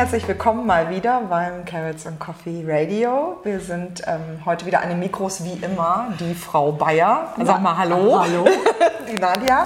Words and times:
herzlich 0.00 0.26
willkommen 0.26 0.64
mal 0.64 0.88
wieder 0.88 1.20
beim 1.28 1.66
Carrots 1.66 2.06
and 2.06 2.18
Coffee 2.18 2.64
Radio. 2.66 3.36
Wir 3.44 3.60
sind 3.60 4.00
ähm, 4.06 4.46
heute 4.46 4.64
wieder 4.64 4.80
an 4.80 4.88
den 4.88 4.98
Mikros 4.98 5.44
wie 5.44 5.62
immer 5.62 6.14
die 6.18 6.32
Frau 6.32 6.72
Bayer. 6.72 7.34
Sag 7.44 7.60
mal 7.60 7.76
Hallo. 7.76 8.18
Hallo. 8.18 8.46
die 9.12 9.20
Nadia. 9.20 9.62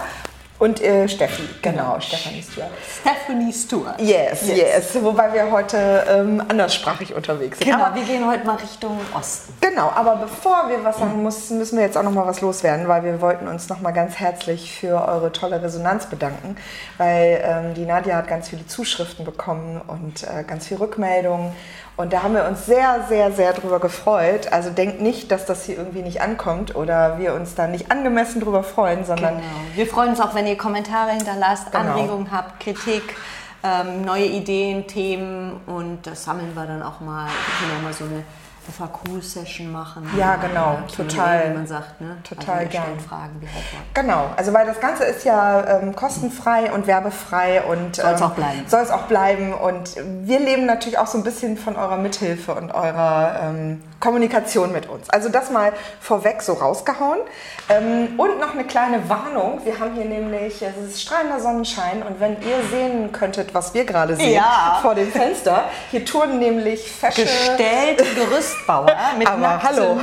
Und 0.64 0.80
äh, 0.80 1.06
Steffi, 1.10 1.42
genau, 1.60 2.00
Stephanie 2.00 2.42
Stewart. 2.42 2.70
Stephanie 3.02 3.52
Stewart. 3.52 4.00
Yes, 4.00 4.48
yes, 4.48 4.56
yes. 4.94 4.98
Wobei 5.04 5.30
wir 5.34 5.50
heute 5.50 6.06
ähm, 6.08 6.42
anderssprachig 6.48 7.12
unterwegs 7.14 7.58
sind. 7.58 7.70
Genau, 7.70 7.84
Aber- 7.84 7.96
wir 7.96 8.04
gehen 8.04 8.26
heute 8.26 8.46
mal 8.46 8.56
Richtung 8.56 8.98
Osten. 9.14 9.52
Genau, 9.60 9.90
aber 9.94 10.16
bevor 10.16 10.70
wir 10.70 10.82
was 10.82 10.96
sagen 10.96 11.22
müssen, 11.22 11.58
müssen 11.58 11.76
wir 11.76 11.84
jetzt 11.84 11.98
auch 11.98 12.02
noch 12.02 12.12
mal 12.12 12.26
was 12.26 12.40
loswerden, 12.40 12.88
weil 12.88 13.04
wir 13.04 13.20
wollten 13.20 13.46
uns 13.46 13.68
noch 13.68 13.82
mal 13.82 13.90
ganz 13.90 14.14
herzlich 14.16 14.72
für 14.80 15.06
eure 15.06 15.32
tolle 15.32 15.62
Resonanz 15.62 16.06
bedanken, 16.06 16.56
weil 16.96 17.42
ähm, 17.44 17.74
die 17.74 17.84
Nadja 17.84 18.16
hat 18.16 18.28
ganz 18.28 18.48
viele 18.48 18.66
Zuschriften 18.66 19.26
bekommen 19.26 19.82
und 19.86 20.22
äh, 20.22 20.44
ganz 20.44 20.68
viel 20.68 20.78
Rückmeldungen 20.78 21.52
und 21.96 22.12
da 22.12 22.22
haben 22.22 22.34
wir 22.34 22.44
uns 22.46 22.66
sehr, 22.66 23.04
sehr, 23.08 23.30
sehr 23.32 23.52
drüber 23.52 23.78
gefreut. 23.78 24.52
Also 24.52 24.70
denkt 24.70 25.00
nicht, 25.00 25.30
dass 25.30 25.46
das 25.46 25.64
hier 25.64 25.76
irgendwie 25.76 26.02
nicht 26.02 26.20
ankommt 26.20 26.74
oder 26.74 27.18
wir 27.18 27.34
uns 27.34 27.54
da 27.54 27.66
nicht 27.68 27.90
angemessen 27.92 28.40
drüber 28.40 28.62
freuen, 28.64 29.04
sondern 29.04 29.36
Genau. 29.36 29.46
Wir 29.74 29.86
freuen 29.86 30.10
uns 30.10 30.20
auch, 30.20 30.34
wenn 30.34 30.46
ihr 30.46 30.56
Kommentare 30.56 31.10
hinterlasst, 31.12 31.70
Genau. 31.70 31.92
Anregungen 31.92 32.32
habt, 32.32 32.60
Kritik, 32.60 33.14
ähm, 33.62 34.02
neue 34.04 34.24
Ideen, 34.26 34.86
Themen 34.86 35.60
und 35.66 36.06
das 36.06 36.24
sammeln 36.24 36.54
wir 36.54 36.66
dann 36.66 36.82
auch 36.82 37.00
mal. 37.00 37.26
Wir 37.26 37.68
können 37.68 37.78
ja 37.78 37.82
mal 37.82 37.92
so 37.92 38.04
eine 38.04 38.24
FAQ-Session 38.72 39.70
machen. 39.70 40.08
Ja, 40.18 40.36
genau, 40.36 40.78
Q&A, 40.86 40.96
total. 40.96 41.50
Wie 41.50 41.54
man 41.54 41.66
sagt, 41.66 42.00
ne? 42.00 42.16
Total 42.22 42.54
also 42.54 42.60
wir 42.60 42.68
gern. 42.68 42.82
stellen 42.82 43.00
Fragen, 43.00 43.40
wie 43.40 43.46
halt. 43.46 43.64
Genau, 43.94 44.30
also 44.36 44.52
weil 44.52 44.66
das 44.66 44.80
Ganze 44.80 45.04
ist 45.04 45.24
ja 45.24 45.80
ähm, 45.80 45.94
kostenfrei 45.94 46.72
und 46.72 46.86
werbefrei 46.86 47.62
und 47.62 47.96
Soll's 47.96 48.20
ähm, 48.20 48.26
auch 48.26 48.34
bleiben. 48.34 48.64
Soll 48.66 48.82
es 48.82 48.90
auch 48.90 49.02
bleiben 49.02 49.52
und 49.52 49.96
wir 49.96 50.40
leben 50.40 50.66
natürlich 50.66 50.98
auch 50.98 51.06
so 51.06 51.18
ein 51.18 51.24
bisschen 51.24 51.56
von 51.56 51.76
eurer 51.76 51.96
Mithilfe 51.96 52.54
und 52.54 52.72
eurer 52.72 53.40
ähm, 53.42 53.82
Kommunikation 54.00 54.72
mit 54.72 54.88
uns. 54.88 55.08
Also 55.10 55.28
das 55.28 55.50
mal 55.50 55.72
vorweg 56.00 56.42
so 56.42 56.54
rausgehauen. 56.54 57.20
Ähm, 57.68 58.18
und 58.18 58.38
noch 58.38 58.52
eine 58.52 58.64
kleine 58.64 59.08
Warnung. 59.08 59.60
Wir 59.64 59.78
haben 59.78 59.94
hier 59.94 60.04
nämlich, 60.04 60.60
es 60.62 60.76
ist 60.76 61.02
strahlender 61.02 61.40
Sonnenschein 61.40 62.02
und 62.02 62.20
wenn 62.20 62.32
ihr 62.42 62.62
sehen 62.70 63.12
könntet, 63.12 63.54
was 63.54 63.72
wir 63.72 63.84
gerade 63.84 64.16
sehen 64.16 64.34
Ja. 64.34 64.78
vor 64.82 64.94
dem 64.94 65.10
Fenster, 65.10 65.64
hier 65.90 66.04
touren 66.04 66.38
nämlich 66.38 66.90
fesche... 66.90 67.22
Gestellte 67.22 68.04
Gerüstbauer 68.14 68.94
mit 69.18 69.26
Aber 69.26 69.62
hallo. 69.62 69.98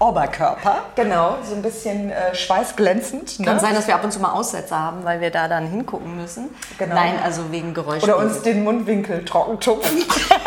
Oberkörper. 0.00 0.76
Genau, 0.94 1.38
so 1.42 1.56
ein 1.56 1.62
bisschen 1.62 2.10
äh, 2.10 2.32
schweißglänzend. 2.32 3.38
Kann 3.44 3.56
ne? 3.56 3.60
sein, 3.60 3.74
dass 3.74 3.88
wir 3.88 3.96
ab 3.96 4.04
und 4.04 4.12
zu 4.12 4.20
mal 4.20 4.30
Aussetzer 4.30 4.78
haben, 4.78 5.04
weil 5.04 5.20
wir 5.20 5.30
da 5.30 5.48
dann 5.48 5.66
hingucken 5.66 6.16
müssen. 6.16 6.50
Genau. 6.78 6.94
Nein, 6.94 7.14
also 7.22 7.50
wegen 7.50 7.74
Geräusch. 7.74 8.04
Oder 8.04 8.18
uns 8.18 8.42
den 8.42 8.62
Mundwinkel 8.62 9.24
trocken 9.24 9.58
tupfen. 9.58 9.98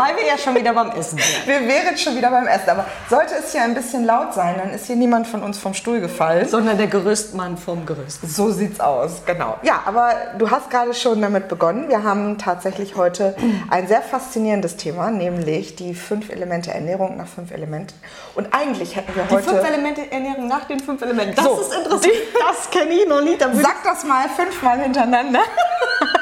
Wobei 0.00 0.16
wir 0.16 0.26
ja 0.26 0.38
schon 0.38 0.54
wieder 0.54 0.72
beim 0.72 0.90
Essen 0.92 1.18
sind. 1.18 1.46
Wir 1.46 1.60
wären 1.68 1.96
schon 1.98 2.16
wieder 2.16 2.30
beim 2.30 2.46
Essen. 2.46 2.70
Aber 2.70 2.86
sollte 3.10 3.34
es 3.34 3.52
hier 3.52 3.62
ein 3.62 3.74
bisschen 3.74 4.06
laut 4.06 4.32
sein, 4.32 4.54
dann 4.58 4.70
ist 4.70 4.86
hier 4.86 4.96
niemand 4.96 5.26
von 5.26 5.42
uns 5.42 5.58
vom 5.58 5.74
Stuhl 5.74 6.00
gefallen. 6.00 6.48
Sondern 6.48 6.78
der 6.78 6.86
Gerüstmann 6.86 7.58
vom 7.58 7.84
Gerüst. 7.84 8.20
So 8.26 8.50
sieht's 8.50 8.80
aus, 8.80 9.22
genau. 9.26 9.58
Ja, 9.62 9.82
aber 9.84 10.14
du 10.38 10.50
hast 10.50 10.70
gerade 10.70 10.94
schon 10.94 11.20
damit 11.20 11.48
begonnen. 11.48 11.90
Wir 11.90 12.02
haben 12.02 12.38
tatsächlich 12.38 12.96
heute 12.96 13.36
ein 13.70 13.88
sehr 13.88 14.00
faszinierendes 14.00 14.76
Thema, 14.78 15.10
nämlich 15.10 15.76
die 15.76 15.92
fünf 15.94 16.30
Elemente 16.30 16.70
Ernährung 16.72 17.18
nach 17.18 17.28
fünf 17.28 17.50
Elementen. 17.50 17.92
Und 18.34 18.54
eigentlich 18.54 18.96
hätten 18.96 19.14
wir 19.14 19.24
Die 19.24 19.34
heute. 19.34 19.48
fünf 19.50 19.68
Elemente 19.68 20.10
Ernährung 20.10 20.48
nach 20.48 20.64
den 20.64 20.80
fünf 20.80 21.02
Elementen. 21.02 21.34
Das 21.36 21.44
So. 21.44 21.60
ist 21.60 21.74
interessant. 21.74 22.06
Das 22.48 22.70
kenne 22.70 22.90
ich 22.92 23.06
noch 23.06 23.20
nicht. 23.20 23.40
Würde 23.40 23.60
Sag 23.60 23.82
das 23.84 24.04
mal 24.04 24.28
fünfmal 24.30 24.80
hintereinander. 24.80 25.40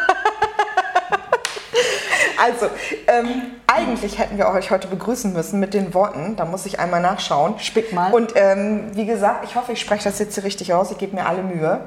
Also, 2.40 2.66
ähm, 3.06 3.42
eigentlich 3.66 4.18
hätten 4.18 4.38
wir 4.38 4.48
euch 4.48 4.70
heute 4.70 4.88
begrüßen 4.88 5.32
müssen 5.32 5.58
mit 5.60 5.74
den 5.74 5.92
Worten, 5.94 6.36
da 6.36 6.44
muss 6.44 6.66
ich 6.66 6.78
einmal 6.78 7.00
nachschauen. 7.00 7.58
Spick 7.58 7.92
mal. 7.92 8.12
Und 8.14 8.32
ähm, 8.36 8.90
wie 8.94 9.06
gesagt, 9.06 9.44
ich 9.44 9.56
hoffe, 9.56 9.72
ich 9.72 9.80
spreche 9.80 10.04
das 10.04 10.18
jetzt 10.18 10.34
hier 10.34 10.44
richtig 10.44 10.72
aus, 10.72 10.90
ich 10.90 10.98
gebe 10.98 11.16
mir 11.16 11.26
alle 11.26 11.42
Mühe. 11.42 11.80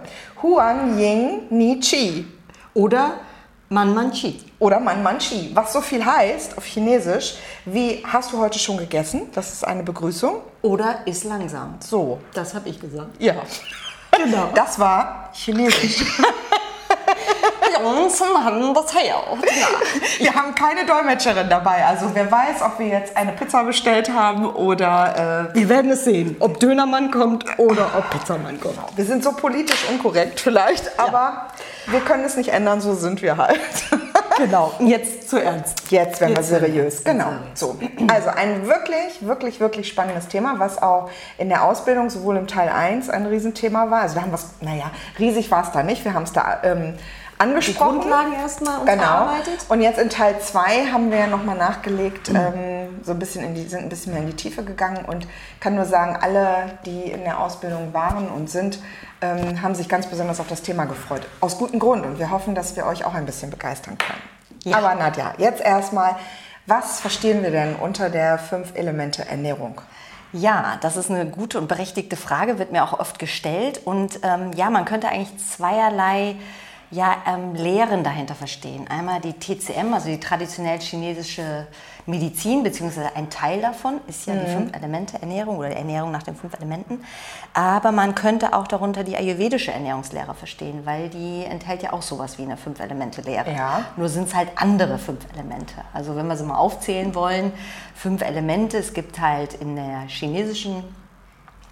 Huan 0.44 1.00
Ying 1.00 1.44
Ni 1.50 1.80
Chi 1.80 2.28
Oder 2.74 3.12
Man 3.70 3.94
Man 3.94 4.12
Chi. 4.12 4.44
oder 4.60 4.82
Man 4.82 5.02
Man 5.02 5.20
Chi, 5.20 5.52
was 5.54 5.72
so 5.72 5.80
viel 5.80 6.06
heißt 6.06 6.58
auf 6.58 6.66
Chinesisch 6.66 7.36
wie 7.66 8.04
hast 8.06 8.34
du 8.34 8.38
heute 8.40 8.60
schon 8.60 8.76
gegessen? 8.78 9.30
Das 9.34 9.54
ist 9.54 9.66
eine 9.66 9.84
Begrüßung. 9.84 10.42
Oder 10.62 11.00
ist 11.06 11.24
langsam. 11.24 11.76
So, 11.80 12.20
Das 12.34 12.54
habe 12.54 12.68
ich 12.68 12.80
gesagt. 12.82 13.10
ja. 13.20 13.36
Genau. 14.24 14.50
Das 14.54 14.78
war 14.78 15.30
Chinesisch. 15.34 16.04
Jungs, 17.80 18.20
Mann, 18.20 18.74
das. 18.74 18.94
Wir 20.20 20.34
haben 20.34 20.56
keine 20.56 20.86
Dolmetscherin 20.86 21.50
dabei. 21.50 21.86
Also 21.86 22.08
wer 22.14 22.32
weiß, 22.32 22.62
ob 22.62 22.80
wir 22.80 22.88
jetzt 22.88 23.16
eine 23.16 23.32
Pizza 23.34 23.64
bestellt 23.64 24.10
haben 24.14 24.46
oder 24.46 25.50
äh, 25.52 25.56
Wir 25.56 25.70
werden 25.70 25.92
es 25.92 26.04
sehen, 26.04 26.36
ob 26.40 26.60
Dönermann 26.60 27.12
kommt 27.12 27.46
oder 27.58 27.92
ob 27.98 28.10
Pizzamann 28.10 28.60
kommt. 28.60 28.78
wir 28.96 29.06
sind 29.06 29.24
so 29.24 29.34
politisch 29.34 29.86
unkorrekt 29.90 30.40
vielleicht, 30.40 31.00
aber 31.00 31.48
wir 31.88 32.00
können 32.02 32.24
es 32.24 32.36
nicht 32.38 32.50
ändern, 32.50 32.82
so 32.82 32.94
sind 32.94 33.22
wir 33.22 33.38
halt. 33.38 33.60
Genau. 34.38 34.72
Jetzt 34.80 35.30
zu 35.30 35.38
ernst. 35.38 35.92
Jetzt 35.92 36.20
werden 36.22 36.36
wir 36.36 36.42
Jetzt 36.42 36.52
werden 36.52 36.64
wir 36.64 36.72
seriös. 36.72 37.04
Genau. 37.04 37.28
So. 37.54 37.78
Also 38.08 38.30
ein 38.30 38.66
wirklich, 38.66 39.22
wirklich, 39.22 39.60
wirklich 39.60 39.88
spannendes 39.88 40.30
Thema, 40.30 40.56
was 40.58 40.82
auch 40.82 41.10
in 41.38 41.50
der 41.50 41.64
Ausbildung 41.64 42.10
sowohl 42.10 42.38
im 42.38 42.48
Teil 42.48 42.70
1 42.70 43.10
ein 43.10 43.26
Riesenthema 43.26 43.92
war. 43.92 44.02
Also 44.02 44.16
wir 44.16 44.24
haben 44.24 44.32
was, 44.32 44.48
naja, 44.62 44.90
riesig 45.20 45.52
war 45.52 45.64
es 45.64 45.72
da 45.72 45.84
nicht. 45.84 46.06
Wir 46.06 46.14
haben 46.14 46.24
es 46.24 46.34
da 46.34 46.60
ähm, 46.64 46.96
angesprochen. 47.42 48.00
Grundlagen 48.00 48.34
erstmal 48.34 48.80
uns 48.80 48.90
Genau. 48.90 49.04
erarbeitet. 49.04 49.66
Und 49.70 49.82
jetzt 49.82 50.00
in 50.00 50.10
Teil 50.10 50.40
2 50.40 50.88
haben 50.92 51.12
wir 51.12 51.20
ja 51.20 51.28
nochmal 51.28 51.58
nachgelegt, 51.58 52.30
ähm, 52.30 53.00
so 53.04 53.12
ein 53.12 53.20
bisschen 53.20 53.44
in 53.44 53.56
die, 53.56 53.64
sind 53.64 53.84
ein 53.84 53.90
bisschen 53.90 54.14
mehr 54.14 54.22
in 54.22 54.28
die 54.28 54.36
Tiefe 54.36 54.64
gegangen 54.64 55.06
und 55.06 55.28
kann 55.60 55.76
nur 55.76 55.86
sagen, 55.86 56.18
alle, 56.22 56.78
die 56.86 57.04
in 57.12 57.24
der 57.24 57.40
Ausbildung 57.40 57.94
waren 57.94 58.30
und 58.30 58.50
sind, 58.50 58.80
ähm, 59.22 59.62
haben 59.62 59.76
sich 59.76 59.90
ganz 59.90 60.08
besonders 60.08 60.40
auf 60.40 60.48
das 60.48 60.62
Thema 60.62 60.86
gefreut. 60.86 61.22
Aus 61.40 61.58
gutem 61.58 61.80
Grund 61.80 62.06
und 62.06 62.20
wir 62.20 62.30
hoffen, 62.32 62.56
dass 62.56 62.76
wir 62.76 62.86
euch 62.86 63.06
auch 63.06 63.14
ein 63.14 63.26
bisschen 63.26 63.50
begeistern 63.50 63.98
können. 63.98 64.22
Ja. 64.64 64.78
Aber 64.78 64.94
Nadja, 64.96 65.34
jetzt 65.38 65.62
erstmal, 65.62 66.16
was 66.68 67.00
verstehen 67.02 67.42
wir 67.44 67.52
denn 67.52 67.76
unter 67.76 68.10
der 68.10 68.38
Fünf-Elemente-Ernährung? 68.38 69.82
Ja, 70.34 70.78
das 70.82 70.96
ist 70.96 71.10
eine 71.10 71.26
gute 71.26 71.58
und 71.58 71.68
berechtigte 71.68 72.16
Frage, 72.16 72.58
wird 72.58 72.72
mir 72.72 72.84
auch 72.84 72.98
oft 72.98 73.20
gestellt. 73.20 73.82
Und 73.84 74.20
ähm, 74.24 74.52
ja, 74.56 74.70
man 74.70 74.86
könnte 74.86 75.10
eigentlich 75.10 75.38
zweierlei 75.40 76.36
ja, 76.92 77.24
ähm, 77.26 77.56
Lehren 77.56 78.04
dahinter 78.04 78.36
verstehen. 78.36 78.86
Einmal 78.90 79.22
die 79.22 79.34
TCM, 79.34 79.94
also 79.94 80.08
die 80.08 80.20
traditionell 80.20 80.80
chinesische 80.80 81.68
Medizin, 82.06 82.64
beziehungsweise 82.64 83.16
ein 83.16 83.30
Teil 83.30 83.62
davon 83.62 84.02
ist 84.08 84.28
ja 84.28 84.36
die 84.36 84.52
fünf 84.52 84.76
Elemente 84.76 85.22
Ernährung 85.22 85.58
oder 85.58 85.70
die 85.70 85.78
Ernährung 85.78 86.12
nach 86.12 86.24
den 86.24 86.36
fünf 86.36 86.54
Elementen. 86.56 87.04
Aber 87.54 87.94
man 87.94 88.14
könnte 88.14 88.54
auch 88.54 88.68
darunter 88.68 89.06
die 89.06 89.16
ayurvedische 89.16 89.72
Ernährungslehre 89.72 90.34
verstehen, 90.34 90.82
weil 90.86 91.08
die 91.10 91.46
enthält 91.46 91.82
ja 91.82 91.94
auch 91.94 92.02
sowas 92.02 92.38
wie 92.38 92.44
eine 92.44 92.58
Fünf-Elemente-Lehre. 92.58 93.54
Ja. 93.54 93.86
Nur 93.96 94.10
sind 94.10 94.28
es 94.28 94.36
halt 94.36 94.50
andere 94.56 94.98
fünf 94.98 95.26
Elemente. 95.34 95.76
Also 95.94 96.18
wenn 96.18 96.28
wir 96.28 96.36
sie 96.36 96.44
mal 96.44 96.58
aufzählen 96.58 97.16
wollen, 97.16 97.54
fünf 97.96 98.22
Elemente, 98.22 98.78
es 98.78 98.94
gibt 98.94 99.22
halt 99.22 99.54
in 99.54 99.78
der 99.78 100.02
chinesischen 100.08 100.84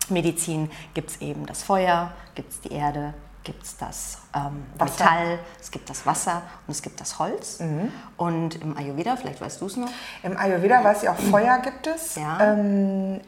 Medizin 0.09 0.72
gibt 0.94 1.12
es 1.12 1.22
eben 1.22 1.46
das 1.46 1.62
Feuer, 1.62 2.12
gibt 2.35 2.52
es 2.52 2.62
die 2.62 2.72
Erde, 2.72 3.13
gibt 3.44 3.63
es 3.63 3.77
das 3.77 4.19
ähm. 4.35 4.66
Metall, 4.79 5.39
es 5.59 5.72
gibt 5.72 5.89
das 5.89 6.05
Wasser 6.05 6.41
und 6.67 6.72
es 6.72 6.81
gibt 6.81 7.00
das 7.00 7.19
Holz. 7.19 7.59
Mhm. 7.59 7.91
Und 8.17 8.61
im 8.61 8.77
Ayurveda, 8.77 9.16
vielleicht 9.16 9.41
weißt 9.41 9.61
du 9.61 9.66
es 9.67 9.77
noch, 9.77 9.89
Im 10.23 10.38
Ayurveda 10.38 10.83
weiß 10.83 11.03
ich 11.03 11.09
auch, 11.09 11.16
Feuer 11.17 11.59
gibt 11.59 11.88
es, 11.88 12.16
Ja. 12.16 12.39
ähm, 12.41 13.22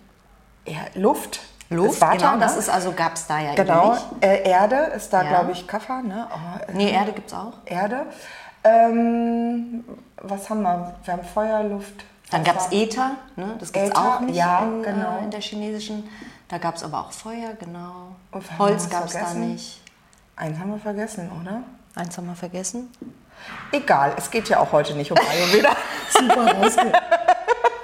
ja, 0.66 0.79
Luft, 0.95 1.41
Luft, 1.69 2.01
Vata, 2.01 2.15
genau, 2.15 2.38
das 2.38 2.53
ne? 2.53 2.59
ist 2.59 2.69
also, 2.69 2.91
gab 2.91 3.15
es 3.15 3.27
da 3.27 3.39
ja 3.39 3.56
Genau, 3.56 3.97
äh, 4.19 4.47
Erde 4.47 4.75
ist 4.95 5.12
da, 5.12 5.24
Ja. 5.24 5.30
glaube 5.30 5.53
ich, 5.53 5.68
Kaffer, 5.68 6.01
ne? 6.01 6.27
Oh, 6.30 6.71
äh, 6.71 6.74
Nee, 6.74 6.91
Erde 6.91 7.13
gibt 7.13 7.30
es 7.30 7.33
auch. 7.33 7.53
Erde. 7.65 8.06
Ähm, 8.63 9.83
was 10.18 10.50
haben 10.50 10.62
wir? 10.62 10.95
Wir 11.03 11.13
haben 11.13 11.24
Feuer, 11.24 11.63
Luft. 11.63 12.06
Dann 12.30 12.44
gab 12.44 12.57
es 12.57 12.71
Äther, 12.71 13.12
ne? 13.36 13.56
das 13.59 13.74
gibt 13.74 13.88
es 13.88 13.95
auch 13.95 14.21
nicht 14.21 14.36
ja, 14.36 14.63
in, 14.63 14.83
genau. 14.83 15.18
äh, 15.19 15.24
in 15.24 15.31
der 15.31 15.41
chinesischen. 15.41 16.09
Da 16.47 16.57
gab 16.57 16.75
es 16.75 16.83
aber 16.83 17.00
auch 17.01 17.12
Feuer, 17.12 17.53
genau. 17.59 18.15
Holz 18.57 18.89
gab 18.89 19.06
es 19.06 19.13
da 19.13 19.33
nicht. 19.33 19.81
Eins 20.41 20.57
haben 20.57 20.71
wir 20.71 20.79
vergessen, 20.79 21.29
oder? 21.39 21.61
Eins 21.93 22.17
haben 22.17 22.25
wir 22.25 22.35
vergessen. 22.35 22.91
Egal, 23.71 24.13
es 24.17 24.31
geht 24.31 24.49
ja 24.49 24.59
auch 24.59 24.71
heute 24.71 24.95
nicht 24.95 25.11
um 25.11 25.17
Ayurveda, 25.19 25.69
Super 26.09 26.57
rausge 26.57 26.91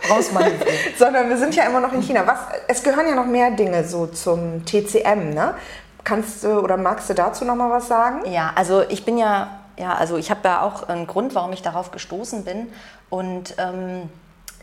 rausmanövriert. 0.09 0.98
sondern 0.98 1.30
wir 1.30 1.38
sind 1.38 1.54
ja 1.54 1.65
immer 1.65 1.80
noch 1.80 1.94
in 1.94 2.01
China. 2.01 2.25
Was, 2.25 2.39
es 2.68 2.81
gehören 2.81 3.07
ja 3.07 3.13
noch 3.13 3.27
mehr 3.27 3.51
Dinge 3.51 3.83
so 3.83 4.07
zum 4.07 4.65
TCM, 4.65 5.36
ne? 5.36 5.54
Kannst 6.04 6.44
du 6.44 6.59
oder 6.59 6.77
magst 6.77 7.12
du 7.12 7.13
dazu 7.13 7.45
noch 7.45 7.54
mal 7.54 7.69
was 7.69 7.89
sagen? 7.89 8.27
Ja, 8.27 8.54
also 8.56 8.81
ich 8.89 9.06
bin 9.06 9.19
ja, 9.19 9.59
ja, 9.77 9.94
also 9.94 10.18
ich 10.18 10.31
habe 10.31 10.39
ja 10.45 10.62
auch 10.62 10.89
einen 10.89 11.06
Grund, 11.06 11.36
warum 11.36 11.54
ich 11.54 11.62
darauf 11.62 11.92
gestoßen 11.92 12.44
bin. 12.44 12.69
Und 13.12 13.54
ähm, 13.59 14.09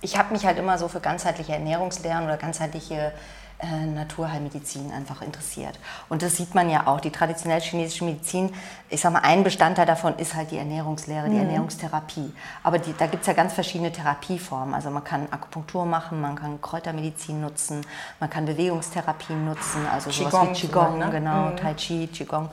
ich 0.00 0.18
habe 0.18 0.32
mich 0.32 0.44
halt 0.46 0.58
immer 0.58 0.78
so 0.78 0.88
für 0.88 0.98
ganzheitliche 0.98 1.52
Ernährungslehren 1.52 2.24
oder 2.24 2.38
ganzheitliche 2.38 3.12
äh, 3.60 3.86
Naturheilmedizin 3.86 4.92
einfach 4.92 5.22
interessiert. 5.22 5.78
Und 6.08 6.22
das 6.22 6.36
sieht 6.36 6.54
man 6.54 6.68
ja 6.68 6.86
auch. 6.86 7.00
Die 7.00 7.10
traditionell 7.10 7.60
chinesische 7.60 8.04
Medizin, 8.04 8.52
ich 8.90 9.00
sage 9.00 9.14
mal, 9.14 9.20
ein 9.20 9.44
Bestandteil 9.44 9.86
davon 9.86 10.16
ist 10.18 10.34
halt 10.34 10.50
die 10.50 10.58
Ernährungslehre, 10.58 11.28
die 11.28 11.34
mhm. 11.34 11.42
Ernährungstherapie. 11.42 12.32
Aber 12.62 12.78
die, 12.78 12.92
da 12.96 13.06
gibt 13.06 13.22
es 13.22 13.26
ja 13.26 13.32
ganz 13.32 13.52
verschiedene 13.52 13.92
Therapieformen. 13.92 14.74
Also 14.74 14.90
man 14.90 15.04
kann 15.04 15.28
Akupunktur 15.30 15.86
machen, 15.86 16.20
man 16.20 16.34
kann 16.34 16.60
Kräutermedizin 16.60 17.40
nutzen, 17.40 17.86
man 18.20 18.28
kann 18.28 18.44
Bewegungstherapien 18.44 19.44
nutzen, 19.44 19.86
also 19.92 20.10
Qigong 20.10 20.30
sowas 20.30 20.48
wie 20.50 20.66
Qigong, 20.66 20.98
ne? 20.98 21.10
genau, 21.10 21.50
mhm. 21.50 21.56
Tai 21.56 21.74
Chi, 21.74 22.08
Qigong. 22.08 22.50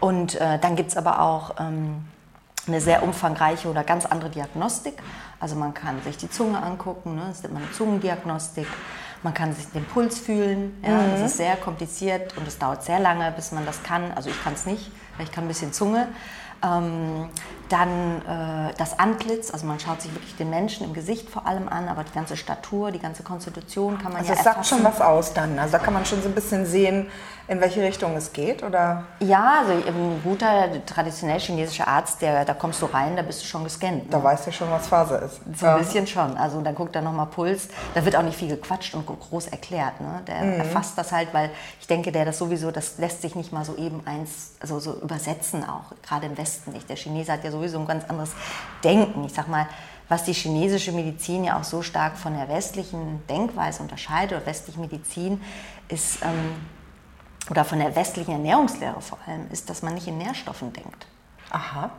Und 0.00 0.36
äh, 0.36 0.58
dann 0.58 0.76
gibt 0.76 0.90
es 0.90 0.96
aber 0.96 1.22
auch 1.22 1.56
ähm, 1.58 2.04
eine 2.66 2.80
sehr 2.80 3.02
umfangreiche 3.02 3.68
oder 3.68 3.84
ganz 3.84 4.06
andere 4.06 4.30
Diagnostik. 4.30 5.02
Also 5.40 5.56
man 5.56 5.74
kann 5.74 6.00
sich 6.02 6.16
die 6.16 6.30
Zunge 6.30 6.62
angucken, 6.62 7.16
ne? 7.16 7.24
das 7.28 7.42
nennt 7.42 7.54
man 7.54 7.62
eine 7.64 7.72
Zungendiagnostik. 7.72 8.66
Man 9.22 9.34
kann 9.34 9.52
sich 9.52 9.66
den 9.68 9.84
Puls 9.84 10.18
fühlen. 10.18 10.76
Ja, 10.82 10.90
mhm. 10.90 11.10
Das 11.12 11.30
ist 11.30 11.36
sehr 11.38 11.56
kompliziert 11.56 12.36
und 12.36 12.46
es 12.46 12.58
dauert 12.58 12.84
sehr 12.84 13.00
lange, 13.00 13.30
bis 13.32 13.52
man 13.52 13.66
das 13.66 13.82
kann. 13.82 14.12
Also 14.14 14.30
ich 14.30 14.42
kann 14.42 14.54
es 14.54 14.66
nicht, 14.66 14.90
weil 15.16 15.26
ich 15.26 15.32
kann 15.32 15.44
ein 15.44 15.48
bisschen 15.48 15.72
Zunge. 15.72 16.08
Ähm, 16.62 17.28
dann 17.68 18.22
äh, 18.22 18.74
das 18.76 18.98
Antlitz, 18.98 19.50
also 19.50 19.66
man 19.66 19.80
schaut 19.80 20.00
sich 20.00 20.14
wirklich 20.14 20.36
den 20.36 20.50
Menschen 20.50 20.84
im 20.84 20.94
Gesicht 20.94 21.28
vor 21.28 21.46
allem 21.46 21.68
an, 21.68 21.88
aber 21.88 22.04
die 22.04 22.12
ganze 22.12 22.36
Statur, 22.36 22.90
die 22.90 22.98
ganze 22.98 23.22
Konstitution 23.22 23.98
kann 23.98 24.12
man 24.12 24.22
also 24.22 24.32
ja 24.32 24.38
Also 24.38 24.50
es 24.50 24.54
sagt 24.54 24.66
schon 24.66 24.84
was 24.84 25.00
aus 25.00 25.32
dann. 25.34 25.58
Also 25.58 25.72
da 25.72 25.78
kann 25.78 25.94
man 25.94 26.04
schon 26.04 26.22
so 26.22 26.28
ein 26.28 26.34
bisschen 26.34 26.66
sehen, 26.66 27.08
in 27.48 27.60
welche 27.60 27.80
Richtung 27.80 28.16
es 28.16 28.32
geht, 28.32 28.62
oder? 28.62 29.04
Ja, 29.20 29.60
also 29.60 29.72
ein 29.72 30.20
guter 30.24 30.84
traditionell 30.84 31.38
chinesischer 31.38 31.86
Arzt, 31.86 32.20
der, 32.20 32.44
da 32.44 32.54
kommst 32.54 32.82
du 32.82 32.86
rein, 32.86 33.14
da 33.14 33.22
bist 33.22 33.42
du 33.42 33.46
schon 33.46 33.62
gescannt. 33.62 34.12
Da 34.12 34.18
ne? 34.18 34.24
weißt 34.24 34.48
du 34.48 34.52
schon, 34.52 34.68
was 34.70 34.88
Phase 34.88 35.16
ist. 35.16 35.40
So 35.58 35.66
ein 35.66 35.78
bisschen 35.78 36.06
schon. 36.06 36.36
Also 36.36 36.60
dann 36.60 36.74
guckt 36.74 36.96
er 36.96 37.02
nochmal 37.02 37.26
Puls. 37.26 37.68
Da 37.94 38.04
wird 38.04 38.16
auch 38.16 38.22
nicht 38.22 38.36
viel 38.36 38.48
gequatscht 38.48 38.94
und 38.94 39.06
groß 39.06 39.48
erklärt. 39.48 40.00
Ne? 40.00 40.22
Der 40.26 40.42
mhm. 40.42 40.52
erfasst 40.54 40.98
das 40.98 41.12
halt, 41.12 41.32
weil 41.32 41.50
ich 41.80 41.86
denke, 41.86 42.10
der 42.10 42.24
das 42.24 42.38
sowieso, 42.38 42.72
das 42.72 42.98
lässt 42.98 43.22
sich 43.22 43.36
nicht 43.36 43.52
mal 43.52 43.64
so 43.64 43.76
eben 43.76 44.02
eins, 44.06 44.54
also 44.60 44.80
so 44.80 44.94
übersetzen 44.94 45.64
auch, 45.64 45.92
gerade 46.02 46.26
im 46.26 46.36
Westen 46.36 46.72
nicht. 46.72 46.88
Der 46.88 46.96
Chinese 46.96 47.32
hat 47.32 47.44
ja 47.44 47.52
sowieso 47.56 47.78
ein 47.78 47.86
ganz 47.86 48.04
anderes 48.04 48.32
Denken. 48.84 49.24
Ich 49.24 49.32
sag 49.32 49.48
mal, 49.48 49.66
was 50.08 50.24
die 50.24 50.32
chinesische 50.32 50.92
Medizin 50.92 51.44
ja 51.44 51.58
auch 51.58 51.64
so 51.64 51.82
stark 51.82 52.16
von 52.16 52.36
der 52.36 52.48
westlichen 52.48 53.26
Denkweise 53.28 53.82
unterscheidet, 53.82 54.36
oder 54.36 54.46
westliche 54.46 54.78
Medizin, 54.78 55.40
ist, 55.88 56.22
ähm, 56.22 56.54
oder 57.50 57.64
von 57.64 57.78
der 57.78 57.94
westlichen 57.94 58.32
Ernährungslehre 58.32 59.00
vor 59.00 59.18
allem, 59.26 59.50
ist, 59.50 59.68
dass 59.70 59.82
man 59.82 59.94
nicht 59.94 60.06
in 60.06 60.18
Nährstoffen 60.18 60.72
denkt. 60.72 61.06
Aha. 61.50 61.90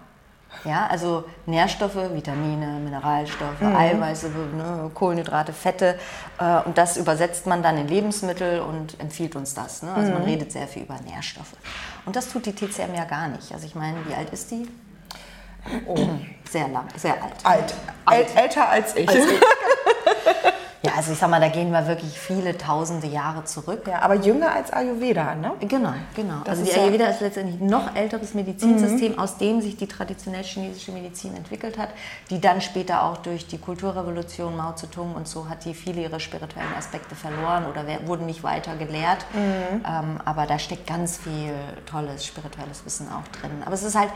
Ja, 0.63 0.87
also 0.87 1.25
Nährstoffe, 1.45 1.95
Vitamine, 1.95 2.79
Mineralstoffe, 2.79 3.61
mhm. 3.61 3.75
Eiweiße, 3.75 4.29
ne, 4.29 4.89
Kohlenhydrate, 4.93 5.53
Fette. 5.53 5.99
Äh, 6.39 6.61
und 6.61 6.77
das 6.77 6.97
übersetzt 6.97 7.45
man 7.45 7.61
dann 7.61 7.77
in 7.77 7.87
Lebensmittel 7.87 8.61
und 8.61 8.99
empfiehlt 8.99 9.35
uns 9.35 9.53
das. 9.53 9.83
Ne? 9.83 9.93
Also 9.93 10.11
mhm. 10.11 10.19
man 10.19 10.23
redet 10.23 10.51
sehr 10.51 10.67
viel 10.67 10.83
über 10.83 10.99
Nährstoffe. 11.01 11.53
Und 12.05 12.15
das 12.15 12.29
tut 12.29 12.45
die 12.45 12.53
TCM 12.53 12.95
ja 12.95 13.05
gar 13.05 13.27
nicht. 13.27 13.51
Also 13.53 13.65
ich 13.65 13.75
meine, 13.75 13.97
wie 14.07 14.13
alt 14.13 14.31
ist 14.31 14.49
die? 14.51 14.67
Oh. 15.85 15.97
Sehr 16.49 16.67
lang, 16.69 16.85
sehr 16.95 17.13
alt. 17.13 17.33
Alt. 17.43 17.73
alt. 18.05 18.35
älter 18.35 18.69
als 18.69 18.95
ich. 18.95 19.07
Als 19.07 19.17
ich. 19.17 19.25
Ja, 20.87 20.93
also 20.95 21.11
ich 21.11 21.17
sag 21.17 21.29
mal, 21.29 21.41
da 21.41 21.49
gehen 21.49 21.71
wir 21.71 21.85
wirklich 21.87 22.17
viele 22.17 22.57
tausende 22.57 23.07
Jahre 23.07 23.43
zurück. 23.43 23.87
Ja, 23.87 24.03
aber 24.03 24.15
jünger 24.15 24.53
als 24.53 24.71
Ayurveda, 24.71 25.35
ne? 25.35 25.53
Genau, 25.59 25.93
genau. 26.15 26.41
Das 26.45 26.59
also 26.59 26.63
die 26.63 26.79
Ayurveda 26.79 27.05
ja 27.05 27.09
ist 27.09 27.19
letztendlich 27.19 27.59
ein 27.59 27.67
noch 27.67 27.95
älteres 27.95 28.33
Medizinsystem, 28.35 29.13
mhm. 29.13 29.19
aus 29.19 29.37
dem 29.37 29.61
sich 29.61 29.75
die 29.75 29.87
traditionell 29.87 30.43
chinesische 30.43 30.91
Medizin 30.91 31.35
entwickelt 31.35 31.77
hat, 31.77 31.89
die 32.29 32.39
dann 32.39 32.61
später 32.61 33.03
auch 33.03 33.17
durch 33.17 33.47
die 33.47 33.57
Kulturrevolution 33.57 34.55
Mao 34.55 34.75
Zedong 34.75 35.15
und 35.15 35.27
so 35.27 35.49
hat 35.49 35.65
die 35.65 35.73
viele 35.73 36.03
ihre 36.03 36.19
spirituellen 36.19 36.73
Aspekte 36.77 37.15
verloren 37.15 37.65
oder 37.65 37.83
wurden 38.05 38.25
nicht 38.25 38.43
weiter 38.43 38.75
gelehrt. 38.75 39.25
Mhm. 39.33 39.83
Ähm, 39.85 40.19
aber 40.23 40.45
da 40.45 40.57
steckt 40.57 40.87
ganz 40.87 41.17
viel 41.17 41.53
tolles 41.85 42.25
spirituelles 42.25 42.85
Wissen 42.85 43.07
auch 43.09 43.27
drin. 43.39 43.51
Aber 43.65 43.73
es 43.73 43.83
ist 43.83 43.95
halt 43.95 44.11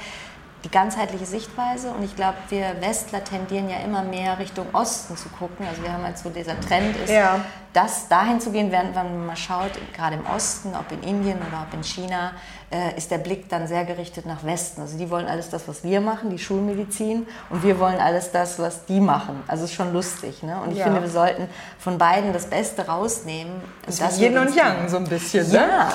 die 0.64 0.70
ganzheitliche 0.70 1.26
Sichtweise. 1.26 1.92
Und 1.92 2.04
ich 2.04 2.16
glaube, 2.16 2.38
wir 2.50 2.76
Westler 2.82 3.24
tendieren 3.24 3.70
ja 3.70 3.78
immer 3.78 4.04
mehr 4.04 4.38
Richtung 4.38 4.68
Osten 4.74 5.18
zu 5.18 5.30
gucken. 5.30 5.66
Also 5.68 5.82
wir 5.82 5.92
haben 5.92 6.04
halt 6.04 6.18
so 6.18 6.30
dieser 6.30 6.60
Trend 6.60 6.96
ist, 6.98 7.10
ja. 7.10 7.40
das 7.74 8.08
dahin 8.08 8.40
zu 8.40 8.52
gehen, 8.52 8.72
während 8.72 8.94
man 8.94 9.26
mal 9.26 9.36
schaut, 9.36 9.72
gerade 9.96 10.16
im 10.16 10.26
Osten, 10.28 10.74
ob 10.76 10.92
in 10.92 11.02
Indien 11.02 11.38
oder 11.40 11.66
ob 11.68 11.74
in 11.74 11.84
China, 11.84 12.34
äh, 12.70 12.96
ist 12.96 13.10
der 13.10 13.18
Blick 13.18 13.50
dann 13.50 13.68
sehr 13.68 13.86
gerichtet 13.86 14.26
nach 14.26 14.44
Westen. 14.44 14.82
Also 14.82 14.98
die 14.98 15.10
wollen 15.10 15.28
alles 15.28 15.50
das, 15.50 15.68
was 15.68 15.84
wir 15.84 16.00
machen, 16.00 16.30
die 16.30 16.40
Schulmedizin, 16.40 17.28
und 17.50 17.64
wir 17.64 17.80
wollen 17.80 18.00
alles 18.00 18.32
das, 18.32 18.60
was 18.60 18.86
die 18.86 19.00
machen. 19.00 19.44
Also 19.48 19.66
ist 19.66 19.74
schon 19.74 19.92
lustig. 19.94 20.44
Ne? 20.44 20.62
Und 20.62 20.72
ich 20.72 20.78
ja. 20.78 20.86
finde, 20.86 21.02
wir 21.02 21.10
sollten 21.10 21.50
von 21.80 21.98
beiden 21.98 22.34
das 22.34 22.46
Beste 22.46 22.88
rausnehmen. 22.88 23.62
Das 23.86 24.00
ist 24.00 24.20
Yin 24.20 24.38
und 24.38 24.56
Yang 24.56 24.90
so 24.90 24.98
ein 24.98 25.08
bisschen. 25.08 25.50
Ne? 25.50 25.56
Ja. 25.58 25.92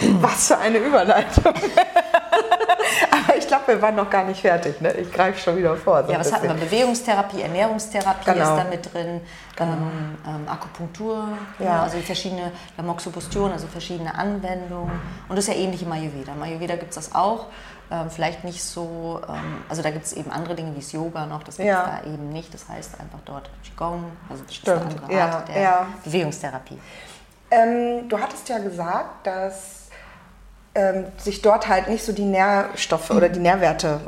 was 0.20 0.48
für 0.48 0.58
eine 0.58 0.78
Überleitung. 0.78 1.54
Aber 3.10 3.36
ich 3.36 3.46
glaube, 3.46 3.68
wir 3.68 3.82
waren 3.82 3.96
noch 3.96 4.10
gar 4.10 4.24
nicht 4.24 4.40
fertig. 4.40 4.80
Ne? 4.80 4.92
Ich 4.92 5.12
greife 5.12 5.38
schon 5.38 5.56
wieder 5.56 5.76
vor. 5.76 6.04
So 6.04 6.12
ja, 6.12 6.20
was 6.20 6.32
hatten 6.32 6.48
wir? 6.48 6.54
Bewegungstherapie, 6.54 7.42
Ernährungstherapie 7.42 8.32
genau. 8.32 8.56
ist 8.56 8.64
da 8.64 8.64
mit 8.64 8.92
drin, 8.92 9.20
genau. 9.56 9.72
ähm, 9.72 10.18
ähm, 10.26 10.48
Akupunktur, 10.48 11.28
ja. 11.58 11.64
ja. 11.64 11.82
also 11.82 11.98
verschiedene, 11.98 12.52
Moxopustion, 12.82 13.52
also 13.52 13.66
verschiedene 13.66 14.14
Anwendungen. 14.14 15.00
Und 15.28 15.36
das 15.36 15.48
ist 15.48 15.54
ja 15.54 15.60
ähnlich 15.60 15.82
im 15.82 15.92
Ayurveda. 15.92 16.32
Im 16.32 16.42
Ayurveda 16.42 16.76
gibt 16.76 16.90
es 16.90 16.96
das 16.96 17.14
auch. 17.14 17.46
Ähm, 17.90 18.10
vielleicht 18.10 18.44
nicht 18.44 18.62
so, 18.62 19.20
ähm, 19.28 19.64
also 19.68 19.80
da 19.80 19.90
gibt 19.90 20.04
es 20.04 20.12
eben 20.12 20.30
andere 20.30 20.54
Dinge 20.54 20.72
wie 20.72 20.80
das 20.80 20.92
Yoga 20.92 21.24
noch, 21.24 21.42
das 21.42 21.56
gibt 21.56 21.70
es 21.70 21.74
ja. 21.74 22.00
da 22.02 22.10
eben 22.10 22.28
nicht. 22.30 22.52
Das 22.52 22.68
heißt 22.68 23.00
einfach 23.00 23.20
dort 23.24 23.48
Qigong, 23.64 24.04
also 24.28 24.42
das 24.44 24.54
Stimmt. 24.54 24.76
ist 24.76 24.82
eine 24.82 25.02
andere 25.02 25.22
Art 25.22 25.48
der 25.48 25.86
Bewegungstherapie. 26.04 26.78
Ähm, 27.50 28.08
du 28.08 28.18
hattest 28.18 28.46
ja 28.50 28.58
gesagt, 28.58 29.26
dass 29.26 29.87
ähm, 30.74 31.06
sich 31.18 31.42
dort 31.42 31.68
halt 31.68 31.88
nicht 31.88 32.04
so 32.04 32.12
die 32.12 32.24
Nährstoffe 32.24 33.10
oder 33.10 33.28
die 33.28 33.40
Nährwerte 33.40 34.00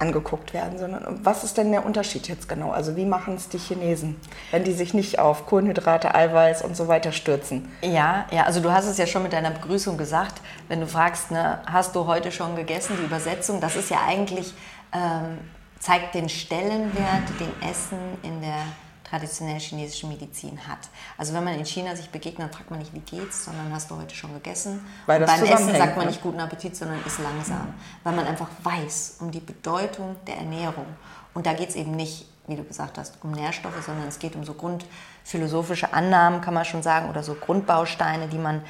angeguckt 0.00 0.54
werden, 0.54 0.78
sondern 0.78 1.20
was 1.24 1.44
ist 1.44 1.58
denn 1.58 1.70
der 1.70 1.84
Unterschied 1.84 2.26
jetzt 2.26 2.48
genau? 2.48 2.70
Also 2.70 2.96
wie 2.96 3.04
machen 3.04 3.34
es 3.34 3.50
die 3.50 3.58
Chinesen, 3.58 4.18
wenn 4.50 4.64
die 4.64 4.72
sich 4.72 4.94
nicht 4.94 5.18
auf 5.18 5.46
Kohlenhydrate, 5.46 6.14
Eiweiß 6.14 6.62
und 6.62 6.74
so 6.74 6.88
weiter 6.88 7.12
stürzen? 7.12 7.70
Ja, 7.82 8.24
ja, 8.30 8.44
also 8.44 8.60
du 8.60 8.72
hast 8.72 8.86
es 8.86 8.96
ja 8.96 9.06
schon 9.06 9.22
mit 9.22 9.34
deiner 9.34 9.50
Begrüßung 9.50 9.98
gesagt, 9.98 10.40
wenn 10.68 10.80
du 10.80 10.86
fragst, 10.86 11.30
ne, 11.30 11.60
hast 11.66 11.94
du 11.94 12.06
heute 12.06 12.32
schon 12.32 12.56
gegessen, 12.56 12.96
die 12.98 13.04
Übersetzung, 13.04 13.60
das 13.60 13.76
ist 13.76 13.90
ja 13.90 13.98
eigentlich, 14.08 14.54
ähm, 14.94 15.38
zeigt 15.78 16.14
den 16.14 16.30
Stellenwert, 16.30 17.28
den 17.38 17.68
Essen 17.68 17.98
in 18.22 18.40
der 18.40 18.64
traditionell 19.10 19.58
chinesische 19.58 20.06
Medizin 20.06 20.58
hat. 20.68 20.78
Also 21.18 21.34
wenn 21.34 21.42
man 21.42 21.54
in 21.54 21.66
China 21.66 21.96
sich 21.96 22.10
begegnet, 22.10 22.48
dann 22.48 22.52
fragt 22.52 22.70
man 22.70 22.78
nicht, 22.78 22.94
wie 22.94 23.00
geht's, 23.00 23.44
sondern 23.44 23.72
hast 23.72 23.90
du 23.90 23.96
heute 23.96 24.14
schon 24.14 24.32
gegessen. 24.32 24.86
Beim 25.06 25.22
Essen 25.22 25.76
sagt 25.76 25.96
man 25.96 26.06
nicht 26.06 26.22
guten 26.22 26.40
Appetit, 26.40 26.76
sondern 26.76 26.98
ist 27.04 27.18
langsam, 27.18 27.58
mhm. 27.58 27.74
weil 28.04 28.14
man 28.14 28.26
einfach 28.26 28.48
weiß 28.62 29.16
um 29.20 29.30
die 29.30 29.40
Bedeutung 29.40 30.16
der 30.26 30.36
Ernährung. 30.36 30.86
Und 31.34 31.46
da 31.46 31.52
geht 31.52 31.70
es 31.70 31.76
eben 31.76 31.92
nicht, 31.92 32.26
wie 32.46 32.56
du 32.56 32.64
gesagt 32.64 32.98
hast, 32.98 33.18
um 33.22 33.32
Nährstoffe, 33.32 33.84
sondern 33.84 34.08
es 34.08 34.18
geht 34.18 34.36
um 34.36 34.44
so 34.44 34.54
grundphilosophische 34.54 35.92
Annahmen, 35.92 36.40
kann 36.40 36.54
man 36.54 36.64
schon 36.64 36.82
sagen, 36.82 37.08
oder 37.08 37.22
so 37.22 37.34
Grundbausteine, 37.34 38.28
die 38.28 38.38
man 38.38 38.62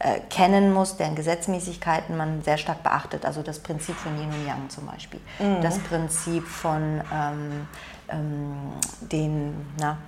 äh, 0.00 0.20
kennen 0.30 0.72
muss, 0.72 0.96
deren 0.96 1.16
Gesetzmäßigkeiten 1.16 2.16
man 2.16 2.42
sehr 2.42 2.56
stark 2.56 2.84
beachtet. 2.84 3.24
Also 3.24 3.42
das 3.42 3.58
Prinzip 3.58 3.96
von 3.96 4.16
Yin 4.16 4.28
und 4.28 4.46
Yang 4.46 4.70
zum 4.70 4.86
Beispiel. 4.86 5.20
Mhm. 5.40 5.60
Das 5.60 5.78
Prinzip 5.80 6.46
von 6.46 7.00
ähm, 7.12 7.66
ähm, 8.08 8.72
den, 9.00 9.54
na, 9.78 9.98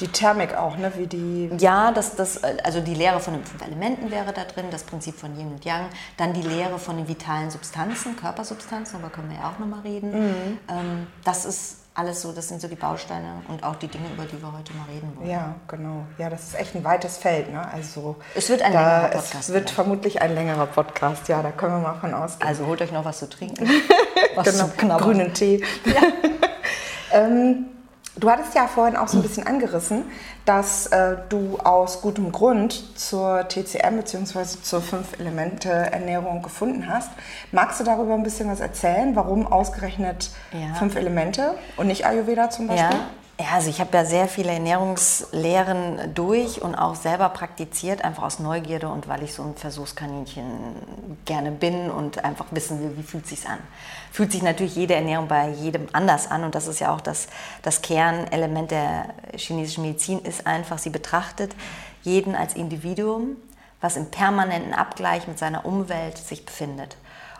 die 0.00 0.08
Thermik 0.08 0.54
auch, 0.54 0.76
ne? 0.76 0.92
Wie 0.96 1.06
die. 1.06 1.50
Ja, 1.58 1.90
das, 1.90 2.16
das, 2.16 2.42
also 2.44 2.80
die 2.80 2.94
Lehre 2.94 3.20
von 3.20 3.34
den 3.34 3.44
fünf 3.44 3.62
Elementen 3.64 4.10
wäre 4.10 4.32
da 4.32 4.44
drin, 4.44 4.66
das 4.70 4.84
Prinzip 4.84 5.18
von 5.18 5.36
Yin 5.38 5.52
und 5.52 5.64
Yang, 5.64 5.86
dann 6.16 6.34
die 6.34 6.42
Lehre 6.42 6.78
von 6.78 6.96
den 6.96 7.08
vitalen 7.08 7.50
Substanzen, 7.50 8.16
Körpersubstanzen, 8.16 9.00
darüber 9.00 9.14
können 9.14 9.30
wir 9.30 9.38
ja 9.38 9.50
auch 9.50 9.58
nochmal 9.58 9.80
reden. 9.80 10.10
Mhm. 10.10 10.58
Ähm, 10.68 11.06
das 11.24 11.46
ist 11.46 11.78
alles 11.94 12.20
so, 12.20 12.32
das 12.32 12.48
sind 12.48 12.60
so 12.60 12.68
die 12.68 12.76
Bausteine 12.76 13.42
und 13.48 13.62
auch 13.64 13.76
die 13.76 13.88
Dinge, 13.88 14.04
über 14.12 14.24
die 14.24 14.40
wir 14.42 14.52
heute 14.52 14.74
mal 14.74 14.84
reden 14.84 15.16
wollen. 15.16 15.30
Ja, 15.30 15.54
genau. 15.66 16.04
Ja, 16.18 16.28
das 16.28 16.48
ist 16.48 16.54
echt 16.54 16.74
ein 16.74 16.84
weites 16.84 17.16
Feld. 17.16 17.50
Ne? 17.50 17.66
Also 17.72 18.16
es 18.34 18.50
wird 18.50 18.60
ein 18.60 18.72
längerer 18.74 19.08
Podcast. 19.08 19.34
Es 19.34 19.48
wird 19.48 19.70
vielleicht. 19.70 19.70
vermutlich 19.70 20.20
ein 20.20 20.34
längerer 20.34 20.66
Podcast, 20.66 21.26
ja, 21.28 21.42
da 21.42 21.52
können 21.52 21.80
wir 21.80 21.88
mal 21.88 21.98
von 21.98 22.12
ausgehen. 22.12 22.46
Also 22.46 22.66
holt 22.66 22.82
euch 22.82 22.92
noch 22.92 23.06
was 23.06 23.18
zu 23.20 23.30
trinken. 23.30 23.66
was 24.34 24.46
genau, 24.46 24.98
zu 24.98 25.02
grünen 25.02 25.32
Tee. 25.32 25.64
Ja. 25.86 26.02
Ähm, 27.12 27.66
du 28.16 28.30
hattest 28.30 28.54
ja 28.54 28.66
vorhin 28.66 28.96
auch 28.96 29.08
so 29.08 29.18
ein 29.18 29.22
bisschen 29.22 29.46
angerissen, 29.46 30.04
dass 30.44 30.86
äh, 30.88 31.16
du 31.28 31.58
aus 31.58 32.00
gutem 32.00 32.32
Grund 32.32 32.98
zur 32.98 33.46
TCM 33.48 33.96
bzw. 33.96 34.44
zur 34.62 34.80
Fünf-Elemente-Ernährung 34.80 36.42
gefunden 36.42 36.88
hast. 36.88 37.10
Magst 37.52 37.80
du 37.80 37.84
darüber 37.84 38.14
ein 38.14 38.22
bisschen 38.22 38.50
was 38.50 38.60
erzählen? 38.60 39.14
Warum 39.16 39.46
ausgerechnet 39.46 40.30
ja. 40.52 40.74
fünf 40.74 40.96
Elemente 40.96 41.54
und 41.76 41.88
nicht 41.88 42.06
Ayurveda 42.06 42.50
zum 42.50 42.68
Beispiel? 42.68 42.98
Ja. 42.98 43.06
Ja, 43.38 43.48
also 43.52 43.68
ich 43.68 43.80
habe 43.80 43.94
ja 43.94 44.06
sehr 44.06 44.28
viele 44.28 44.50
Ernährungslehren 44.50 46.14
durch 46.14 46.62
und 46.62 46.74
auch 46.74 46.94
selber 46.94 47.28
praktiziert, 47.28 48.02
einfach 48.02 48.22
aus 48.22 48.38
Neugierde 48.38 48.88
und 48.88 49.08
weil 49.08 49.22
ich 49.22 49.34
so 49.34 49.42
ein 49.42 49.54
Versuchskaninchen 49.54 50.46
gerne 51.26 51.50
bin 51.50 51.90
und 51.90 52.24
einfach 52.24 52.46
wissen 52.52 52.80
will, 52.80 52.96
wie 52.96 53.02
fühlt 53.02 53.26
sich 53.26 53.46
an. 53.46 53.58
Fühlt 54.10 54.32
sich 54.32 54.42
natürlich 54.42 54.74
jede 54.74 54.94
Ernährung 54.94 55.28
bei 55.28 55.50
jedem 55.50 55.86
anders 55.92 56.30
an 56.30 56.44
und 56.44 56.54
das 56.54 56.66
ist 56.66 56.80
ja 56.80 56.94
auch 56.94 57.02
das, 57.02 57.28
das 57.60 57.82
Kernelement 57.82 58.70
der 58.70 59.10
chinesischen 59.34 59.82
Medizin, 59.82 60.20
ist 60.20 60.46
einfach, 60.46 60.78
sie 60.78 60.88
betrachtet 60.90 61.54
jeden 62.04 62.34
als 62.34 62.54
Individuum, 62.54 63.36
was 63.82 63.98
im 63.98 64.10
permanenten 64.10 64.72
Abgleich 64.72 65.28
mit 65.28 65.38
seiner 65.38 65.66
Umwelt 65.66 66.16
sich 66.16 66.46
befindet. 66.46 66.96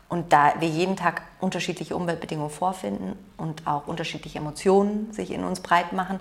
Und 0.09 0.33
da 0.33 0.55
wir 0.61 0.69
jeden 0.69 0.97
Tag 0.97 1.23
unterschiedliche 1.41 1.97
Umweltbedingungen 1.97 2.51
vorfinden 2.51 3.19
und 3.37 3.67
auch 3.67 3.89
unterschiedliche 3.89 4.39
Emotionen 4.39 5.13
sich 5.13 5.33
in 5.33 5.43
uns 5.43 5.61
breit 5.61 5.93
machen, 5.93 6.21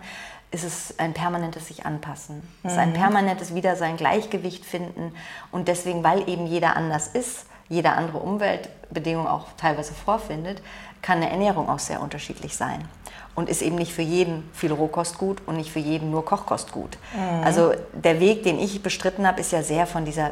ist 0.52 0.64
es 0.64 1.00
ein 1.00 1.14
permanentes 1.14 1.68
sich 1.68 1.86
anpassen. 1.86 2.42
Es 2.64 2.74
ist 2.74 2.78
ein 2.78 2.90
mhm. 2.90 2.96
permanentes 2.96 3.54
wieder 3.54 3.76
sein 3.76 3.98
Gleichgewicht 3.98 4.66
finden. 4.66 5.14
Und 5.52 5.68
deswegen, 5.68 6.04
weil 6.04 6.28
eben 6.30 6.48
jeder 6.48 6.76
anders 6.76 7.08
ist, 7.08 7.46
jeder 7.68 7.98
andere 7.98 8.20
Umweltbedingungen 8.20 9.28
auch 9.28 9.48
teilweise 9.58 9.94
vorfindet, 9.94 10.62
kann 11.02 11.18
eine 11.18 11.30
Ernährung 11.30 11.70
auch 11.70 11.80
sehr 11.80 12.02
unterschiedlich 12.02 12.56
sein. 12.56 12.88
Und 13.36 13.50
ist 13.50 13.62
eben 13.62 13.76
nicht 13.76 13.94
für 13.94 14.02
jeden 14.02 14.50
viel 14.54 14.72
Rohkost 14.72 15.18
gut 15.18 15.42
und 15.46 15.58
nicht 15.58 15.72
für 15.72 15.80
jeden 15.80 16.10
nur 16.10 16.24
Kochkost 16.24 16.72
gut. 16.72 16.98
Mhm. 17.14 17.44
Also 17.44 17.74
der 17.94 18.20
Weg, 18.20 18.44
den 18.44 18.60
ich 18.60 18.82
bestritten 18.82 19.28
habe, 19.28 19.42
ist 19.42 19.52
ja 19.52 19.62
sehr 19.62 19.86
von 19.88 20.06
dieser 20.06 20.32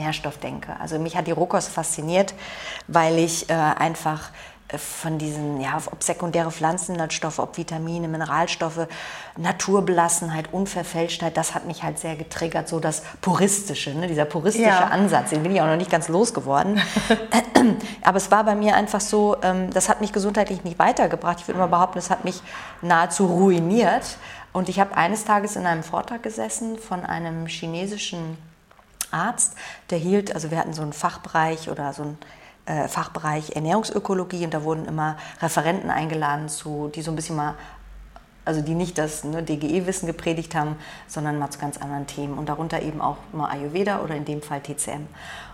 Nährstoffdenke. 0.00 0.76
Also 0.80 0.98
mich 0.98 1.16
hat 1.16 1.26
die 1.26 1.32
Rohkost 1.32 1.68
fasziniert, 1.68 2.34
weil 2.88 3.18
ich 3.18 3.48
äh, 3.48 3.52
einfach 3.54 4.30
von 4.78 5.18
diesen, 5.18 5.60
ja, 5.60 5.78
ob 5.90 6.02
sekundäre 6.02 6.50
Pflanzenstoffe, 6.50 7.38
ob 7.38 7.56
Vitamine, 7.56 8.08
Mineralstoffe, 8.08 8.86
Naturbelassenheit, 9.36 10.52
Unverfälschtheit, 10.52 11.36
das 11.36 11.54
hat 11.54 11.66
mich 11.66 11.82
halt 11.82 11.98
sehr 11.98 12.16
getriggert, 12.16 12.68
so 12.68 12.78
das 12.78 13.02
Puristische, 13.20 13.90
ne, 13.94 14.06
dieser 14.06 14.24
puristische 14.24 14.68
ja. 14.68 14.86
Ansatz, 14.86 15.30
den 15.30 15.42
bin 15.42 15.54
ich 15.54 15.60
auch 15.60 15.66
noch 15.66 15.76
nicht 15.76 15.90
ganz 15.90 16.08
losgeworden. 16.08 16.80
Aber 18.02 18.16
es 18.16 18.30
war 18.30 18.44
bei 18.44 18.54
mir 18.54 18.76
einfach 18.76 19.00
so, 19.00 19.36
ähm, 19.42 19.70
das 19.70 19.88
hat 19.88 20.00
mich 20.00 20.12
gesundheitlich 20.12 20.64
nicht 20.64 20.78
weitergebracht. 20.78 21.38
Ich 21.40 21.48
würde 21.48 21.58
mal 21.58 21.66
behaupten, 21.66 21.98
es 21.98 22.10
hat 22.10 22.24
mich 22.24 22.40
nahezu 22.82 23.26
ruiniert. 23.26 24.18
Und 24.52 24.68
ich 24.68 24.80
habe 24.80 24.96
eines 24.96 25.24
Tages 25.24 25.54
in 25.54 25.64
einem 25.64 25.84
Vortrag 25.84 26.24
gesessen 26.24 26.76
von 26.76 27.04
einem 27.04 27.46
chinesischen 27.46 28.36
Arzt, 29.12 29.54
der 29.90 29.98
hielt, 29.98 30.34
also 30.34 30.50
wir 30.50 30.58
hatten 30.58 30.72
so 30.72 30.82
einen 30.82 30.92
Fachbereich 30.92 31.68
oder 31.68 31.92
so 31.92 32.02
ein 32.02 32.18
äh, 32.66 32.88
Fachbereich 32.88 33.56
Ernährungsökologie 33.56 34.44
und 34.44 34.54
da 34.54 34.62
wurden 34.62 34.84
immer 34.86 35.16
Referenten 35.40 35.90
eingeladen, 35.90 36.48
zu, 36.48 36.90
die 36.94 37.02
so 37.02 37.10
ein 37.10 37.16
bisschen 37.16 37.36
mal, 37.36 37.54
also 38.44 38.60
die 38.60 38.74
nicht 38.74 38.98
das 38.98 39.24
ne, 39.24 39.42
DGE-Wissen 39.42 40.06
gepredigt 40.06 40.54
haben, 40.54 40.76
sondern 41.06 41.38
mal 41.38 41.50
zu 41.50 41.58
ganz 41.58 41.78
anderen 41.78 42.06
Themen 42.06 42.38
und 42.38 42.48
darunter 42.48 42.82
eben 42.82 43.00
auch 43.00 43.16
mal 43.32 43.50
Ayurveda 43.50 44.00
oder 44.00 44.14
in 44.14 44.24
dem 44.24 44.42
Fall 44.42 44.60
TCM. 44.60 45.06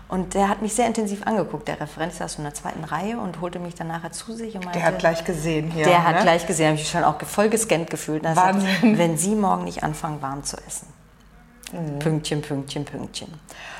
Und 0.09 0.35
der 0.35 0.47
hat 0.47 0.61
mich 0.61 0.73
sehr 0.73 0.87
intensiv 0.87 1.25
angeguckt. 1.25 1.67
Der 1.67 1.81
Referent 1.81 2.13
saß 2.13 2.37
in 2.37 2.45
der 2.45 2.53
zweiten 2.53 2.83
Reihe 2.85 3.17
und 3.17 3.41
holte 3.41 3.59
mich 3.59 3.75
dann 3.75 3.87
nachher 3.87 4.11
zu 4.11 4.33
sich. 4.33 4.55
Und 4.55 4.63
meinte, 4.63 4.79
der 4.79 4.87
hat 4.87 4.99
gleich 4.99 5.25
gesehen 5.25 5.69
hier. 5.69 5.83
Der 5.83 5.99
ne? 5.99 6.07
hat 6.07 6.21
gleich 6.21 6.47
gesehen, 6.47 6.67
habe 6.67 6.75
ich 6.75 6.83
mich 6.83 6.91
schon 6.91 7.03
auch 7.03 7.21
voll 7.23 7.49
gescannt 7.49 7.89
gefühlt. 7.89 8.23
Wahnsinn. 8.23 8.61
Sagt, 8.61 8.97
wenn 8.97 9.17
Sie 9.17 9.35
morgen 9.35 9.65
nicht 9.65 9.83
anfangen, 9.83 10.21
warm 10.21 10.43
zu 10.43 10.55
essen. 10.65 10.87
Mhm. 11.71 11.99
Pünktchen, 11.99 12.41
Pünktchen, 12.41 12.85
Pünktchen. 12.85 13.27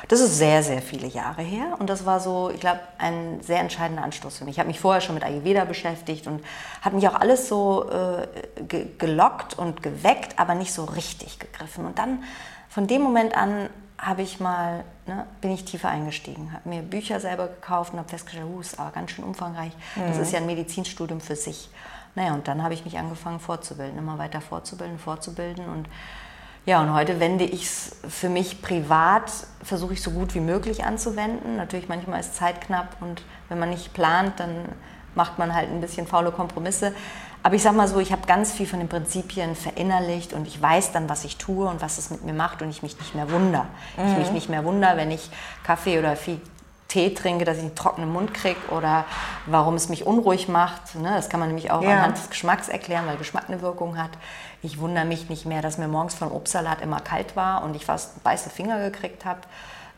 Das 0.09 0.19
ist 0.19 0.37
sehr, 0.37 0.61
sehr 0.63 0.81
viele 0.81 1.07
Jahre 1.07 1.41
her 1.41 1.77
und 1.79 1.89
das 1.89 2.05
war 2.05 2.19
so, 2.19 2.49
ich 2.53 2.59
glaube, 2.59 2.79
ein 2.97 3.39
sehr 3.41 3.59
entscheidender 3.59 4.03
Anstoß 4.03 4.37
für 4.37 4.45
mich. 4.45 4.55
Ich 4.55 4.59
habe 4.59 4.67
mich 4.67 4.79
vorher 4.79 5.01
schon 5.01 5.15
mit 5.15 5.23
Ayurveda 5.23 5.65
beschäftigt 5.65 6.27
und 6.27 6.43
hat 6.81 6.93
mich 6.93 7.07
auch 7.07 7.15
alles 7.15 7.47
so 7.47 7.89
äh, 7.89 8.27
ge 8.67 8.87
gelockt 8.97 9.57
und 9.57 9.83
geweckt, 9.83 10.37
aber 10.37 10.55
nicht 10.55 10.73
so 10.73 10.83
richtig 10.85 11.39
gegriffen. 11.39 11.85
Und 11.85 11.97
dann 11.97 12.23
von 12.69 12.87
dem 12.87 13.01
Moment 13.01 13.35
an 13.35 13.69
habe 13.97 14.21
ich 14.21 14.39
mal, 14.39 14.83
ne, 15.07 15.25
bin 15.41 15.51
ich 15.51 15.65
tiefer 15.65 15.89
eingestiegen, 15.89 16.53
habe 16.53 16.69
mir 16.69 16.81
Bücher 16.81 17.19
selber 17.19 17.47
gekauft 17.47 17.93
und 17.93 17.99
habe 17.99 18.09
festgestellt, 18.09 18.45
uh, 18.47 18.59
ist 18.59 18.79
aber 18.79 18.91
ganz 18.91 19.11
schön 19.11 19.25
umfangreich. 19.25 19.71
Mhm. 19.95 20.07
Das 20.07 20.17
ist 20.19 20.31
ja 20.31 20.39
ein 20.39 20.45
Medizinstudium 20.45 21.19
für 21.19 21.35
sich. 21.35 21.69
Naja, 22.15 22.33
und 22.33 22.47
dann 22.47 22.63
habe 22.63 22.73
ich 22.73 22.83
mich 22.85 22.97
angefangen 22.97 23.39
vorzubilden, 23.39 23.97
immer 23.97 24.17
weiter 24.17 24.41
vorzubilden, 24.41 24.99
vorzubilden 24.99 25.67
und 25.67 25.87
ja, 26.67 26.81
und 26.81 26.93
heute 26.93 27.21
wende 27.21 27.45
ich 27.45 27.63
es 27.63 27.95
für 28.09 28.27
mich 28.27 28.61
privat, 28.61 29.31
versuche 29.63 29.93
ich 29.93 30.01
so 30.01 30.11
gut 30.11 30.35
wie 30.35 30.41
möglich 30.41 30.83
anzuwenden. 30.83 31.55
Natürlich 31.55 31.87
manchmal 31.87 32.19
ist 32.19 32.35
Zeit 32.35 32.59
knapp 32.59 32.97
und 32.99 33.23
wenn 33.47 33.57
man 33.57 33.69
nicht 33.69 33.93
plant, 33.93 34.37
dann 34.41 34.65
macht 35.15 35.39
man 35.39 35.55
halt 35.55 35.69
ein 35.69 35.79
bisschen 35.79 36.07
faule 36.07 36.29
Kompromisse. 36.31 36.93
Aber 37.41 37.55
ich 37.55 37.63
sage 37.63 37.77
mal 37.77 37.87
so, 37.87 38.01
ich 38.01 38.11
habe 38.11 38.27
ganz 38.27 38.51
viel 38.51 38.65
von 38.65 38.79
den 38.79 38.89
Prinzipien 38.89 39.55
verinnerlicht 39.55 40.33
und 40.33 40.45
ich 40.45 40.61
weiß 40.61 40.91
dann, 40.91 41.07
was 41.07 41.23
ich 41.23 41.37
tue 41.37 41.65
und 41.69 41.81
was 41.81 41.99
es 41.99 42.09
mit 42.09 42.25
mir 42.25 42.33
macht 42.33 42.61
und 42.61 42.69
ich 42.69 42.83
mich 42.83 42.99
nicht 42.99 43.15
mehr 43.15 43.31
wundere. 43.31 43.63
Mhm. 43.95 44.11
Ich 44.11 44.17
mich 44.17 44.31
nicht 44.31 44.49
mehr 44.49 44.65
wundere, 44.65 44.97
wenn 44.97 45.09
ich 45.09 45.29
Kaffee 45.63 45.99
oder 45.99 46.17
viel 46.17 46.41
Tee 46.87 47.13
trinke, 47.13 47.45
dass 47.45 47.57
ich 47.57 47.63
einen 47.63 47.75
trockenen 47.75 48.11
Mund 48.11 48.33
kriege 48.33 48.59
oder 48.69 49.05
warum 49.45 49.75
es 49.75 49.89
mich 49.89 50.05
unruhig 50.05 50.47
macht. 50.47 50.95
Ne? 50.95 51.09
Das 51.15 51.29
kann 51.29 51.39
man 51.39 51.49
nämlich 51.49 51.71
auch 51.71 51.81
ja. 51.81 51.91
anhand 51.91 52.17
des 52.17 52.29
Geschmacks 52.29 52.69
erklären, 52.69 53.05
weil 53.07 53.17
Geschmack 53.17 53.45
eine 53.47 53.61
Wirkung 53.61 53.97
hat. 53.97 54.11
Ich 54.61 54.79
wundere 54.79 55.05
mich 55.05 55.29
nicht 55.29 55.45
mehr, 55.45 55.61
dass 55.61 55.77
mir 55.77 55.87
morgens 55.87 56.15
vom 56.15 56.31
Obstsalat 56.31 56.81
immer 56.81 56.99
kalt 56.99 57.35
war 57.35 57.63
und 57.63 57.75
ich 57.75 57.85
fast 57.85 58.23
weiße 58.23 58.49
Finger 58.49 58.79
gekriegt 58.89 59.25
habe. 59.25 59.41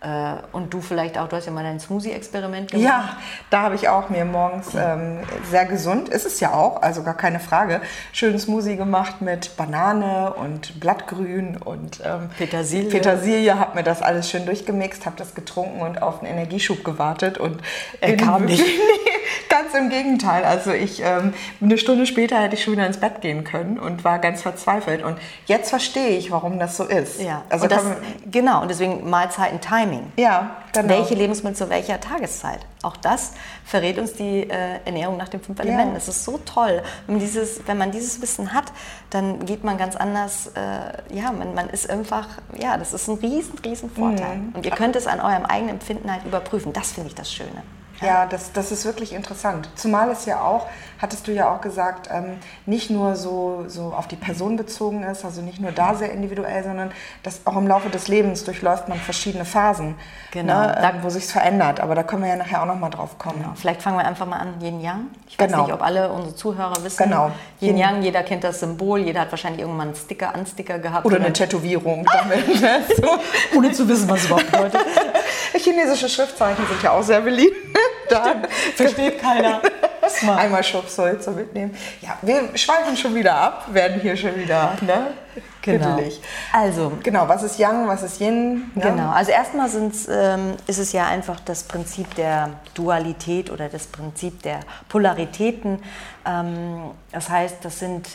Äh, 0.02 0.36
und 0.54 0.74
du 0.74 0.80
vielleicht 0.80 1.18
auch, 1.18 1.28
du 1.28 1.36
hast 1.36 1.46
ja 1.46 1.52
mal 1.52 1.64
dein 1.64 1.80
Smoothie-Experiment 1.80 2.72
gemacht. 2.72 2.86
Ja, 2.86 3.18
da 3.50 3.64
habe 3.64 3.76
ich 3.76 3.90
auch 3.90 4.10
mir 4.10 4.24
morgens 4.24 4.70
ähm, 4.74 5.20
sehr 5.50 5.66
gesund, 5.66 6.08
ist 6.08 6.26
es 6.26 6.40
ja 6.40 6.54
auch, 6.54 6.82
also 6.82 7.04
gar 7.04 7.18
keine 7.18 7.42
Frage, 7.42 7.82
schönen 8.14 8.40
Smoothie 8.40 8.78
gemacht 8.78 9.22
mit 9.22 9.58
Banane 9.58 10.34
und 10.34 10.80
Blattgrün 10.80 11.58
und 11.58 12.00
ähm, 12.06 12.30
Petersilie. 12.38 12.90
Petersilie, 12.90 13.60
habe 13.60 13.76
mir 13.76 13.84
das 13.84 14.02
alles 14.02 14.30
schön 14.30 14.46
durchgemixt, 14.46 15.06
habe 15.06 15.18
das 15.18 15.36
getrunken 15.36 15.82
und 15.82 16.02
auf 16.02 16.22
einen 16.24 16.32
Energieschub 16.32 16.86
gewartet 16.86 17.38
und 17.38 17.62
er 18.00 18.16
kam 18.16 18.46
nicht. 18.46 18.64
ganz 19.62 19.74
im 19.74 19.90
Gegenteil. 19.90 20.44
Also 20.46 20.72
ich 20.72 21.02
ähm, 21.04 21.34
eine 21.62 21.78
Stunde 21.78 22.06
später 22.06 22.38
hätte 22.40 22.56
ich 22.56 22.64
schon 22.64 22.74
wieder 22.74 22.86
ins 22.86 22.98
Bett 22.98 23.22
gehen 23.22 23.44
können 23.44 23.80
und 23.80 24.04
war 24.04 24.20
ganz 24.20 24.42
verzweifelt. 24.42 25.04
Und 25.04 25.18
jetzt 25.46 25.70
verstehe 25.70 26.18
ich, 26.18 26.32
warum 26.32 26.60
das 26.60 26.78
so 26.78 26.86
ist. 26.86 27.22
Ja, 27.22 27.44
also 27.50 27.64
und 27.64 27.72
das, 27.72 27.84
genau. 28.32 28.62
Und 28.62 28.70
deswegen 28.70 29.10
Mahlzeiten 29.10 29.60
Timing. 29.60 29.80
Timing. 29.90 30.12
Ja, 30.18 30.58
genau. 30.74 30.90
Welche 30.90 31.16
Lebensmittel 31.16 31.58
zu 31.58 31.70
welcher 31.70 32.00
Tageszeit? 32.00 32.60
Auch 32.82 32.98
das 32.98 33.34
verrät 33.66 33.98
uns 33.98 34.14
die 34.14 34.50
äh, 34.50 34.80
Ernährung 34.86 35.18
nach 35.18 35.30
den 35.30 35.42
fünf 35.42 35.60
Elementen. 35.60 35.90
Ja. 35.90 35.96
Das 35.96 36.08
ist 36.08 36.24
so 36.24 36.40
toll. 36.46 36.82
Wenn 37.06 37.16
man 37.16 37.22
dieses, 37.22 37.68
wenn 37.68 37.78
man 37.78 37.92
dieses 37.92 38.22
Wissen 38.22 38.54
hat, 38.54 38.66
dann 39.10 39.46
geht 39.46 39.64
man 39.64 39.78
ganz 39.78 39.96
anders. 39.96 40.48
Äh, 40.48 41.16
ja, 41.16 41.32
man, 41.32 41.54
man 41.54 41.70
ist 41.70 41.90
einfach, 41.90 42.28
ja, 42.58 42.78
das 42.78 42.94
ist 42.94 43.08
ein 43.08 43.16
riesen, 43.16 43.58
riesen 43.60 43.90
Vorteil. 43.90 44.38
Mhm. 44.38 44.56
Und 44.56 44.66
ihr 44.66 44.72
könnt 44.72 44.96
es 44.96 45.08
an 45.08 45.20
eurem 45.20 45.46
eigenen 45.46 45.76
Empfinden 45.76 46.12
halt 46.12 46.26
überprüfen. 46.26 46.74
Das 46.74 46.92
finde 46.92 47.10
ich 47.10 47.16
das 47.16 47.32
Schöne. 47.32 47.64
Ja, 48.02 48.26
das, 48.26 48.54
das 48.54 48.72
ist 48.72 48.86
wirklich 48.86 49.14
interessant. 49.14 49.70
Zumal 49.76 50.10
es 50.12 50.26
ja 50.26 50.42
auch, 50.42 50.68
hattest 51.02 51.28
du 51.28 51.32
ja 51.32 51.54
auch 51.54 51.62
gesagt, 51.62 52.10
ähm, 52.12 52.38
nicht 52.66 52.90
nur 52.90 53.16
so, 53.16 53.66
so 53.68 53.94
auf 53.96 54.08
die 54.08 54.16
Person 54.16 54.58
bezogen 54.58 55.04
ist, 55.04 55.26
also 55.26 55.42
nicht 55.42 55.60
nur 55.60 55.72
da 55.72 55.96
sehr 55.96 56.12
individuell, 56.12 56.64
sondern 56.64 56.92
dass 57.24 57.46
auch 57.46 57.58
im 57.58 57.68
Laufe 57.68 57.90
des 57.90 58.08
Lebens 58.08 58.44
durchläuft 58.44 58.88
man 58.88 58.98
verschiedene 59.00 59.46
Phasen, 59.46 59.96
genau. 60.32 60.60
ne, 60.62 60.78
äh, 60.78 61.04
wo 61.04 61.10
sich 61.10 61.26
verändert. 61.26 61.80
Aber 61.80 61.96
da 61.96 62.04
können 62.04 62.24
wir 62.24 62.30
ja 62.30 62.36
nachher 62.36 62.62
auch 62.62 62.68
noch 62.68 62.80
mal 62.80 62.90
drauf 62.90 63.18
kommen. 63.18 63.42
Genau. 63.42 63.54
Vielleicht 63.56 63.82
fangen 63.82 63.98
wir 63.98 64.06
einfach 64.06 64.26
mal 64.26 64.38
an, 64.38 64.62
Yin 64.62 64.82
Yang. 64.82 65.08
Ich 65.28 65.38
weiß 65.38 65.52
genau. 65.52 65.66
nicht, 65.66 65.74
ob 65.74 65.82
alle 65.82 66.10
unsere 66.12 66.36
Zuhörer 66.36 66.84
wissen. 66.84 67.04
Genau. 67.04 67.32
Yin 67.60 67.78
Yang, 67.78 68.04
jeder 68.04 68.24
kennt 68.24 68.44
das 68.44 68.60
Symbol, 68.60 69.00
jeder 69.00 69.22
hat 69.22 69.32
wahrscheinlich 69.32 69.62
irgendwann 69.62 69.90
einen 69.90 69.96
Sticker, 69.96 70.34
Ansticker 70.34 70.80
gehabt. 70.80 71.06
Oder 71.06 71.18
eine 71.18 71.34
Tätowierung 71.34 72.06
damit. 72.06 72.62
Ne? 72.62 72.82
so. 72.98 73.58
Ohne 73.58 73.72
zu 73.72 73.88
wissen, 73.88 74.10
was 74.10 74.26
überhaupt 74.26 74.52
bedeutet. 74.52 74.82
Chinesische 75.58 76.08
Schriftzeichen 76.08 76.66
sind 76.68 76.82
ja 76.82 76.92
auch 76.92 77.04
sehr 77.04 77.20
beliebt 77.20 77.56
da 78.10 78.36
versteht 78.76 79.20
keiner. 79.22 79.62
Einmal 80.38 80.64
Schubsolz 80.64 81.26
so 81.26 81.32
mitnehmen. 81.32 81.76
Ja, 82.02 82.18
wir 82.22 82.58
schweifen 82.58 82.98
schon 82.98 83.14
wieder 83.14 83.36
ab, 83.36 83.68
werden 83.72 84.02
hier 84.02 84.18
schon 84.18 84.36
wieder, 84.36 84.76
ne? 84.82 85.14
Genau. 85.62 85.96
Hittelig. 85.96 86.22
Also, 86.52 86.94
genau, 87.04 87.28
was 87.28 87.44
ist 87.44 87.60
Yang, 87.60 87.88
was 87.88 88.02
ist 88.02 88.20
Yin? 88.20 88.72
Ja? 88.76 88.90
Genau, 88.90 89.10
also 89.12 89.32
erstmal 89.32 89.70
ähm, 89.70 90.54
ist 90.68 90.80
es 90.80 90.94
ja 90.94 91.06
einfach 91.08 91.40
das 91.42 91.64
Prinzip 91.64 92.16
der 92.16 92.52
Dualität 92.74 93.52
oder 93.52 93.70
das 93.70 93.88
Prinzip 93.88 94.42
der 94.44 94.62
Polaritäten. 94.88 95.84
Ähm, 96.26 96.92
das 97.12 97.30
heißt, 97.30 97.58
das 97.64 97.80
sind 97.80 98.08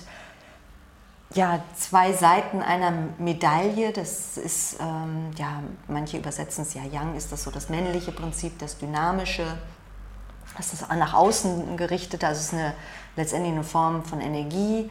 ja, 1.35 1.63
zwei 1.77 2.13
Seiten 2.13 2.63
einer 2.63 2.93
Medaille. 3.19 3.93
Das 3.93 4.37
ist, 4.37 4.77
ähm, 4.81 5.31
ja, 5.37 5.63
manche 5.89 6.19
übersetzen 6.19 6.63
es 6.63 6.75
ja 6.75 6.83
Yang, 6.83 7.17
ist 7.17 7.33
das 7.33 7.45
so 7.45 7.51
das 7.51 7.69
männliche 7.69 8.13
Prinzip, 8.13 8.59
das 8.59 8.79
dynamische 8.79 9.45
das 10.57 10.73
ist 10.73 10.89
nach 10.89 11.15
außen 11.15 11.77
gerichtet, 11.77 12.25
also 12.25 12.39
es 12.39 12.47
ist 12.47 12.55
eine, 12.55 12.75
letztendlich 13.17 13.53
eine 13.53 13.65
Form 13.65 14.05
von 14.05 14.21
Energie, 14.21 14.91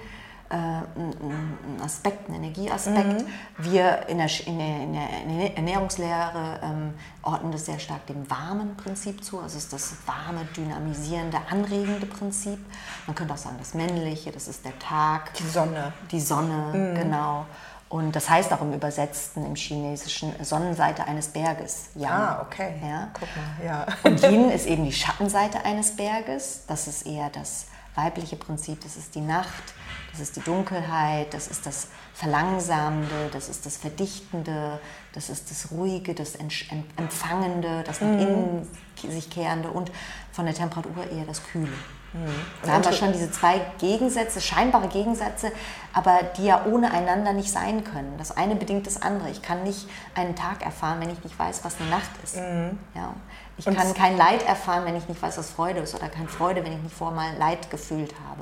ein 0.56 1.82
Aspekt, 1.84 2.30
ein 2.30 2.36
Energieaspekt. 2.36 3.22
Mhm. 3.22 3.28
Wir 3.58 4.08
in 4.08 4.18
der, 4.18 4.30
in 4.46 4.58
der, 4.58 5.10
in 5.24 5.40
der 5.40 5.58
Ernährungslehre 5.58 6.60
ähm, 6.64 6.94
ordnen 7.22 7.52
das 7.52 7.66
sehr 7.66 7.80
stark 7.80 8.06
dem 8.08 8.30
warmen 8.30 8.76
Prinzip 8.78 9.24
zu, 9.24 9.40
also 9.40 9.58
es 9.58 9.66
ist 9.66 9.74
das 9.74 9.94
warme, 10.06 10.46
dynamisierende, 10.56 11.38
anregende 11.50 12.06
Prinzip. 12.06 12.60
Man 13.08 13.16
könnte 13.16 13.34
auch 13.34 13.38
sagen, 13.38 13.56
das 13.60 13.74
männliche, 13.74 14.32
das 14.32 14.48
ist 14.48 14.64
der 14.66 14.78
Tag. 14.80 15.34
Die 15.36 15.48
Sonne. 15.48 15.94
Die 16.12 16.20
Sonne, 16.20 16.72
mhm. 16.74 16.96
genau. 16.96 17.46
Und 17.90 18.16
das 18.16 18.28
heißt 18.28 18.52
auch 18.54 18.62
im 18.62 18.74
Übersetzten 18.74 19.46
im 19.46 19.56
Chinesischen 19.56 20.34
Sonnenseite 20.44 21.06
eines 21.06 21.28
Berges. 21.28 21.90
Yang. 21.94 22.12
Ah, 22.12 22.42
okay. 22.42 22.74
Ja. 22.82 23.10
Guck 23.14 23.30
mal, 23.36 23.66
ja. 23.66 23.86
Und 24.04 24.24
Yin 24.32 24.50
ist 24.50 24.66
eben 24.66 24.84
die 24.84 24.92
Schattenseite 24.92 25.64
eines 25.64 25.96
Berges. 25.96 26.64
Das 26.68 26.88
ist 26.88 27.06
eher 27.06 27.30
das 27.30 27.68
weibliche 27.94 28.36
Prinzip. 28.36 28.82
Das 28.82 28.96
ist 28.98 29.14
die 29.14 29.22
Nacht, 29.22 29.76
Das 30.14 30.22
ist 30.22 30.36
die 30.36 30.42
Dunkelheit, 30.42 31.34
das 31.34 31.48
ist 31.48 31.66
das 31.66 31.88
Verlangsamende, 32.14 33.30
das 33.32 33.50
ist 33.50 33.66
das 33.66 33.78
Verdichtende, 33.78 34.80
das 35.14 35.30
ist 35.30 35.50
das 35.50 35.72
Ruhige, 35.72 36.14
das 36.14 36.36
Empfangende, 36.36 37.84
das 37.84 38.00
nach 38.00 38.10
mhm. 38.10 38.20
innen 38.20 38.68
sich 39.10 39.30
kehrende 39.30 39.70
und 39.72 39.92
von 40.32 40.46
der 40.46 40.54
Temperatur 40.54 41.10
eher 41.12 41.26
das 41.26 41.44
Kühle. 41.44 41.74
Mhm. 42.14 42.28
Da 42.62 42.74
haben 42.74 42.86
wir 42.86 42.94
schon 42.94 43.12
diese 43.12 43.32
zwei 43.32 43.60
Gegensätze, 43.80 44.40
scheinbare 44.40 44.88
Gegensätze, 44.88 45.52
aber 45.94 46.20
die 46.38 46.46
ja 46.46 46.64
ohne 46.66 46.92
einander 46.92 47.34
nicht 47.34 47.52
sein 47.52 47.84
können. 47.84 48.16
Das 48.20 48.38
eine 48.38 48.56
bedingt 48.56 48.86
das 48.86 49.02
andere. 49.02 49.32
Ich 49.32 49.42
kann 49.42 49.64
nicht 49.64 49.90
einen 50.14 50.36
Tag 50.36 50.64
erfahren, 50.64 51.02
wenn 51.02 51.10
ich 51.10 51.24
nicht 51.24 51.38
weiß, 51.38 51.64
was 51.64 51.82
eine 51.82 51.90
Nacht 51.90 52.12
ist. 52.24 52.38
Mhm. 52.38 52.78
Ja. 52.94 53.16
Ich 53.58 53.68
und 53.68 53.76
kann 53.76 53.94
kein 53.94 54.16
Leid 54.16 54.46
erfahren, 54.48 54.86
wenn 54.86 54.96
ich 54.96 55.08
nicht 55.08 55.22
weiß, 55.22 55.38
was 55.38 55.50
Freude 55.50 55.80
ist, 55.80 55.96
oder 55.96 56.08
keine 56.08 56.28
Freude, 56.28 56.64
wenn 56.64 56.74
ich 56.74 56.82
nicht 56.84 56.96
vorher 56.96 57.16
mal 57.16 57.38
Leid 57.38 57.70
gefühlt 57.72 58.14
habe. 58.28 58.42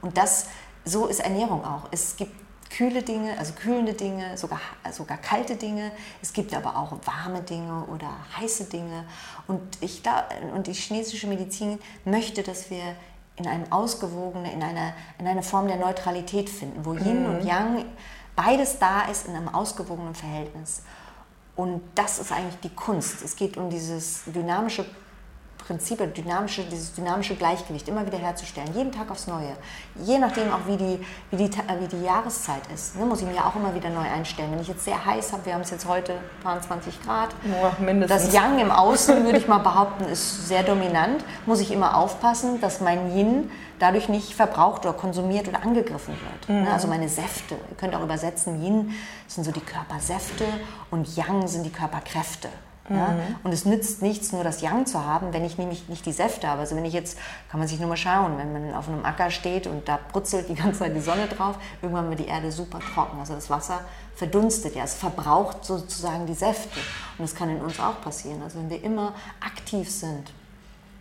Und 0.00 0.16
das, 0.16 0.46
so 0.90 1.06
ist 1.06 1.20
Ernährung 1.20 1.64
auch. 1.64 1.88
Es 1.90 2.16
gibt 2.16 2.34
kühle 2.70 3.02
Dinge, 3.02 3.36
also 3.38 3.52
kühlende 3.52 3.94
Dinge, 3.94 4.36
sogar, 4.36 4.60
sogar 4.92 5.18
kalte 5.18 5.56
Dinge. 5.56 5.90
Es 6.22 6.32
gibt 6.32 6.54
aber 6.54 6.76
auch 6.76 6.92
warme 7.04 7.42
Dinge 7.42 7.84
oder 7.86 8.08
heiße 8.38 8.64
Dinge. 8.64 9.04
Und, 9.46 9.60
ich 9.80 10.02
da, 10.02 10.28
und 10.54 10.66
die 10.66 10.72
chinesische 10.72 11.26
Medizin 11.26 11.78
möchte, 12.04 12.42
dass 12.42 12.70
wir 12.70 12.96
in 13.36 13.46
einem 13.46 13.70
ausgewogene, 13.72 14.52
in 14.52 14.62
einer, 14.62 14.92
in 15.18 15.26
einer 15.26 15.42
Form 15.42 15.66
der 15.66 15.76
Neutralität 15.76 16.48
finden, 16.48 16.84
wo 16.84 16.94
Yin 16.94 17.22
mhm. 17.22 17.34
und 17.34 17.44
Yang 17.44 17.84
beides 18.36 18.78
da 18.78 19.02
ist 19.02 19.26
in 19.26 19.34
einem 19.34 19.48
ausgewogenen 19.48 20.14
Verhältnis. 20.14 20.82
Und 21.56 21.82
das 21.94 22.18
ist 22.18 22.32
eigentlich 22.32 22.60
die 22.60 22.74
Kunst. 22.74 23.22
Es 23.22 23.36
geht 23.36 23.56
um 23.56 23.68
dieses 23.70 24.22
dynamische 24.26 24.86
Prinzip, 25.66 25.98
dynamische, 26.14 26.62
dieses 26.64 26.94
dynamische 26.94 27.34
Gleichgewicht 27.36 27.88
immer 27.88 28.06
wieder 28.06 28.18
herzustellen, 28.18 28.68
jeden 28.74 28.92
Tag 28.92 29.10
aufs 29.10 29.26
Neue. 29.26 29.56
Je 29.96 30.18
nachdem 30.18 30.52
auch, 30.52 30.66
wie 30.66 30.76
die, 30.76 30.98
wie 31.30 31.36
die, 31.36 31.50
wie 31.50 31.86
die 31.88 32.04
Jahreszeit 32.04 32.62
ist, 32.74 32.96
ne, 32.96 33.04
muss 33.04 33.20
ich 33.20 33.26
mir 33.26 33.44
auch 33.44 33.54
immer 33.56 33.74
wieder 33.74 33.90
neu 33.90 34.08
einstellen. 34.08 34.52
Wenn 34.52 34.60
ich 34.60 34.68
jetzt 34.68 34.84
sehr 34.84 35.04
heiß 35.04 35.32
habe, 35.32 35.46
wir 35.46 35.54
haben 35.54 35.60
es 35.60 35.70
jetzt 35.70 35.86
heute 35.86 36.14
20 36.42 37.02
Grad, 37.02 37.30
ja, 37.44 37.84
mindestens. 37.84 38.24
das 38.24 38.34
Yang 38.34 38.58
im 38.58 38.70
Außen, 38.70 39.24
würde 39.24 39.38
ich 39.38 39.48
mal 39.48 39.58
behaupten, 39.58 40.04
ist 40.04 40.48
sehr 40.48 40.62
dominant, 40.62 41.24
muss 41.46 41.60
ich 41.60 41.70
immer 41.70 41.96
aufpassen, 41.96 42.60
dass 42.60 42.80
mein 42.80 43.16
Yin 43.16 43.50
dadurch 43.78 44.08
nicht 44.08 44.34
verbraucht 44.34 44.84
oder 44.84 44.92
konsumiert 44.92 45.48
oder 45.48 45.62
angegriffen 45.62 46.14
wird. 46.14 46.48
Ne, 46.48 46.62
mhm. 46.62 46.68
Also 46.68 46.88
meine 46.88 47.08
Säfte, 47.08 47.54
ihr 47.54 47.76
könnt 47.76 47.94
auch 47.94 48.02
übersetzen, 48.02 48.62
Yin 48.62 48.94
sind 49.26 49.44
so 49.44 49.52
die 49.52 49.60
Körpersäfte 49.60 50.44
und 50.90 51.16
Yang 51.16 51.48
sind 51.48 51.64
die 51.64 51.72
Körperkräfte. 51.72 52.48
Ja? 52.90 53.08
Mhm. 53.08 53.36
Und 53.44 53.52
es 53.52 53.64
nützt 53.64 54.02
nichts, 54.02 54.32
nur 54.32 54.44
das 54.44 54.60
Yang 54.60 54.86
zu 54.86 55.04
haben, 55.04 55.32
wenn 55.32 55.44
ich 55.44 55.58
nämlich 55.58 55.88
nicht 55.88 56.04
die 56.04 56.12
Säfte 56.12 56.48
habe. 56.48 56.60
Also 56.60 56.76
wenn 56.76 56.84
ich 56.84 56.92
jetzt, 56.92 57.18
kann 57.48 57.60
man 57.60 57.68
sich 57.68 57.78
nur 57.78 57.88
mal 57.88 57.96
schauen, 57.96 58.36
wenn 58.36 58.52
man 58.52 58.74
auf 58.74 58.88
einem 58.88 59.04
Acker 59.04 59.30
steht 59.30 59.66
und 59.66 59.88
da 59.88 59.98
brutzelt 60.12 60.48
die 60.48 60.54
ganze 60.56 60.80
Zeit 60.80 60.94
die 60.94 61.00
Sonne 61.00 61.26
drauf, 61.26 61.56
irgendwann 61.80 62.08
wird 62.10 62.20
die 62.20 62.26
Erde 62.26 62.50
super 62.50 62.80
trocken. 62.80 63.18
Also 63.20 63.34
das 63.34 63.48
Wasser 63.48 63.80
verdunstet 64.16 64.74
ja, 64.74 64.84
es 64.84 64.94
verbraucht 64.94 65.64
sozusagen 65.64 66.26
die 66.26 66.34
Säfte. 66.34 66.80
Und 67.16 67.22
das 67.22 67.34
kann 67.34 67.48
in 67.48 67.60
uns 67.60 67.78
auch 67.80 68.00
passieren. 68.02 68.42
Also 68.42 68.58
wenn 68.58 68.68
wir 68.68 68.82
immer 68.82 69.14
aktiv 69.40 69.90
sind, 69.90 70.32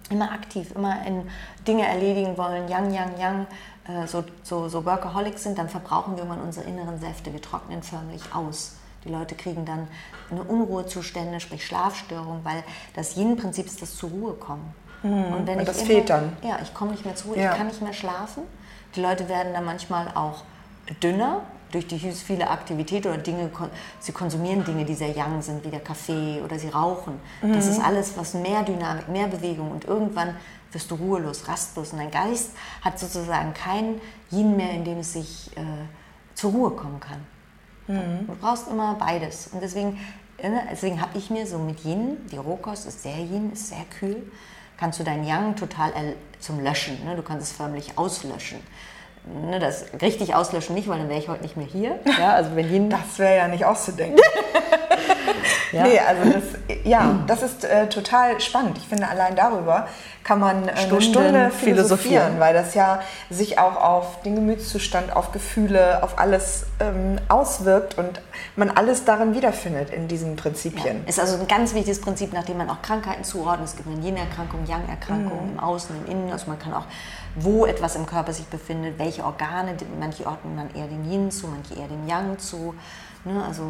immer 0.10 0.32
aktiv, 0.32 0.72
immer 0.76 1.06
in 1.06 1.30
Dinge 1.68 1.88
erledigen 1.88 2.38
wollen, 2.38 2.68
Yang, 2.70 2.94
Yang, 2.94 3.20
Yang, 3.20 3.48
äh, 3.88 4.08
so, 4.08 4.24
so, 4.44 4.70
so 4.70 4.86
Workaholics 4.86 5.44
sind, 5.44 5.58
dann 5.58 5.70
verbrauchen 5.70 6.16
wir 6.16 6.24
irgendwann 6.24 6.42
unsere 6.42 6.66
inneren 6.68 7.00
Säfte. 7.00 7.34
Wir 7.34 7.42
trocknen 7.42 7.84
förmlich 7.84 8.22
aus. 8.34 8.79
Die 9.06 9.10
Leute 9.10 9.36
kriegen 9.36 9.66
dann 9.66 9.88
eine 10.30 10.44
Unruhezustände, 10.44 11.40
sprich 11.40 11.66
Schlafstörung, 11.66 12.42
weil 12.44 12.64
das 12.96 13.16
Yin-Prinzip 13.16 13.66
ist 13.66 13.82
das 13.82 13.96
zur 13.96 14.10
Ruhe 14.10 14.34
kommen. 14.34 14.74
Mhm. 15.04 15.34
Und, 15.34 15.48
wenn 15.48 15.60
und 15.60 15.68
das 15.68 15.78
immer, 15.78 15.88
fehlt 15.88 16.10
dann. 16.10 16.36
Ja, 16.42 16.60
ich 16.62 16.74
komme 16.74 16.92
nicht 16.92 17.06
mehr 17.06 17.16
zur 17.16 17.32
Ruhe, 17.32 17.42
ja. 17.42 17.52
ich 17.52 17.58
kann 17.58 17.68
nicht 17.68 17.82
mehr 17.82 17.94
schlafen. 17.94 18.44
Die 18.96 19.02
Leute 19.02 19.30
werden 19.30 19.54
dann 19.54 19.66
manchmal 19.66 20.08
auch 20.16 20.44
dünner 21.02 21.42
durch 21.72 21.86
die 21.86 22.00
viele 22.00 22.50
Aktivität 22.50 23.06
oder 23.06 23.18
Dinge, 23.18 23.50
sie 24.00 24.12
konsumieren 24.12 24.64
Dinge, 24.64 24.86
die 24.86 24.96
sehr 24.96 25.16
young 25.16 25.42
sind, 25.42 25.64
wie 25.64 25.70
der 25.70 25.82
Kaffee 25.82 26.42
oder 26.44 26.58
sie 26.58 26.70
rauchen. 26.70 27.20
Mhm. 27.42 27.54
Das 27.54 27.68
ist 27.68 27.80
alles, 27.80 28.18
was 28.18 28.34
mehr 28.34 28.64
Dynamik, 28.64 29.08
mehr 29.08 29.28
Bewegung 29.28 29.72
und 29.72 29.86
irgendwann 29.86 30.36
wirst 30.72 30.90
du 30.92 30.96
ruhelos, 30.96 31.48
rastlos 31.48 31.94
und 31.94 32.00
dein 32.00 32.12
Geist 32.12 32.52
hat 32.82 33.00
sozusagen 33.00 33.54
kein 33.54 34.02
Yin 34.32 34.56
mehr, 34.56 34.72
in 34.72 34.84
dem 34.84 35.00
es 35.00 35.14
sich 35.14 35.52
äh, 35.56 35.62
zur 36.36 36.52
Ruhe 36.52 36.72
kommen 36.72 37.00
kann. 37.00 37.20
Mhm. 37.90 38.28
Du 38.28 38.36
brauchst 38.36 38.68
immer 38.68 38.96
beides. 38.96 39.48
Und 39.48 39.62
deswegen, 39.62 40.00
ne, 40.42 40.62
deswegen 40.72 41.02
habe 41.02 41.18
ich 41.18 41.30
mir 41.30 41.46
so 41.48 41.58
mit 41.58 41.84
Yin, 41.84 42.18
die 42.32 42.38
Rohkost 42.38 42.88
ist 42.88 43.04
sehr 43.04 43.18
Yin, 43.18 43.52
ist 43.52 43.68
sehr 43.68 43.84
kühl, 44.00 44.32
kannst 44.78 45.00
du 45.00 45.04
dein 45.04 45.26
Yang 45.26 45.56
total 45.56 45.92
zum 46.40 46.60
Löschen. 46.60 47.04
Ne? 47.04 47.16
Du 47.16 47.24
kannst 47.24 47.48
es 47.48 47.52
förmlich 47.52 47.98
auslöschen. 47.98 48.60
Ne, 49.26 49.60
das 49.60 49.86
richtig 50.02 50.34
auslöschen 50.34 50.76
nicht, 50.76 50.88
weil 50.88 50.98
dann 50.98 51.10
wäre 51.10 51.20
ich 51.20 51.28
heute 51.28 51.44
nicht 51.44 51.58
mehr 51.58 51.68
hier. 51.68 52.00
Ja, 52.20 52.34
also 52.34 52.56
wenn 52.56 52.74
Yin 52.74 52.90
das 52.90 53.20
wäre 53.20 53.38
ja 53.38 53.48
nicht 53.48 53.66
auszudenken. 53.66 54.20
Ja. 55.72 55.84
Nee, 55.84 56.00
also 56.00 56.32
das, 56.32 56.44
ja, 56.84 57.20
das 57.28 57.44
ist 57.44 57.64
äh, 57.64 57.88
total 57.88 58.42
spannend. 58.42 58.78
Ich 58.78 58.88
finde, 58.88 59.08
allein 59.08 59.36
darüber 59.36 59.88
kann 60.24 60.40
man 60.40 60.68
äh, 60.68 60.72
eine 60.72 61.02
Stunde 61.02 61.52
philosophieren, 61.52 62.40
weil 62.40 62.54
das 62.54 62.74
ja 62.74 63.02
sich 63.30 63.60
auch 63.60 63.76
auf 63.76 64.22
den 64.24 64.36
Gemütszustand, 64.36 65.16
auf 65.16 65.32
Gefühle, 65.32 66.02
auf 66.04 66.18
alles 66.18 66.66
ähm, 66.80 67.18
auswirkt 67.28 67.98
und 68.00 68.22
man 68.56 68.72
alles 68.72 69.06
darin 69.06 69.36
wiederfindet 69.36 69.92
in 69.92 70.08
diesen 70.08 70.36
Prinzipien. 70.36 71.02
Ja. 71.04 71.10
Ist 71.10 71.20
also 71.20 71.38
ein 71.38 71.48
ganz 71.48 71.74
wichtiges 71.76 72.02
Prinzip, 72.02 72.34
nach 72.34 72.46
dem 72.46 72.58
man 72.58 72.70
auch 72.70 72.82
Krankheiten 72.82 73.24
zuordnet. 73.24 73.70
Es 73.70 73.76
gibt 73.76 73.88
eine 73.88 74.04
Yin-Erkrankung, 74.04 74.66
Yang-Erkrankung 74.66 75.46
mhm. 75.46 75.52
im 75.54 75.60
Außen, 75.60 75.96
im 76.04 76.12
Innen. 76.12 76.32
Also 76.32 76.48
man 76.48 76.58
kann 76.58 76.74
auch, 76.74 76.86
wo 77.36 77.66
etwas 77.66 77.96
im 77.96 78.06
Körper 78.06 78.34
sich 78.34 78.46
befindet, 78.46 78.98
welche 78.98 79.24
Organe, 79.24 79.76
manche 80.00 80.26
ordnen 80.26 80.56
man 80.56 80.74
eher 80.74 80.88
dem 80.88 81.10
Yin 81.10 81.32
zu, 81.32 81.48
manche 81.48 81.76
eher 81.76 81.88
dem 81.88 82.08
Yang 82.08 82.40
zu. 82.40 82.76
Ne? 83.26 83.44
Also 83.46 83.64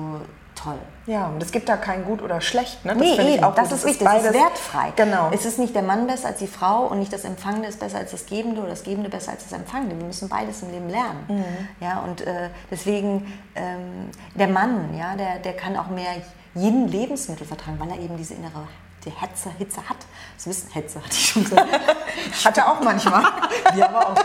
toll. 0.55 0.77
Ja, 1.05 1.27
und 1.27 1.41
es 1.41 1.51
gibt 1.51 1.69
da 1.69 1.77
kein 1.77 2.03
Gut 2.03 2.21
oder 2.21 2.41
Schlecht. 2.41 2.83
Ne? 2.85 2.93
Das 2.93 3.01
nee, 3.01 3.35
eben, 3.35 3.43
auch 3.43 3.55
das 3.55 3.71
ist 3.71 3.85
wichtig, 3.85 4.07
es 4.07 4.25
ist 4.25 4.33
wertfrei. 4.33 4.93
Genau. 4.95 5.29
Es 5.33 5.45
ist 5.45 5.59
nicht 5.59 5.75
der 5.75 5.83
Mann 5.83 6.07
besser 6.07 6.29
als 6.29 6.39
die 6.39 6.47
Frau 6.47 6.87
und 6.87 6.99
nicht 6.99 7.13
das 7.13 7.23
Empfangende 7.23 7.67
ist 7.67 7.79
besser 7.79 7.97
als 7.97 8.11
das 8.11 8.25
Gebende 8.25 8.61
oder 8.61 8.71
das 8.71 8.83
Gebende 8.83 9.09
besser 9.09 9.31
als 9.31 9.43
das 9.43 9.53
Empfangende. 9.53 9.97
Wir 9.97 10.05
müssen 10.05 10.29
beides 10.29 10.61
im 10.63 10.71
Leben 10.71 10.89
lernen. 10.89 11.23
Mhm. 11.27 11.67
Ja, 11.79 11.99
und 11.99 12.21
äh, 12.21 12.49
deswegen, 12.69 13.31
ähm, 13.55 14.09
der 14.35 14.47
Mann, 14.47 14.97
ja, 14.97 15.15
der, 15.15 15.39
der 15.39 15.53
kann 15.53 15.77
auch 15.77 15.87
mehr 15.87 16.11
jeden 16.55 16.87
Lebensmittel 16.87 17.47
vertragen, 17.47 17.79
weil 17.79 17.89
er 17.91 17.99
eben 17.99 18.17
diese 18.17 18.33
innere 18.33 18.67
die 19.05 19.11
Hetze, 19.11 19.51
Hitze 19.57 19.87
hat. 19.89 19.97
Das 20.35 20.47
wissen 20.47 20.69
Hetze, 20.71 20.99
hatte 20.99 21.13
ich 21.13 21.29
schon 21.29 21.43
gesagt. 21.49 21.69
Hatte 22.45 22.65
auch 22.67 22.81
manchmal. 22.81 23.23
ja, 23.75 23.87
aber 23.89 24.09
auch. 24.09 24.15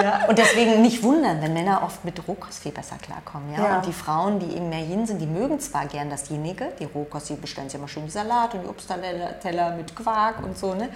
Ja, 0.00 0.26
und 0.28 0.38
deswegen 0.38 0.82
nicht 0.82 1.02
wundern, 1.02 1.40
wenn 1.42 1.52
Männer 1.52 1.82
oft 1.82 2.04
mit 2.04 2.26
Rohkost 2.26 2.62
viel 2.62 2.72
besser 2.72 2.96
klarkommen. 2.96 3.52
Ja? 3.52 3.64
ja? 3.64 3.76
Und 3.76 3.86
die 3.86 3.92
Frauen, 3.92 4.38
die 4.38 4.56
eben 4.56 4.68
mehr 4.68 4.84
Yin 4.84 5.06
sind, 5.06 5.20
die 5.20 5.26
mögen 5.26 5.60
zwar 5.60 5.86
gern 5.86 6.10
dasjenige, 6.10 6.68
die 6.78 6.84
Rohkost, 6.84 7.28
die 7.28 7.34
bestellen 7.34 7.68
sich 7.68 7.78
immer 7.78 7.88
schön 7.88 8.04
die 8.04 8.10
Salat 8.10 8.54
und 8.54 8.62
die 8.62 8.68
Obstteller 8.68 9.76
mit 9.76 9.94
Quark 9.94 10.42
und 10.42 10.56
so, 10.56 10.74
ne? 10.74 10.88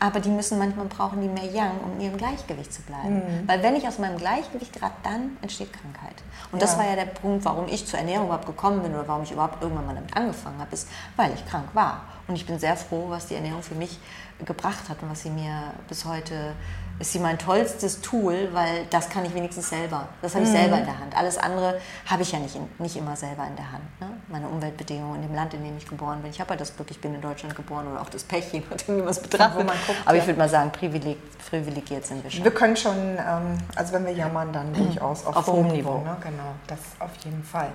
aber 0.00 0.20
die 0.20 0.30
müssen 0.30 0.58
manchmal 0.58 0.86
brauchen 0.86 1.20
die 1.20 1.28
mehr 1.28 1.50
Yang, 1.50 1.80
um 1.84 1.92
in 1.98 2.06
ihrem 2.06 2.16
Gleichgewicht 2.16 2.72
zu 2.72 2.82
bleiben. 2.82 3.16
Mhm. 3.16 3.48
Weil 3.48 3.62
wenn 3.62 3.76
ich 3.76 3.86
aus 3.86 3.98
meinem 3.98 4.18
Gleichgewicht 4.18 4.72
gerate, 4.72 4.94
dann 5.02 5.36
entsteht 5.42 5.72
Krankheit. 5.72 6.16
Und 6.50 6.60
ja. 6.60 6.66
das 6.66 6.78
war 6.78 6.86
ja 6.86 6.96
der 6.96 7.06
Punkt, 7.06 7.44
warum 7.44 7.66
ich 7.68 7.86
zur 7.86 7.98
Ernährung 7.98 8.26
überhaupt 8.26 8.46
gekommen 8.46 8.82
bin 8.82 8.94
oder 8.94 9.06
warum 9.06 9.22
ich 9.22 9.32
überhaupt 9.32 9.62
irgendwann 9.62 9.86
mal 9.86 9.94
damit 9.94 10.16
angefangen 10.16 10.58
habe, 10.58 10.72
ist, 10.72 10.88
weil 11.16 11.32
ich 11.34 11.44
krank 11.46 11.68
war. 11.74 12.02
Und 12.26 12.36
ich 12.36 12.46
bin 12.46 12.58
sehr 12.58 12.76
froh, 12.76 13.06
was 13.08 13.26
die 13.26 13.34
Ernährung 13.34 13.62
für 13.62 13.74
mich 13.74 13.98
gebracht 14.44 14.88
hat 14.88 15.02
und 15.02 15.10
was 15.10 15.22
sie 15.22 15.30
mir 15.30 15.72
bis 15.88 16.04
heute 16.04 16.54
ist 16.98 17.12
sie 17.12 17.20
mein 17.20 17.38
tollstes 17.38 18.00
Tool, 18.00 18.48
weil 18.52 18.86
das 18.90 19.08
kann 19.08 19.24
ich 19.24 19.34
wenigstens 19.34 19.68
selber. 19.68 20.08
Das 20.20 20.34
habe 20.34 20.44
ich 20.44 20.50
mhm. 20.50 20.56
selber 20.56 20.78
in 20.78 20.84
der 20.84 20.98
Hand. 20.98 21.16
Alles 21.16 21.38
andere 21.38 21.80
habe 22.06 22.22
ich 22.22 22.32
ja 22.32 22.40
nicht, 22.40 22.56
in, 22.56 22.68
nicht 22.78 22.96
immer 22.96 23.14
selber 23.14 23.46
in 23.46 23.54
der 23.54 23.70
Hand. 23.70 23.84
Ne? 24.00 24.08
Meine 24.28 24.48
Umweltbedingungen 24.48 25.22
in 25.22 25.28
dem 25.28 25.34
Land, 25.34 25.54
in 25.54 25.62
dem 25.62 25.76
ich 25.76 25.86
geboren 25.86 26.22
bin. 26.22 26.30
Ich 26.30 26.40
habe 26.40 26.50
ja 26.50 26.56
das 26.56 26.74
Glück, 26.74 26.90
ich 26.90 27.00
bin 27.00 27.14
in 27.14 27.20
Deutschland 27.20 27.54
geboren 27.54 27.86
oder 27.86 28.00
auch 28.00 28.10
das 28.10 28.24
Pech, 28.24 28.52
je 28.52 28.62
nachdem, 28.68 28.96
wie 28.96 29.00
man 29.00 29.10
es 29.10 29.20
betrachtet. 29.20 29.66
Guckt, 29.66 29.98
Aber 30.04 30.16
ich 30.16 30.26
würde 30.26 30.38
mal 30.38 30.48
sagen, 30.48 30.72
privileg, 30.72 31.18
privilegiert 31.48 32.04
sind 32.04 32.24
wir 32.24 32.30
schon. 32.30 32.42
Wir 32.42 32.50
können 32.50 32.76
schon, 32.76 32.96
ähm, 32.96 33.58
also 33.76 33.92
wenn 33.92 34.04
wir 34.04 34.12
jammern, 34.12 34.52
dann 34.52 34.72
durchaus 34.74 35.24
auf, 35.24 35.36
auf 35.36 35.46
hohem 35.46 35.68
Niveau. 35.68 35.98
Niveau 35.98 36.04
ne? 36.04 36.16
Genau, 36.20 36.54
das 36.66 36.78
auf 36.98 37.10
jeden 37.24 37.44
Fall. 37.44 37.70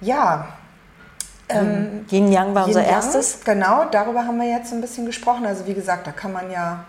Ja, 0.00 0.48
ähm, 1.48 2.04
Yin 2.10 2.32
Yang 2.32 2.54
war 2.54 2.62
Yin 2.62 2.76
unser 2.76 2.84
erstes. 2.84 3.44
Genau, 3.44 3.84
darüber 3.90 4.26
haben 4.26 4.38
wir 4.40 4.48
jetzt 4.48 4.72
ein 4.72 4.80
bisschen 4.80 5.06
gesprochen. 5.06 5.46
Also 5.46 5.66
wie 5.66 5.74
gesagt, 5.74 6.06
da 6.06 6.12
kann 6.12 6.32
man 6.32 6.50
ja 6.50 6.84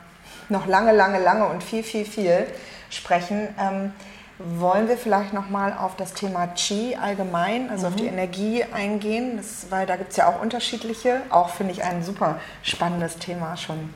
noch 0.49 0.67
lange, 0.67 0.91
lange, 0.91 1.19
lange 1.19 1.47
und 1.47 1.63
viel, 1.63 1.83
viel, 1.83 2.05
viel 2.05 2.45
sprechen. 2.89 3.47
Ähm, 3.59 3.91
wollen 4.39 4.87
wir 4.87 4.97
vielleicht 4.97 5.33
nochmal 5.33 5.73
auf 5.79 5.95
das 5.95 6.13
Thema 6.13 6.47
Qi 6.47 6.97
allgemein, 6.99 7.69
also 7.69 7.87
mhm. 7.87 7.93
auf 7.93 7.95
die 7.95 8.03
mhm. 8.03 8.13
Energie 8.13 8.63
eingehen? 8.63 9.37
Das, 9.37 9.67
weil 9.69 9.85
da 9.85 9.95
gibt 9.95 10.11
es 10.11 10.17
ja 10.17 10.27
auch 10.27 10.41
unterschiedliche. 10.41 11.21
Auch 11.29 11.49
finde 11.49 11.73
ich 11.73 11.83
ein 11.83 12.03
super 12.03 12.39
spannendes 12.61 13.17
Thema, 13.17 13.55
schon 13.57 13.93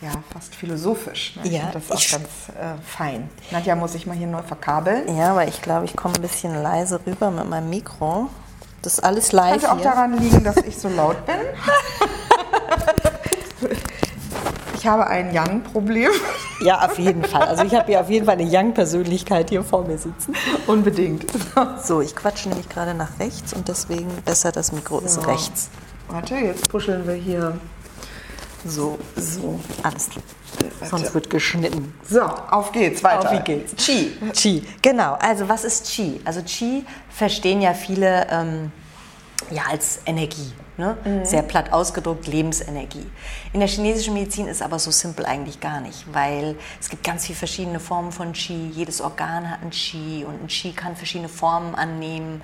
ja, 0.00 0.10
fast 0.32 0.54
philosophisch. 0.54 1.36
Ne? 1.36 1.50
Ja, 1.50 1.70
das 1.72 1.84
ist 1.84 1.92
auch 1.92 2.18
ganz 2.18 2.28
äh, 2.58 2.82
fein. 2.82 3.28
Nadja 3.50 3.76
muss 3.76 3.94
ich 3.94 4.06
mal 4.06 4.16
hier 4.16 4.28
neu 4.28 4.42
verkabeln. 4.42 5.14
Ja, 5.14 5.32
aber 5.32 5.46
ich 5.46 5.60
glaube, 5.60 5.84
ich 5.84 5.96
komme 5.96 6.14
ein 6.14 6.22
bisschen 6.22 6.62
leise 6.62 7.00
rüber 7.06 7.30
mit 7.30 7.48
meinem 7.48 7.68
Mikro. 7.68 8.30
Das 8.80 8.94
ist 8.94 9.00
alles 9.00 9.32
live. 9.32 9.60
Könnte 9.60 9.72
auch 9.72 9.80
daran 9.80 10.18
liegen, 10.18 10.42
dass 10.42 10.56
ich 10.56 10.78
so 10.78 10.88
laut 10.88 11.26
bin. 11.26 11.36
ich 14.80 14.86
habe 14.86 15.06
ein 15.06 15.34
Yang-Problem. 15.34 16.10
Ja, 16.62 16.86
auf 16.86 16.98
jeden 16.98 17.22
Fall. 17.22 17.42
Also 17.42 17.64
ich 17.64 17.74
habe 17.74 17.86
hier 17.86 18.00
auf 18.00 18.08
jeden 18.08 18.24
Fall 18.24 18.34
eine 18.34 18.44
Yang-Persönlichkeit 18.48 19.50
hier 19.50 19.62
vor 19.62 19.86
mir 19.86 19.98
sitzen. 19.98 20.34
Unbedingt. 20.66 21.26
So, 21.84 22.00
ich 22.00 22.16
quatsche 22.16 22.48
nämlich 22.48 22.68
gerade 22.70 22.94
nach 22.94 23.18
rechts 23.18 23.52
und 23.52 23.68
deswegen 23.68 24.08
besser 24.24 24.52
das 24.52 24.72
Mikro 24.72 25.00
ist 25.00 25.14
So. 25.14 25.20
rechts. 25.20 25.68
Warte, 26.08 26.34
jetzt 26.36 26.68
puscheln 26.70 27.06
wir 27.06 27.14
hier. 27.14 27.58
So, 28.64 28.98
so, 29.16 29.60
alles 29.82 30.08
klar. 30.08 30.24
Sonst 30.88 31.14
wird 31.14 31.28
geschnitten. 31.28 31.94
So, 32.08 32.22
auf 32.22 32.72
geht's, 32.72 33.04
weiter. 33.04 33.30
Auf 33.30 33.32
wie 33.32 33.40
geht's? 33.40 33.74
Chi. 33.76 34.16
Qi, 34.34 34.62
genau. 34.80 35.14
Also 35.20 35.48
was 35.48 35.64
ist 35.64 35.86
Qi? 35.90 36.20
Also 36.24 36.40
Qi 36.42 36.84
verstehen 37.10 37.60
ja 37.60 37.74
viele 37.74 38.26
ähm, 38.30 38.72
ja, 39.50 39.64
als 39.70 40.00
Energie. 40.06 40.52
Ne? 40.76 40.96
Sehr 41.24 41.42
platt 41.42 41.72
ausgedrückt, 41.72 42.26
Lebensenergie. 42.26 43.06
In 43.52 43.60
der 43.60 43.68
chinesischen 43.68 44.14
Medizin 44.14 44.46
ist 44.46 44.62
aber 44.62 44.78
so 44.78 44.90
simpel 44.90 45.26
eigentlich 45.26 45.60
gar 45.60 45.80
nicht, 45.80 46.06
weil 46.12 46.56
es 46.80 46.88
gibt 46.88 47.04
ganz 47.04 47.26
viele 47.26 47.38
verschiedene 47.38 47.80
Formen 47.80 48.12
von 48.12 48.32
Qi. 48.32 48.70
Jedes 48.70 49.02
Organ 49.02 49.50
hat 49.50 49.62
ein 49.62 49.70
Qi 49.70 50.24
und 50.24 50.42
ein 50.42 50.46
Qi 50.46 50.72
kann 50.72 50.96
verschiedene 50.96 51.28
Formen 51.28 51.74
annehmen, 51.74 52.40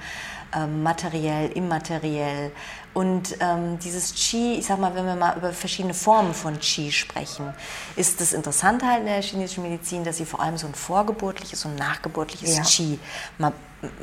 ähm, 0.54 0.82
materiell, 0.82 1.50
immateriell. 1.52 2.52
Und 2.92 3.36
ähm, 3.40 3.78
dieses 3.78 4.14
Qi, 4.14 4.56
ich 4.58 4.66
sag 4.66 4.78
mal, 4.78 4.94
wenn 4.94 5.06
wir 5.06 5.16
mal 5.16 5.36
über 5.36 5.52
verschiedene 5.52 5.94
Formen 5.94 6.34
von 6.34 6.58
Qi 6.60 6.92
sprechen, 6.92 7.54
ist 7.96 8.20
das 8.20 8.34
Interessante 8.34 8.86
halt 8.86 9.00
in 9.00 9.06
der 9.06 9.22
chinesischen 9.22 9.62
Medizin, 9.62 10.04
dass 10.04 10.18
sie 10.18 10.26
vor 10.26 10.40
allem 10.40 10.58
so 10.58 10.66
ein 10.66 10.74
vorgeburtliches 10.74 11.64
und 11.64 11.76
nachgeburtliches 11.76 12.56
Ja. 12.56 12.62
Qi 12.64 12.98
mal, 13.38 13.52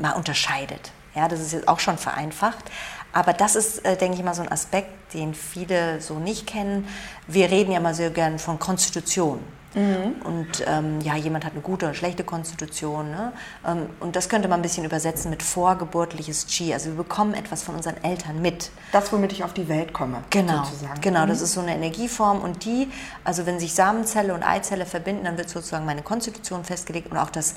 mal 0.01 0.13
unterscheidet. 0.13 0.91
Ja, 1.15 1.27
das 1.27 1.39
ist 1.39 1.53
jetzt 1.53 1.67
auch 1.67 1.79
schon 1.79 1.97
vereinfacht. 1.97 2.65
Aber 3.11 3.33
das 3.33 3.55
ist, 3.55 3.85
äh, 3.85 3.95
denke 3.95 4.17
ich 4.17 4.23
mal, 4.23 4.33
so 4.33 4.41
ein 4.41 4.51
Aspekt, 4.51 5.13
den 5.13 5.35
viele 5.35 6.01
so 6.01 6.17
nicht 6.17 6.47
kennen. 6.47 6.87
Wir 7.27 7.51
reden 7.51 7.71
ja 7.71 7.79
mal 7.79 7.93
sehr 7.93 8.09
gern 8.09 8.39
von 8.39 8.57
Konstitution. 8.57 9.39
Und 9.75 10.63
ähm, 10.67 11.01
ja, 11.01 11.15
jemand 11.15 11.45
hat 11.45 11.53
eine 11.53 11.61
gute 11.61 11.87
oder 11.87 11.95
schlechte 11.95 12.23
Konstitution. 12.23 13.09
Ne? 13.09 13.33
Ähm, 13.65 13.87
und 13.99 14.15
das 14.15 14.29
könnte 14.29 14.47
man 14.47 14.59
ein 14.59 14.61
bisschen 14.61 14.85
übersetzen 14.85 15.31
mit 15.31 15.41
vorgeburtliches 15.41 16.45
Qi. 16.47 16.73
Also 16.73 16.89
wir 16.89 16.97
bekommen 16.97 17.33
etwas 17.33 17.63
von 17.63 17.75
unseren 17.75 18.01
Eltern 18.03 18.41
mit. 18.41 18.69
Das, 18.91 19.11
womit 19.11 19.31
ich 19.31 19.43
auf 19.43 19.53
die 19.53 19.67
Welt 19.67 19.91
komme. 19.93 20.23
Genau, 20.29 20.63
Sozusagen. 20.63 21.01
genau, 21.01 21.25
das 21.25 21.41
ist 21.41 21.53
so 21.53 21.61
eine 21.61 21.75
Energieform 21.75 22.41
und 22.41 22.65
die, 22.65 22.89
also 23.23 23.45
wenn 23.45 23.59
sich 23.59 23.73
Samenzelle 23.73 24.33
und 24.33 24.43
Eizelle 24.43 24.85
verbinden, 24.85 25.25
dann 25.25 25.37
wird 25.37 25.49
sozusagen 25.49 25.85
meine 25.85 26.03
Konstitution 26.03 26.63
festgelegt 26.63 27.11
und 27.11 27.17
auch 27.17 27.31
das 27.31 27.55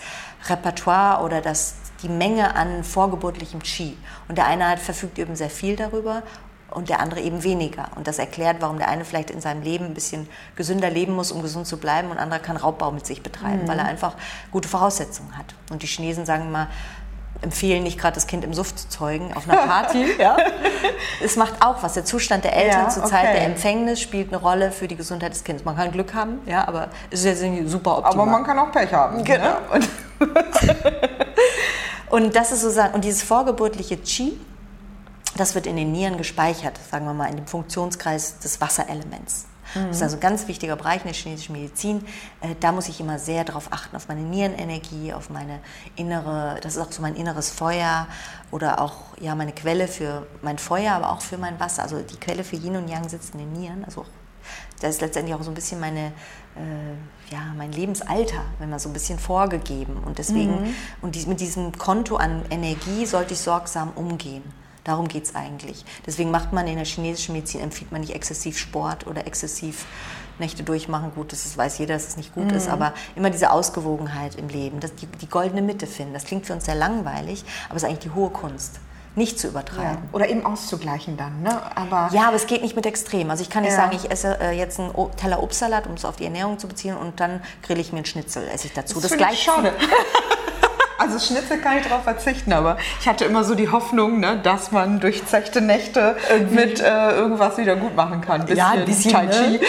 Repertoire 0.49 1.23
oder 1.23 1.43
das, 1.43 1.75
die 2.03 2.09
Menge 2.09 2.55
an 2.55 2.83
vorgeburtlichem 2.83 3.63
Qi. 3.63 3.97
Und 4.29 4.39
der 4.39 4.47
eine 4.47 4.67
halt 4.67 4.79
verfügt 4.79 5.19
eben 5.19 5.37
sehr 5.37 5.51
viel 5.51 5.77
darüber 5.77 6.23
und 6.71 6.89
der 6.89 7.01
andere 7.01 7.21
eben 7.21 7.43
weniger. 7.43 7.89
Und 7.97 8.07
das 8.07 8.19
erklärt, 8.19 8.57
warum 8.61 8.79
der 8.79 8.89
eine 8.89 9.05
vielleicht 9.05 9.31
in 9.31 9.41
seinem 9.41 9.63
Leben 9.63 9.87
ein 9.87 9.95
bisschen 9.95 10.29
gesünder 10.57 10.91
leben 10.91 11.15
muss, 11.15 11.33
um 11.33 11.43
gesund 11.43 11.67
zu 11.67 11.79
bleiben 11.79 12.11
und 12.11 12.19
anderer 12.19 12.41
kann 12.41 12.57
Raubbau 12.57 12.91
mit 12.91 13.07
sich 13.07 13.23
betreiben, 13.23 13.67
weil 13.67 13.79
er 13.79 13.87
einfach 13.87 14.15
gute 14.51 14.69
Voraussetzungen 14.69 15.37
hat. 15.37 15.55
Und 15.71 15.83
die 15.83 15.87
Chinesen 15.87 16.27
sagen 16.27 16.51
mal, 16.51 16.69
empfehlen 17.43 17.83
nicht 17.83 17.99
gerade 17.99 18.15
das 18.15 18.27
Kind 18.27 18.45
im 18.45 18.55
Suff 18.55 18.75
zu 18.75 18.89
zeugen 18.89 19.33
auf 19.35 19.49
einer 19.49 19.59
Party. 19.67 20.07
ja. 20.19 20.37
Es 21.23 21.37
macht 21.37 21.55
auch 21.61 21.83
was. 21.83 21.95
Der 21.95 22.05
Zustand 22.05 22.45
der 22.45 22.57
Eltern 22.57 22.85
Ja, 22.85 22.89
zur 22.89 23.05
Zeit 23.05 23.25
okay. 23.25 23.35
der 23.35 23.45
Empfängnis 23.45 24.01
spielt 24.01 24.29
eine 24.29 24.39
Rolle 24.39 24.73
für 24.73 24.89
die 24.89 24.97
Gesundheit 24.97 25.33
des 25.33 25.45
Kindes. 25.45 25.65
Man 25.65 25.77
kann 25.77 25.93
Glück 25.93 26.15
haben, 26.15 26.41
ja, 26.47 26.67
aber 26.67 26.89
es 27.11 27.25
ist 27.25 27.43
ja 27.43 27.67
super 27.67 27.99
optimal. 27.99 28.23
Aber 28.23 28.27
man 28.27 28.45
kann 28.45 28.59
auch 28.59 28.73
Pech 28.73 28.93
haben. 28.93 29.23
Genau. 29.23 29.45
Ne? 29.45 29.81
Und 32.09 32.27
Und 32.27 32.37
das 32.37 32.53
ist 32.53 32.63
sozusagen, 32.63 32.95
und 32.95 33.05
dieses 33.05 33.23
vorgeburtliche 33.23 33.97
Qi, 33.97 34.39
das 35.37 35.55
wird 35.55 35.67
in 35.67 35.77
den 35.77 35.93
Nieren 35.93 36.17
gespeichert, 36.19 36.79
sagen 36.91 37.07
wir 37.07 37.15
mal, 37.15 37.29
in 37.31 37.37
dem 37.37 37.47
Funktionskreis 37.47 38.39
des 38.39 38.61
Wasserelements. 38.61 39.47
Das 39.75 39.97
ist 39.97 40.03
also 40.03 40.17
ein 40.17 40.21
ganz 40.21 40.47
wichtiger 40.47 40.77
Bereich 40.77 40.99
in 40.99 41.09
der 41.09 41.13
chinesischen 41.13 41.53
Medizin. 41.53 42.05
Äh, 42.41 42.55
Da 42.61 42.71
muss 42.73 42.89
ich 42.89 43.01
immer 43.01 43.19
sehr 43.19 43.45
darauf 43.45 43.73
achten, 43.73 43.97
auf 43.97 44.09
meine 44.09 44.21
Nierenenergie, 44.21 45.13
auf 45.13 45.29
meine 45.29 45.59
innere, 45.97 46.59
das 46.63 46.77
ist 46.77 46.83
auch 46.83 46.91
so 46.91 47.03
mein 47.03 47.17
inneres 47.17 47.51
Feuer 47.51 48.07
oder 48.53 48.81
auch 48.81 48.95
ja, 49.21 49.35
meine 49.35 49.53
Quelle 49.53 49.89
für 49.89 50.27
mein 50.41 50.59
Feuer, 50.59 50.93
aber 50.93 51.11
auch 51.11 51.21
für 51.21 51.37
mein 51.37 51.59
Wasser. 51.59 51.83
Also 51.83 52.01
die 52.01 52.17
Quelle 52.17 52.45
für 52.45 52.57
Yin 52.57 52.77
und 52.77 52.89
Yang 52.89 53.09
sitzt 53.09 53.35
in 53.35 53.41
den 53.41 53.53
Nieren. 53.53 53.85
Also 53.85 54.07
das 54.81 54.95
ist 54.95 55.01
letztendlich 55.01 55.35
auch 55.35 55.43
so 55.43 55.51
ein 55.51 55.55
bisschen 55.55 55.81
meine, 55.81 56.13
äh, 56.55 57.33
ja, 57.35 57.53
mein 57.57 57.73
Lebensalter, 57.73 58.43
wenn 58.61 58.71
man 58.71 58.79
so 58.79 58.89
ein 58.89 58.93
bisschen 58.93 59.19
vorgegeben. 59.19 59.97
Und 60.07 60.19
deswegen, 60.19 60.75
und 61.03 61.17
dies, 61.17 61.27
mit 61.27 61.41
diesem 61.41 61.77
Konto 61.77 62.17
an 62.17 62.45
Energie 62.51 63.05
sollte 63.05 63.35
ich 63.35 63.41
sorgsam 63.41 63.91
umgehen. 63.97 64.45
Darum 64.87 65.09
geht 65.09 65.25
es 65.25 65.35
eigentlich. 65.35 65.85
Deswegen 66.07 66.31
macht 66.31 66.53
man 66.53 66.67
in 66.69 66.77
der 66.77 66.85
chinesischen 66.85 67.35
Medizin, 67.35 67.61
empfiehlt 67.61 67.91
man 67.91 68.01
nicht 68.03 68.15
exzessiv 68.15 68.57
Sport 68.57 69.07
oder 69.09 69.27
exzessiv 69.27 69.85
Nächte 70.39 70.63
durchmachen. 70.63 71.11
Gut, 71.15 71.33
das 71.33 71.57
weiß 71.57 71.79
jeder, 71.79 71.95
dass 71.95 72.07
es 72.09 72.17
nicht 72.17 72.35
gut 72.35 72.53
ist, 72.53 72.69
aber 72.69 72.93
immer 73.17 73.31
diese 73.31 73.51
Ausgewogenheit 73.51 74.37
im 74.37 74.49
Leben, 74.49 74.79
das, 74.81 74.95
die, 74.95 75.07
die 75.07 75.29
goldene 75.29 75.61
Mitte 75.63 75.87
finden. 75.89 76.13
Das 76.15 76.25
klingt 76.25 76.47
für 76.47 76.53
uns 76.53 76.67
sehr 76.67 76.75
langweilig, 76.77 77.45
aber 77.69 77.77
es 77.77 77.83
ist 77.83 77.89
eigentlich 77.89 78.01
die 78.11 78.15
hohe 78.15 78.31
Kunst. 78.31 78.79
Nicht 79.17 79.41
zu 79.41 79.47
ja. 79.47 79.53
übertreiben. 79.53 79.97
Oder 80.13 80.29
eben 80.29 80.45
auszugleichen 80.45 81.17
dann. 81.17 81.43
Ne? 81.43 81.59
Aber 81.75 82.11
Ja, 82.13 82.29
aber 82.29 82.37
es 82.37 82.47
geht 82.47 82.61
nicht 82.63 82.77
mit 82.77 82.85
Extrem. 82.85 83.31
Also 83.31 83.43
ich 83.43 83.49
kann 83.51 83.63
nicht 83.63 83.73
Ja. 83.73 83.79
sagen, 83.79 83.97
ich 83.97 84.11
esse 84.11 84.39
äh, 84.41 84.51
jetzt 84.53 84.79
einen 84.79 84.91
O- 84.95 85.11
Teller 85.17 85.43
Obstsalat, 85.43 85.87
um 85.87 85.95
es 85.95 86.05
auf 86.05 86.17
die 86.17 86.25
Ernährung 86.27 86.59
zu 86.59 86.69
beziehen, 86.69 86.97
und 86.99 87.19
dann 87.19 87.43
grill 87.63 87.81
ich 87.81 87.93
mir 87.93 87.97
einen 88.01 88.05
Schnitzel, 88.07 88.47
esse 88.47 88.67
ich 88.67 88.75
dazu. 88.75 89.01
Das, 89.01 89.09
finde 89.11 89.25
gleiche 89.25 89.35
ich 89.39 89.43
schade. 89.43 89.73
Also 91.07 91.25
Schnitzel 91.25 91.59
kann 91.59 91.79
ich 91.79 91.87
darauf 91.87 92.03
verzichten, 92.03 92.53
aber 92.53 92.79
ich 93.01 93.07
hatte 93.07 93.25
immer 93.27 93.45
so 93.45 93.55
die 93.55 93.71
Hoffnung, 93.71 94.19
ne, 94.19 94.41
dass 94.43 94.73
man 94.73 94.99
durch 94.99 95.25
zechte 95.25 95.61
Nächte 95.61 96.17
mit 96.51 96.81
äh, 96.81 97.11
irgendwas 97.13 97.59
wieder 97.59 97.77
gut 97.77 97.95
machen 97.95 98.21
kann. 98.23 98.45
Ja, 98.49 98.71
ein 98.71 98.85
bisschen, 98.85 99.13
Tai 99.13 99.27
ne? 99.27 99.31
Chi. 99.31 99.61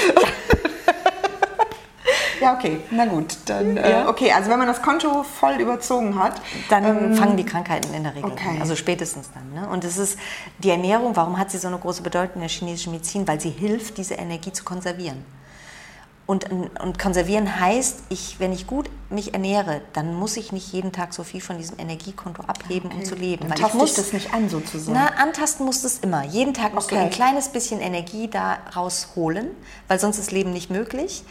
ja, 2.41 2.55
okay, 2.55 2.79
na 2.89 3.05
gut. 3.05 3.37
Dann, 3.45 3.77
äh, 3.77 4.05
okay, 4.07 4.31
also 4.31 4.49
wenn 4.49 4.57
man 4.57 4.67
das 4.67 4.81
Konto 4.81 5.21
voll 5.21 5.57
überzogen 5.61 6.17
hat, 6.17 6.41
Dann 6.69 7.13
fangen 7.13 7.37
die 7.37 7.45
Krankheiten 7.45 7.93
in 7.93 8.03
der 8.03 8.15
Regel 8.15 8.31
okay. 8.31 8.49
an, 8.49 8.61
also 8.61 8.75
spätestens 8.75 9.29
dann. 9.31 9.61
Ne? 9.61 9.69
Und 9.69 9.83
es 9.83 9.99
ist 9.99 10.17
die 10.57 10.71
Ernährung, 10.71 11.15
warum 11.15 11.37
hat 11.37 11.51
sie 11.51 11.59
so 11.59 11.67
eine 11.67 11.77
große 11.77 12.01
Bedeutung 12.01 12.37
in 12.37 12.41
der 12.41 12.49
chinesischen 12.49 12.93
Medizin? 12.93 13.27
Weil 13.27 13.39
sie 13.39 13.51
hilft, 13.51 13.99
diese 13.99 14.15
Energie 14.15 14.51
zu 14.51 14.63
konservieren. 14.63 15.23
Und, 16.27 16.45
und 16.51 16.99
konservieren 16.99 17.57
heißt, 17.59 17.99
ich, 18.09 18.35
wenn 18.39 18.51
ich 18.51 18.67
gut 18.67 18.89
mich 19.09 19.33
ernähre, 19.33 19.79
dann 19.93 20.13
muss 20.13 20.35
ich 20.35 20.51
nicht 20.51 20.73
jeden 20.73 20.91
Tag 20.91 21.13
so 21.13 21.23
viel 21.23 21.39
von 21.39 21.57
diesem 21.57 21.79
Energiekonto 21.79 22.43
abheben, 22.43 22.91
um 22.91 23.05
zu 23.05 23.15
leben. 23.15 23.47
dann 23.47 23.57
Weil 23.57 23.65
ich 23.65 23.73
muss 23.73 23.93
das 23.93 24.11
nicht 24.11 24.33
an 24.33 24.49
sozusagen. 24.49 24.91
Na, 24.93 25.07
antasten 25.23 25.65
musst 25.65 25.83
du 25.83 25.87
es 25.87 25.99
immer. 25.99 26.25
Jeden 26.25 26.53
Tag 26.53 26.73
musst 26.73 26.91
du 26.91 26.95
Okay. 26.95 27.05
ein 27.05 27.09
kleines 27.11 27.47
bisschen 27.47 27.79
Energie 27.79 28.27
da 28.27 28.57
rausholen, 28.75 29.51
weil 29.87 29.99
sonst 30.01 30.17
ist 30.19 30.31
Leben 30.31 30.51
nicht 30.51 30.69
möglich. 30.69 31.23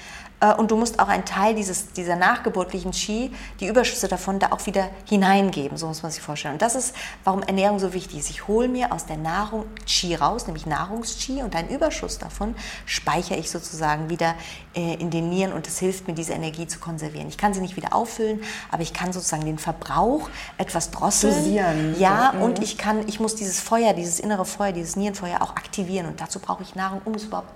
Äh, 0.46 0.54
Und 0.54 0.70
du 0.70 0.76
musst 0.76 0.98
auch 0.98 1.08
einen 1.08 1.24
Teil 1.24 1.54
dieses, 1.54 1.92
dieser 1.92 2.16
nachgeburtlichen 2.16 2.90
Qi, 2.92 3.32
die 3.60 3.66
Überschüsse 3.66 4.08
davon, 4.08 4.38
da 4.38 4.52
auch 4.52 4.64
wieder 4.66 4.90
hineingeben. 5.08 5.76
So 5.76 5.86
muss 5.86 6.02
man 6.02 6.12
sich 6.12 6.22
vorstellen. 6.22 6.54
Und 6.54 6.62
das 6.62 6.74
ist, 6.74 6.94
warum 7.24 7.42
Ernährung 7.42 7.78
so 7.78 7.92
wichtig 7.92 8.20
ist. 8.20 8.30
Ich 8.30 8.48
hole 8.48 8.68
mir 8.68 8.92
aus 8.92 9.06
der 9.06 9.16
Nahrung 9.16 9.64
Qi 9.86 10.14
raus, 10.14 10.46
nämlich 10.46 10.66
Nahrungs-Qi, 10.66 11.42
und 11.42 11.54
einen 11.54 11.68
Überschuss 11.68 12.18
davon 12.18 12.54
speichere 12.84 13.38
ich 13.38 13.50
sozusagen 13.50 14.10
wieder 14.10 14.34
äh, 14.74 14.94
in 14.94 15.10
den 15.10 15.28
Nieren 15.28 15.52
und 15.52 15.66
das 15.66 15.78
hilft 15.78 16.06
mir, 16.06 16.14
diese 16.14 16.32
Energie 16.32 16.66
zu 16.66 16.78
konservieren. 16.78 17.28
Ich 17.28 17.38
kann 17.38 17.54
sie 17.54 17.60
nicht 17.60 17.76
wieder 17.76 17.94
auffüllen, 17.94 18.40
aber 18.70 18.82
ich 18.82 18.92
kann 18.92 19.12
sozusagen 19.12 19.44
den 19.44 19.58
Verbrauch 19.58 20.28
etwas 20.58 20.90
drosseln. 20.90 21.34
Dosieren. 21.34 21.98
Ja, 21.98 22.30
und 22.30 22.62
ich 22.62 22.78
kann, 22.78 23.06
ich 23.08 23.20
muss 23.20 23.34
dieses 23.34 23.60
Feuer, 23.60 23.92
dieses 23.92 24.20
innere 24.20 24.44
Feuer, 24.44 24.72
dieses 24.72 24.96
Nierenfeuer 24.96 25.42
auch 25.42 25.50
aktivieren 25.56 26.06
und 26.06 26.20
dazu 26.20 26.38
brauche 26.38 26.62
ich 26.62 26.74
Nahrung, 26.74 27.00
um 27.04 27.14
es 27.14 27.24
überhaupt 27.24 27.52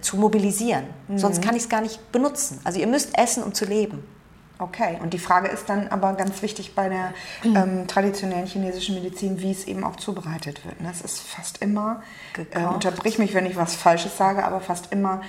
zu 0.00 0.16
mobilisieren. 0.16 0.84
Sonst 1.16 1.42
kann 1.42 1.56
ich 1.56 1.64
es 1.64 1.68
gar 1.68 1.80
nicht 1.80 2.12
benutzen. 2.12 2.60
Also 2.64 2.78
ihr 2.78 2.86
müsst 2.86 3.18
essen, 3.18 3.42
um 3.42 3.54
zu 3.54 3.64
leben. 3.64 4.04
Okay, 4.60 4.98
und 5.02 5.14
die 5.14 5.18
Frage 5.18 5.48
ist 5.48 5.70
dann 5.70 5.88
aber 5.88 6.12
ganz 6.12 6.42
wichtig 6.42 6.74
bei 6.74 6.90
der 6.90 7.14
ähm, 7.44 7.86
traditionellen 7.86 8.46
chinesischen 8.46 8.94
Medizin, 8.94 9.40
wie 9.40 9.50
es 9.50 9.64
eben 9.64 9.84
auch 9.84 9.96
zubereitet 9.96 10.66
wird. 10.66 10.82
ne? 10.82 10.90
Es 10.92 11.00
ist 11.00 11.20
fast 11.20 11.62
immer, 11.62 12.02
äh, 12.50 12.64
unterbrich 12.64 13.18
mich, 13.18 13.32
wenn 13.32 13.46
ich 13.46 13.56
was 13.56 13.74
Falsches 13.74 14.18
sage, 14.18 14.44
aber 14.44 14.60
fast 14.60 14.92
immer 14.92 15.22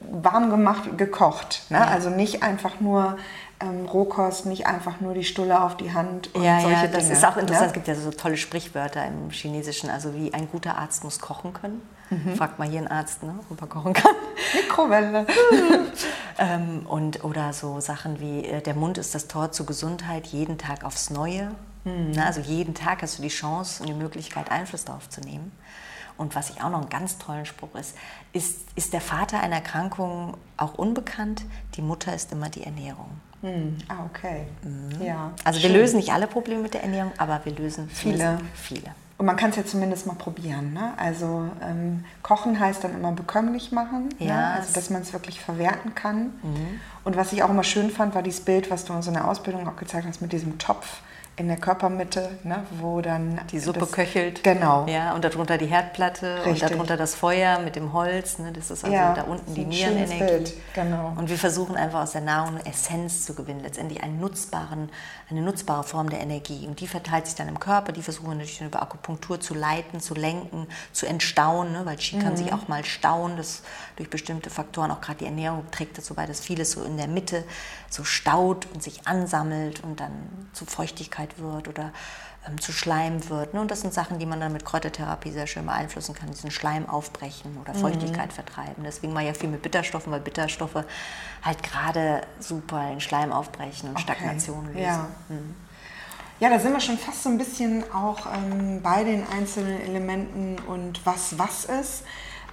warm 0.00 0.50
gemacht, 0.50 0.96
gekocht. 0.98 1.62
Ne? 1.70 1.86
Also 1.86 2.10
nicht 2.10 2.42
einfach 2.42 2.80
nur 2.80 3.16
ähm, 3.60 3.86
Rohkost, 3.86 4.46
nicht 4.46 4.66
einfach 4.66 5.00
nur 5.00 5.14
die 5.14 5.24
Stulle 5.24 5.62
auf 5.62 5.76
die 5.76 5.92
Hand 5.92 6.34
und 6.34 6.42
Ja, 6.42 6.60
solche 6.60 6.82
ja, 6.84 6.86
das 6.88 7.04
Dinge. 7.04 7.12
ist 7.14 7.24
auch 7.24 7.36
interessant. 7.36 7.66
Es 7.68 7.72
Ne? 7.72 7.74
gibt 7.74 7.88
ja 7.88 7.94
so 7.94 8.10
tolle 8.10 8.36
Sprichwörter 8.36 9.06
im 9.06 9.30
Chinesischen, 9.30 9.88
also 9.90 10.14
wie 10.14 10.34
ein 10.34 10.48
guter 10.50 10.76
Arzt 10.78 11.04
muss 11.04 11.20
kochen 11.20 11.52
können. 11.52 11.82
Fragt 12.36 12.58
mal 12.58 12.68
hier 12.68 12.80
einen 12.80 12.88
Arzt, 12.88 13.22
ne, 13.22 13.34
ob 13.48 13.58
er 13.62 13.66
kochen 13.68 13.94
kann. 13.94 14.12
Mikrowelle. 14.54 15.26
Ähm, 16.38 16.86
und, 16.86 17.24
oder 17.24 17.52
so 17.52 17.78
Sachen 17.80 18.18
wie, 18.18 18.44
äh, 18.46 18.62
der 18.62 18.74
Mund 18.74 18.96
ist 18.96 19.14
das 19.14 19.28
Tor 19.28 19.52
zur 19.52 19.66
Gesundheit, 19.66 20.26
jeden 20.28 20.56
Tag 20.56 20.82
aufs 20.82 21.10
Neue. 21.10 21.50
Na, 21.84 22.24
also 22.26 22.40
jeden 22.40 22.74
Tag 22.74 23.02
hast 23.02 23.18
du 23.18 23.22
die 23.22 23.28
Chance 23.28 23.82
und 23.82 23.88
die 23.88 23.94
Möglichkeit, 23.94 24.50
Einfluss 24.50 24.84
darauf 24.86 25.08
zu 25.10 25.20
nehmen. 25.20 25.52
Und 26.16 26.34
was 26.34 26.50
ich 26.50 26.62
auch 26.62 26.70
noch 26.70 26.80
einen 26.80 26.90
ganz 26.90 27.18
tollen 27.18 27.46
Spruch 27.46 27.74
ist, 27.74 27.96
ist, 28.32 28.60
ist 28.74 28.92
der 28.92 29.00
Vater 29.00 29.40
einer 29.40 29.56
Erkrankung 29.56 30.36
auch 30.56 30.74
unbekannt, 30.74 31.44
die 31.74 31.82
Mutter 31.82 32.14
ist 32.14 32.32
immer 32.32 32.48
die 32.48 32.64
Ernährung. 32.64 33.10
Hm, 33.42 33.76
ah, 33.88 34.04
okay. 34.08 34.46
Ja. 35.04 35.32
Also 35.44 35.60
wir 35.62 35.68
Schön. 35.68 35.80
lösen 35.80 35.96
nicht 35.96 36.12
alle 36.12 36.26
Probleme 36.28 36.62
mit 36.62 36.74
der 36.74 36.84
Ernährung, 36.84 37.12
aber 37.18 37.40
wir 37.44 37.52
lösen 37.52 37.88
Viele. 37.88 38.38
viele. 38.54 38.94
Und 39.18 39.26
man 39.26 39.36
kann 39.36 39.50
es 39.50 39.56
ja 39.56 39.64
zumindest 39.64 40.06
mal 40.06 40.14
probieren. 40.14 40.72
Ne? 40.72 40.94
Also 40.96 41.48
ähm, 41.62 42.04
kochen 42.22 42.58
heißt 42.58 42.82
dann 42.82 42.94
immer 42.94 43.12
bekömmlich 43.12 43.70
machen, 43.70 44.08
ne? 44.18 44.26
Ja, 44.26 44.36
ne? 44.36 44.46
also 44.54 44.72
dass 44.72 44.90
man 44.90 45.02
es 45.02 45.12
wirklich 45.12 45.40
verwerten 45.40 45.94
kann. 45.94 46.32
Und 47.04 47.16
was 47.16 47.32
ich 47.32 47.42
auch 47.42 47.50
immer 47.50 47.62
schön 47.62 47.90
fand, 47.90 48.14
war 48.14 48.22
dieses 48.22 48.40
Bild, 48.40 48.70
was 48.70 48.84
du 48.84 48.92
uns 48.92 49.06
in 49.06 49.14
der 49.14 49.28
Ausbildung 49.28 49.68
auch 49.68 49.76
gezeigt 49.76 50.06
hast, 50.08 50.22
mit 50.22 50.32
diesem 50.32 50.58
Topf 50.58 51.02
in 51.36 51.48
der 51.48 51.56
Körpermitte, 51.56 52.28
ne, 52.44 52.62
wo 52.78 53.00
dann 53.00 53.40
die 53.50 53.58
Suppe 53.58 53.80
das, 53.80 53.92
köchelt. 53.92 54.44
Genau. 54.44 54.86
Ja, 54.86 55.14
und 55.14 55.24
darunter 55.24 55.56
die 55.56 55.66
Herdplatte 55.66 56.44
Richtig. 56.44 56.62
und 56.64 56.70
darunter 56.72 56.96
das 56.98 57.14
Feuer 57.14 57.58
mit 57.60 57.74
dem 57.74 57.94
Holz. 57.94 58.38
Ne, 58.38 58.52
das 58.52 58.70
ist 58.70 58.84
also 58.84 58.94
Ja, 58.94 59.14
da 59.14 59.22
unten 59.22 59.54
die 59.54 59.64
Nierenenergie. 59.64 60.18
Bild, 60.18 60.52
genau. 60.74 61.14
Und 61.16 61.30
wir 61.30 61.38
versuchen 61.38 61.74
einfach 61.74 62.02
aus 62.02 62.12
der 62.12 62.20
Nahrung 62.20 62.56
eine 62.58 62.66
Essenz 62.66 63.24
zu 63.24 63.34
gewinnen, 63.34 63.60
letztendlich 63.62 64.02
einen 64.02 64.20
nutzbaren, 64.20 64.90
eine 65.30 65.40
nutzbare 65.40 65.84
Form 65.84 66.10
der 66.10 66.20
Energie. 66.20 66.66
Und 66.66 66.80
die 66.80 66.86
verteilt 66.86 67.24
sich 67.26 67.34
dann 67.34 67.48
im 67.48 67.58
Körper. 67.58 67.92
Die 67.92 68.02
versuchen 68.02 68.26
wir 68.28 68.34
natürlich 68.34 68.60
über 68.60 68.82
Akupunktur 68.82 69.40
zu 69.40 69.54
leiten, 69.54 70.00
zu 70.00 70.12
lenken, 70.14 70.66
zu 70.92 71.06
entstauen, 71.06 71.72
ne, 71.72 71.80
weil 71.86 71.96
Qi 71.96 72.18
kann 72.18 72.32
Mhm. 72.32 72.36
sich 72.36 72.52
auch 72.52 72.68
mal 72.68 72.84
stauen. 72.84 73.38
Das 73.38 73.62
durch 74.02 74.10
bestimmte 74.10 74.50
Faktoren, 74.50 74.90
auch 74.90 75.00
gerade 75.00 75.20
die 75.20 75.24
Ernährung 75.26 75.64
trägt 75.70 75.96
dazu 75.96 76.14
bei, 76.14 76.26
dass 76.26 76.40
vieles 76.40 76.72
so 76.72 76.82
in 76.84 76.96
der 76.96 77.06
Mitte 77.08 77.44
so 77.88 78.04
staut 78.04 78.66
und 78.74 78.82
sich 78.82 79.06
ansammelt 79.06 79.82
und 79.84 80.00
dann 80.00 80.48
zu 80.52 80.66
Feuchtigkeit 80.66 81.38
wird 81.38 81.68
oder 81.68 81.92
ähm, 82.48 82.60
zu 82.60 82.72
Schleim 82.72 83.28
wird. 83.28 83.54
Ne? 83.54 83.60
Und 83.60 83.70
das 83.70 83.82
sind 83.82 83.94
Sachen, 83.94 84.18
die 84.18 84.26
man 84.26 84.40
dann 84.40 84.52
mit 84.52 84.64
Kräutertherapie 84.64 85.30
sehr 85.30 85.46
schön 85.46 85.64
beeinflussen 85.66 86.14
kann, 86.14 86.30
diesen 86.30 86.50
Schleim 86.50 86.88
aufbrechen 86.88 87.56
oder 87.60 87.72
Feuchtigkeit 87.74 88.28
Mhm. 88.30 88.34
vertreiben. 88.34 88.82
Deswegen 88.84 89.12
mal 89.12 89.24
ja 89.24 89.32
viel 89.34 89.48
mit 89.48 89.62
Bitterstoffen, 89.62 90.10
weil 90.12 90.20
Bitterstoffe 90.20 90.84
halt 91.42 91.62
gerade 91.62 92.22
super 92.40 92.88
den 92.90 93.00
Schleim 93.00 93.30
aufbrechen 93.32 93.90
und 93.90 93.94
Okay, 93.96 94.02
Stagnation 94.02 94.66
lösen. 94.66 94.80
Ja. 94.80 95.08
ja, 96.40 96.50
da 96.50 96.58
sind 96.58 96.72
wir 96.72 96.80
schon 96.80 96.98
fast 96.98 97.22
so 97.22 97.28
ein 97.28 97.38
bisschen 97.38 97.84
auch 97.92 98.26
ähm, 98.34 98.82
bei 98.82 99.04
den 99.04 99.24
einzelnen 99.28 99.80
Elementen 99.80 100.58
und 100.66 101.04
was 101.06 101.38
was 101.38 101.64
ist. 101.66 102.02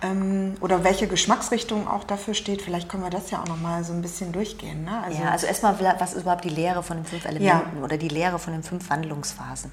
Ähm, 0.01 0.55
oder 0.62 0.85
welche 0.85 1.07
Geschmacksrichtung 1.07 1.88
auch 1.88 2.05
dafür 2.05 2.33
steht. 2.33 2.62
Vielleicht 2.62 2.88
können 2.88 3.03
wir 3.03 3.09
das 3.09 3.31
ja 3.31 3.41
auch 3.41 3.47
noch 3.47 3.59
mal 3.59 3.83
so 3.83 3.91
ein 3.91 4.01
bisschen 4.01 4.31
durchgehen. 4.31 4.85
Ne? 4.85 5.03
Also, 5.03 5.21
Ja, 5.21 5.31
also 5.31 5.45
erstmal, 5.45 5.77
was 5.99 6.13
ist 6.13 6.21
überhaupt 6.21 6.45
die 6.45 6.49
Lehre 6.49 6.83
von 6.83 6.97
den 6.97 7.05
fünf 7.05 7.25
Elementen 7.25 7.83
oder 7.83 7.97
die 7.97 8.07
Lehre 8.07 8.39
von 8.39 8.53
den 8.53 8.63
fünf 8.63 8.89
Wandlungsphasen? 8.89 9.71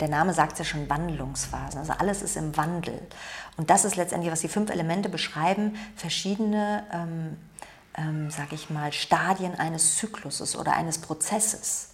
Der 0.00 0.08
Name 0.08 0.34
sagt 0.34 0.58
ja 0.58 0.64
schon 0.64 0.90
Wandlungsphasen. 0.90 1.78
Also 1.78 1.92
alles 1.92 2.22
ist 2.22 2.36
im 2.36 2.56
Wandel. 2.56 3.00
Und 3.56 3.70
das 3.70 3.84
ist 3.84 3.94
letztendlich, 3.94 4.32
was 4.32 4.40
die 4.40 4.48
fünf 4.48 4.70
Elemente 4.70 5.08
beschreiben, 5.08 5.76
verschiedene, 5.94 6.84
ähm, 6.92 7.36
ähm, 7.96 8.30
sag 8.30 8.52
ich 8.52 8.70
mal, 8.70 8.92
Stadien 8.92 9.54
eines 9.54 9.96
Zykluses 9.96 10.56
oder 10.56 10.74
eines 10.74 10.98
Prozesses. 10.98 11.90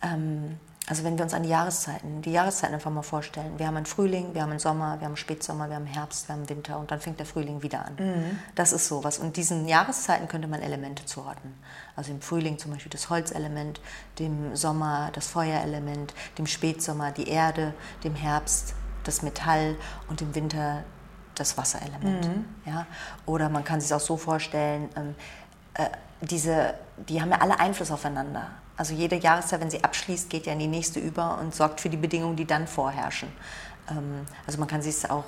Ähm, 0.00 0.58
also 0.88 1.04
wenn 1.04 1.16
wir 1.16 1.24
uns 1.24 1.32
an 1.32 1.44
die 1.44 1.48
Jahreszeiten, 1.48 2.22
die 2.22 2.32
Jahreszeiten 2.32 2.74
einfach 2.74 2.90
mal 2.90 3.02
vorstellen. 3.02 3.56
Wir 3.56 3.68
haben 3.68 3.76
einen 3.76 3.86
Frühling, 3.86 4.34
wir 4.34 4.42
haben 4.42 4.50
einen 4.50 4.58
Sommer, 4.58 4.98
wir 4.98 5.04
haben 5.04 5.12
einen 5.12 5.16
Spätsommer, 5.16 5.68
wir 5.68 5.76
haben 5.76 5.86
Herbst, 5.86 6.28
wir 6.28 6.34
haben 6.34 6.48
Winter 6.48 6.78
und 6.78 6.90
dann 6.90 6.98
fängt 6.98 7.20
der 7.20 7.26
Frühling 7.26 7.62
wieder 7.62 7.86
an. 7.86 7.96
Das 8.56 8.72
ist 8.72 8.88
sowas. 8.88 9.18
Und 9.18 9.36
diesen 9.36 9.68
Jahreszeiten 9.68 10.26
könnte 10.26 10.48
man 10.48 10.60
Elemente 10.60 11.04
zuordnen. 11.04 11.54
Also 11.94 12.10
im 12.10 12.20
Frühling 12.20 12.58
zum 12.58 12.72
Beispiel 12.72 12.90
das 12.90 13.10
Holzelement, 13.10 13.80
dem 14.18 14.56
Sommer 14.56 15.10
das 15.12 15.28
Feuerelement, 15.28 16.14
dem 16.36 16.46
Spätsommer 16.48 17.12
die 17.12 17.28
Erde, 17.28 17.74
dem 18.02 18.16
Herbst 18.16 18.74
das 19.04 19.22
Metall 19.22 19.76
und 20.08 20.20
im 20.20 20.34
Winter 20.34 20.82
das 21.36 21.56
Wasserelement. 21.56 22.26
Ja? 22.66 22.86
Oder 23.26 23.48
man 23.48 23.62
kann 23.64 23.80
sich 23.80 23.90
es 23.90 23.92
auch 23.92 24.04
so 24.04 24.16
vorstellen, 24.16 24.88
ähm, 24.96 25.14
äh, 25.74 25.86
diese, 26.20 26.74
die 27.08 27.20
haben 27.20 27.30
ja 27.30 27.40
alle 27.40 27.58
Einfluss 27.58 27.90
aufeinander. 27.90 28.50
Also 28.76 28.94
jede 28.94 29.16
Jahreszeit, 29.16 29.60
wenn 29.60 29.70
sie 29.70 29.84
abschließt, 29.84 30.30
geht 30.30 30.46
ja 30.46 30.52
in 30.52 30.58
die 30.58 30.66
nächste 30.66 30.98
über 30.98 31.38
und 31.38 31.54
sorgt 31.54 31.80
für 31.80 31.90
die 31.90 31.96
Bedingungen, 31.96 32.36
die 32.36 32.46
dann 32.46 32.66
vorherrschen. 32.66 33.28
Ähm, 33.90 34.26
also 34.46 34.58
man 34.58 34.68
kann 34.68 34.82
sich 34.82 34.96
es 34.96 35.10
auch 35.10 35.24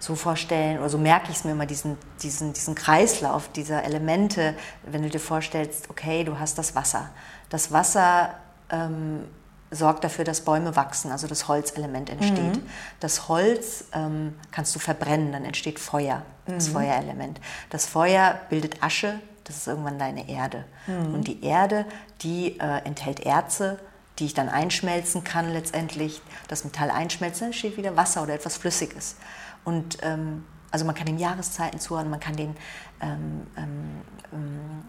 so 0.00 0.14
vorstellen, 0.14 0.78
oder 0.78 0.88
so 0.88 0.98
merke 0.98 1.30
ich 1.30 1.38
es 1.38 1.44
mir 1.44 1.52
immer, 1.52 1.66
diesen, 1.66 1.96
diesen, 2.22 2.52
diesen 2.52 2.74
Kreislauf 2.74 3.48
dieser 3.48 3.82
Elemente, 3.84 4.54
wenn 4.84 5.02
du 5.02 5.10
dir 5.10 5.18
vorstellst, 5.18 5.90
okay, 5.90 6.22
du 6.24 6.38
hast 6.38 6.56
das 6.56 6.74
Wasser. 6.74 7.10
Das 7.48 7.72
Wasser 7.72 8.34
ähm, 8.70 9.24
sorgt 9.70 10.04
dafür, 10.04 10.24
dass 10.24 10.42
Bäume 10.42 10.76
wachsen, 10.76 11.10
also 11.10 11.26
das 11.26 11.48
Holzelement 11.48 12.10
entsteht. 12.10 12.54
Das 13.00 13.28
Holz 13.28 13.84
ähm, 13.92 14.34
kannst 14.50 14.74
du 14.74 14.78
verbrennen, 14.78 15.32
dann 15.32 15.44
entsteht 15.44 15.78
Feuer, 15.78 16.22
das 16.46 16.68
Feuerelement. 16.68 17.40
Das 17.70 17.86
Feuer 17.86 18.38
bildet 18.48 18.82
Asche, 18.82 19.20
das 19.44 19.56
ist 19.56 19.66
irgendwann 19.66 19.98
deine 19.98 20.28
Erde. 20.28 20.64
Und 21.12 21.26
die 21.26 21.44
Erde, 21.44 21.84
die 22.22 22.58
äh, 22.58 22.78
enthält 22.84 23.20
Erze, 23.20 23.78
die 24.18 24.26
ich 24.26 24.34
dann 24.34 24.48
einschmelzen 24.48 25.24
kann 25.24 25.52
letztendlich. 25.52 26.20
Das 26.48 26.64
Metall 26.64 26.90
einschmelzen, 26.90 27.48
dann 27.48 27.52
steht 27.52 27.76
wieder 27.76 27.96
Wasser 27.96 28.22
oder 28.22 28.34
etwas 28.34 28.56
Flüssiges. 28.56 29.16
Und 29.64 29.98
ähm, 30.02 30.44
also 30.70 30.84
man 30.84 30.94
kann 30.94 31.06
den 31.06 31.18
Jahreszeiten 31.18 31.78
zuhören, 31.80 32.10
man 32.10 32.20
kann 32.20 32.36
den 32.36 32.56
ähm, 33.00 33.46
ähm, 33.56 34.02
ähm, 34.32 34.84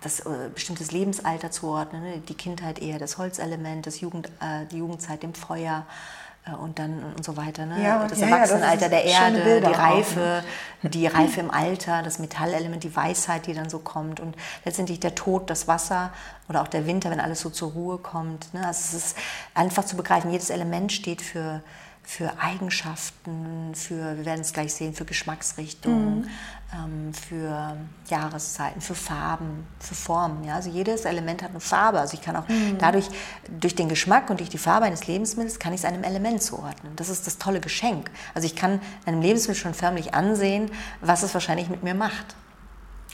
das 0.00 0.20
äh, 0.20 0.50
bestimmtes 0.54 0.92
Lebensalter 0.92 1.50
zuordnen, 1.50 2.02
ne? 2.02 2.18
die 2.18 2.34
Kindheit 2.34 2.80
eher 2.80 2.98
das 2.98 3.18
Holzelement, 3.18 3.86
das 3.86 4.00
Jugend, 4.00 4.28
äh, 4.40 4.66
die 4.70 4.78
Jugendzeit 4.78 5.22
dem 5.22 5.34
Feuer 5.34 5.86
und 6.58 6.78
dann 6.78 7.02
und 7.16 7.24
so 7.24 7.36
weiter. 7.36 7.66
Ne? 7.66 7.82
Ja, 7.82 8.06
das 8.06 8.18
ja, 8.18 8.26
das 8.26 8.50
Erwachsenenalter 8.50 8.86
ist 8.86 8.92
der 8.92 9.04
Erde, 9.04 9.60
die 9.60 9.66
auch, 9.66 9.78
Reife, 9.78 10.44
die 10.82 11.06
Reife 11.06 11.40
im 11.40 11.50
Alter, 11.50 12.02
das 12.02 12.18
Metallelement, 12.18 12.82
die 12.84 12.94
Weisheit, 12.94 13.46
die 13.46 13.54
dann 13.54 13.70
so 13.70 13.78
kommt 13.78 14.20
und 14.20 14.36
letztendlich 14.64 15.00
der 15.00 15.14
Tod, 15.14 15.50
das 15.50 15.68
Wasser 15.68 16.12
oder 16.48 16.62
auch 16.62 16.68
der 16.68 16.86
Winter, 16.86 17.10
wenn 17.10 17.20
alles 17.20 17.40
so 17.40 17.50
zur 17.50 17.72
Ruhe 17.72 17.98
kommt. 17.98 18.52
Ne? 18.54 18.66
Also 18.66 18.96
es 18.96 19.04
ist 19.04 19.16
einfach 19.54 19.84
zu 19.84 19.96
begreifen, 19.96 20.30
jedes 20.30 20.50
Element 20.50 20.92
steht 20.92 21.22
für 21.22 21.62
für 22.02 22.40
Eigenschaften, 22.40 23.72
für, 23.74 24.16
wir 24.16 24.24
werden 24.24 24.40
es 24.40 24.52
gleich 24.52 24.74
sehen, 24.74 24.94
für 24.94 25.04
Geschmacksrichtungen, 25.04 26.28
ähm, 26.74 27.14
für 27.14 27.76
Jahreszeiten, 28.08 28.80
für 28.80 28.96
Farben, 28.96 29.66
für 29.78 29.94
Formen. 29.94 30.44
Ja? 30.44 30.56
Also 30.56 30.70
jedes 30.70 31.04
Element 31.04 31.42
hat 31.42 31.50
eine 31.50 31.60
Farbe. 31.60 32.00
Also 32.00 32.14
ich 32.14 32.22
kann 32.22 32.34
auch 32.36 32.44
dadurch, 32.78 33.08
durch 33.60 33.76
den 33.76 33.88
Geschmack 33.88 34.28
und 34.28 34.40
durch 34.40 34.50
die 34.50 34.58
Farbe 34.58 34.86
eines 34.86 35.06
Lebensmittels, 35.06 35.58
kann 35.58 35.72
ich 35.72 35.80
es 35.80 35.84
einem 35.84 36.02
Element 36.02 36.42
zuordnen. 36.42 36.96
Das 36.96 37.08
ist 37.08 37.26
das 37.26 37.38
tolle 37.38 37.60
Geschenk. 37.60 38.10
Also 38.34 38.46
ich 38.46 38.56
kann 38.56 38.80
einem 39.06 39.22
Lebensmittel 39.22 39.60
schon 39.60 39.74
förmlich 39.74 40.12
ansehen, 40.12 40.70
was 41.00 41.22
es 41.22 41.32
wahrscheinlich 41.32 41.68
mit 41.68 41.82
mir 41.82 41.94
macht. 41.94 42.34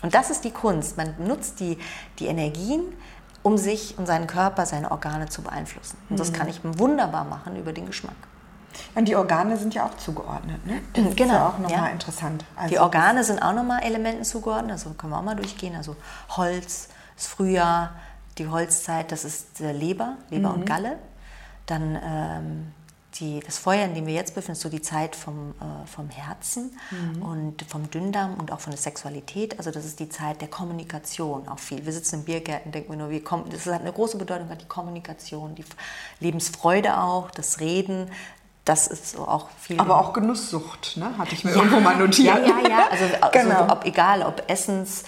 Und 0.03 0.14
das 0.14 0.31
ist 0.31 0.44
die 0.44 0.53
Kunst. 0.53 0.96
Man 0.96 1.14
nutzt 1.18 1.61
die, 1.61 1.79
die 2.18 2.27
Energien, 2.27 2.83
um 3.42 3.59
sich 3.59 3.96
und 3.99 4.07
seinen 4.07 4.27
Körper, 4.27 4.66
seine 4.66 4.90
Organe 4.90 5.29
zu 5.29 5.42
beeinflussen. 5.42 5.96
Und 6.09 6.18
das 6.18 6.33
kann 6.33 6.49
ich 6.49 6.61
wunderbar 6.62 7.25
machen 7.25 7.57
über 7.57 7.72
den 7.72 7.87
Geschmack. 7.87 8.16
Und 8.95 9.07
die 9.09 9.17
Organe 9.17 9.57
sind 9.57 9.75
ja 9.75 9.87
auch 9.87 9.97
zugeordnet, 9.97 10.65
ne? 10.67 10.81
Das 10.93 11.05
ist 11.07 11.17
Genau, 11.17 11.35
ja 11.35 11.49
auch 11.49 11.59
nochmal 11.59 11.71
ja. 11.71 11.87
interessant. 11.89 12.45
Also, 12.57 12.69
Die 12.75 12.79
Organe 12.79 13.25
sind 13.25 13.41
auch 13.43 13.53
nochmal 13.53 13.83
Elementen 13.83 14.25
zugeordnet, 14.25 14.73
also 14.73 14.91
können 14.91 15.12
wir 15.12 15.19
auch 15.19 15.23
mal 15.25 15.37
durchgehen. 15.37 15.75
Also 15.77 15.97
Holz, 16.31 16.89
das 17.17 17.27
Frühjahr, 17.27 17.93
die 18.39 18.49
Holzzeit, 18.49 19.12
das 19.12 19.25
ist 19.25 19.61
Leber, 19.61 20.17
Leber 20.31 20.53
und 20.53 20.67
Galle. 20.67 20.99
Dann 21.67 21.99
ähm, 22.03 22.73
die, 23.21 23.41
das 23.41 23.59
Feuer, 23.59 23.85
in 23.85 23.95
dem 23.95 24.07
wir 24.07 24.15
jetzt 24.15 24.35
befinden, 24.35 24.53
ist 24.53 24.61
so 24.61 24.69
die 24.69 24.83
Zeit 24.83 25.17
vom, 25.17 25.55
äh, 25.61 25.87
vom 25.87 26.11
Herzen 26.11 26.79
und 27.21 27.62
vom 27.62 27.91
Dünndarm 27.91 28.35
und 28.35 28.53
auch 28.53 28.61
von 28.61 28.73
der 28.73 28.79
Sexualität. 28.81 29.59
Also 29.59 29.71
das 29.71 29.85
ist 29.85 30.01
die 30.01 30.09
Zeit 30.09 30.41
der 30.41 30.49
Kommunikation 30.49 31.49
auch 31.49 31.59
viel. 31.59 31.85
Wir 31.87 31.93
sitzen 31.93 32.17
in 32.17 32.25
Biergärten, 32.25 32.73
denken 32.73 32.91
wir 32.91 32.99
nur, 32.99 33.11
wir 33.11 33.25
kommen, 33.25 33.49
das 33.51 33.67
hat 33.67 33.81
eine 33.81 33.93
große 33.93 34.19
Bedeutung, 34.19 34.49
hat 34.51 34.61
die 34.61 34.67
Kommunikation, 34.67 35.55
die 35.55 35.65
Lebensfreude 36.21 37.01
auch, 37.01 37.31
das 37.31 37.61
Reden. 37.61 38.11
Das 38.67 38.89
ist 38.89 39.13
so 39.13 39.27
auch 39.27 39.49
viel. 39.61 39.79
aber 39.81 39.97
auch 39.99 40.13
Genusssucht, 40.13 40.97
ne? 40.97 41.17
hatte 41.19 41.35
ich 41.35 41.45
mir 41.45 41.53
irgendwo 41.53 41.79
mal 41.81 41.97
notiert. 41.97 42.47
Ja, 42.47 42.59
ja, 42.59 42.69
ja. 42.69 42.89
Also, 42.91 43.05
Genau. 43.33 43.61
also 43.61 43.73
ob 43.73 43.85
egal, 43.87 44.23
ob 44.23 44.43
Essens, 44.51 45.05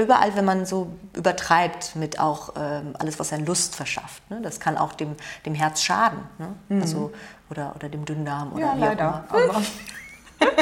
überall, 0.00 0.34
wenn 0.36 0.44
man 0.44 0.64
so 0.64 0.88
übertreibt 1.14 1.96
mit 1.96 2.20
auch 2.20 2.54
ähm, 2.56 2.94
alles, 2.98 3.18
was 3.18 3.32
einen 3.32 3.46
Lust 3.46 3.74
verschafft. 3.74 4.22
Ne? 4.30 4.40
Das 4.42 4.60
kann 4.60 4.78
auch 4.78 4.92
dem, 4.92 5.16
dem 5.44 5.54
Herz 5.56 5.82
schaden. 5.82 6.20
Ne? 6.38 6.80
Also, 6.80 7.12
oder, 7.50 7.74
oder 7.74 7.88
dem 7.88 8.04
Dünndarm 8.04 8.52
oder 8.52 8.74
Mhm. 8.74 8.80
Ja, 8.80 8.86
wie 8.86 8.88
leider. 8.90 9.24
auch 9.28 9.34
immer. 9.34 9.54
Aber, 9.54 9.62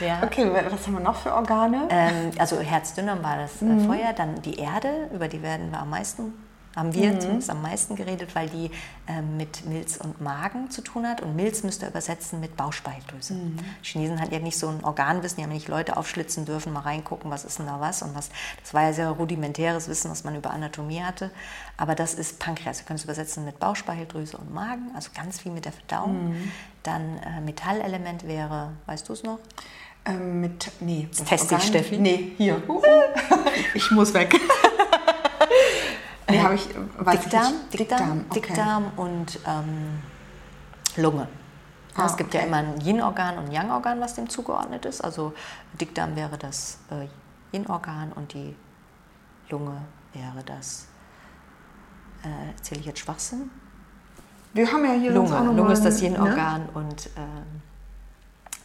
Ja. 0.00 0.20
okay, 0.22 0.48
was 0.70 0.86
haben 0.86 0.92
wir 0.94 1.00
noch 1.00 1.16
für 1.16 1.34
Organe? 1.34 1.88
Ähm, 1.90 2.30
also 2.38 2.60
Herzdünndarm 2.60 3.22
war 3.24 3.36
das 3.36 3.60
äh, 3.62 3.64
Mhm. 3.64 3.86
Feuer, 3.86 4.12
dann 4.16 4.40
die 4.42 4.58
Erde, 4.60 5.08
über 5.12 5.26
die 5.26 5.42
werden 5.42 5.72
wir 5.72 5.80
am 5.80 5.90
meisten, 5.90 6.34
haben 6.78 6.88
Mhm. 6.90 6.94
wir 6.94 7.20
zumindest 7.20 7.50
am 7.50 7.62
meisten 7.62 7.96
geredet, 7.96 8.34
weil 8.34 8.48
die 8.48 8.70
ähm, 9.06 9.36
mit 9.36 9.66
Milz 9.66 9.96
und 9.96 10.20
Magen 10.20 10.70
zu 10.70 10.82
tun 10.82 11.06
hat. 11.06 11.20
Und 11.20 11.36
Milz 11.36 11.62
müsst 11.62 11.82
ihr 11.82 11.88
übersetzen 11.88 12.40
mit 12.40 12.56
Bauchspeicheldrüse. 12.56 13.34
Mhm. 13.34 13.58
Chinesen 13.82 14.20
hatten 14.20 14.32
ja 14.32 14.40
nicht 14.40 14.58
so 14.58 14.68
ein 14.68 14.84
Organwissen, 14.84 15.36
die 15.38 15.42
haben 15.42 15.52
nicht 15.52 15.68
Leute 15.68 15.96
aufschlitzen 15.96 16.44
dürfen, 16.44 16.72
mal 16.72 16.80
reingucken, 16.80 17.30
was 17.30 17.44
ist 17.44 17.58
denn 17.58 17.66
da 17.66 17.80
was 17.80 18.02
und 18.02 18.14
was. 18.14 18.30
Das 18.62 18.74
war 18.74 18.82
ja 18.82 18.92
sehr 18.92 19.10
rudimentäres 19.10 19.88
Wissen, 19.88 20.10
was 20.10 20.24
man 20.24 20.36
über 20.36 20.50
Anatomie 20.50 21.02
hatte. 21.02 21.30
Aber 21.76 21.94
das 21.94 22.14
ist 22.14 22.38
Pankreas. 22.38 22.78
Wir 22.78 22.86
können 22.86 22.98
es 22.98 23.04
übersetzen 23.04 23.44
mit 23.44 23.58
Bauchspeicheldrüse 23.58 24.36
und 24.36 24.52
Magen, 24.52 24.90
also 24.94 25.10
ganz 25.14 25.40
viel 25.40 25.52
mit 25.52 25.64
der 25.64 25.72
Verdauung. 25.72 26.30
Mhm. 26.30 26.52
Dann 26.82 27.18
äh, 27.18 27.40
Metallelement 27.40 28.26
wäre, 28.26 28.72
weißt 28.86 29.08
du 29.08 29.12
es 29.12 29.22
noch? 29.22 29.38
Ähm, 30.04 30.40
mit, 30.40 30.70
nee. 30.80 31.08
test 31.26 31.50
dich, 31.50 31.62
Steffi. 31.62 31.98
Nee, 31.98 32.32
hier. 32.38 32.62
ich 33.74 33.90
muss 33.90 34.14
weg. 34.14 34.34
Nee, 36.30 36.40
habe 36.42 36.54
ich, 36.54 36.68
weiß 36.98 37.20
Dickdarm, 37.20 37.44
ich 37.44 37.50
nicht. 37.52 37.78
Dickdarm, 37.80 38.24
okay. 38.28 38.40
Dickdarm 38.40 38.84
und 38.96 39.38
ähm, 39.46 39.98
Lunge. 40.96 41.28
Ja, 41.96 42.06
es 42.06 42.16
gibt 42.16 42.32
ja 42.34 42.42
immer 42.42 42.58
ein 42.58 42.80
Yin-Organ 42.80 43.38
und 43.38 43.46
ein 43.46 43.52
Yang-Organ, 43.52 44.00
was 44.00 44.14
dem 44.14 44.28
zugeordnet 44.28 44.84
ist. 44.84 45.00
Also 45.02 45.32
Dickdarm 45.80 46.14
wäre 46.14 46.38
das 46.38 46.78
äh, 46.90 47.08
Yin-Organ 47.56 48.12
und 48.12 48.32
die 48.34 48.54
Lunge 49.50 49.80
wäre 50.12 50.44
das. 50.44 50.86
Äh, 52.24 52.50
erzähle 52.56 52.80
ich 52.80 52.86
jetzt 52.86 53.00
Schwachsinn? 53.00 53.50
Wir 54.52 54.70
haben 54.70 54.84
ja 54.84 54.92
hier 54.92 55.12
sonst 55.12 55.32
auch 55.32 55.40
Lunge. 55.44 55.56
Lunge 55.56 55.72
ist 55.72 55.84
das 55.84 55.98
ein- 55.98 56.04
Yin-Organ 56.14 56.68
und 56.74 57.10
ähm, 57.16 57.62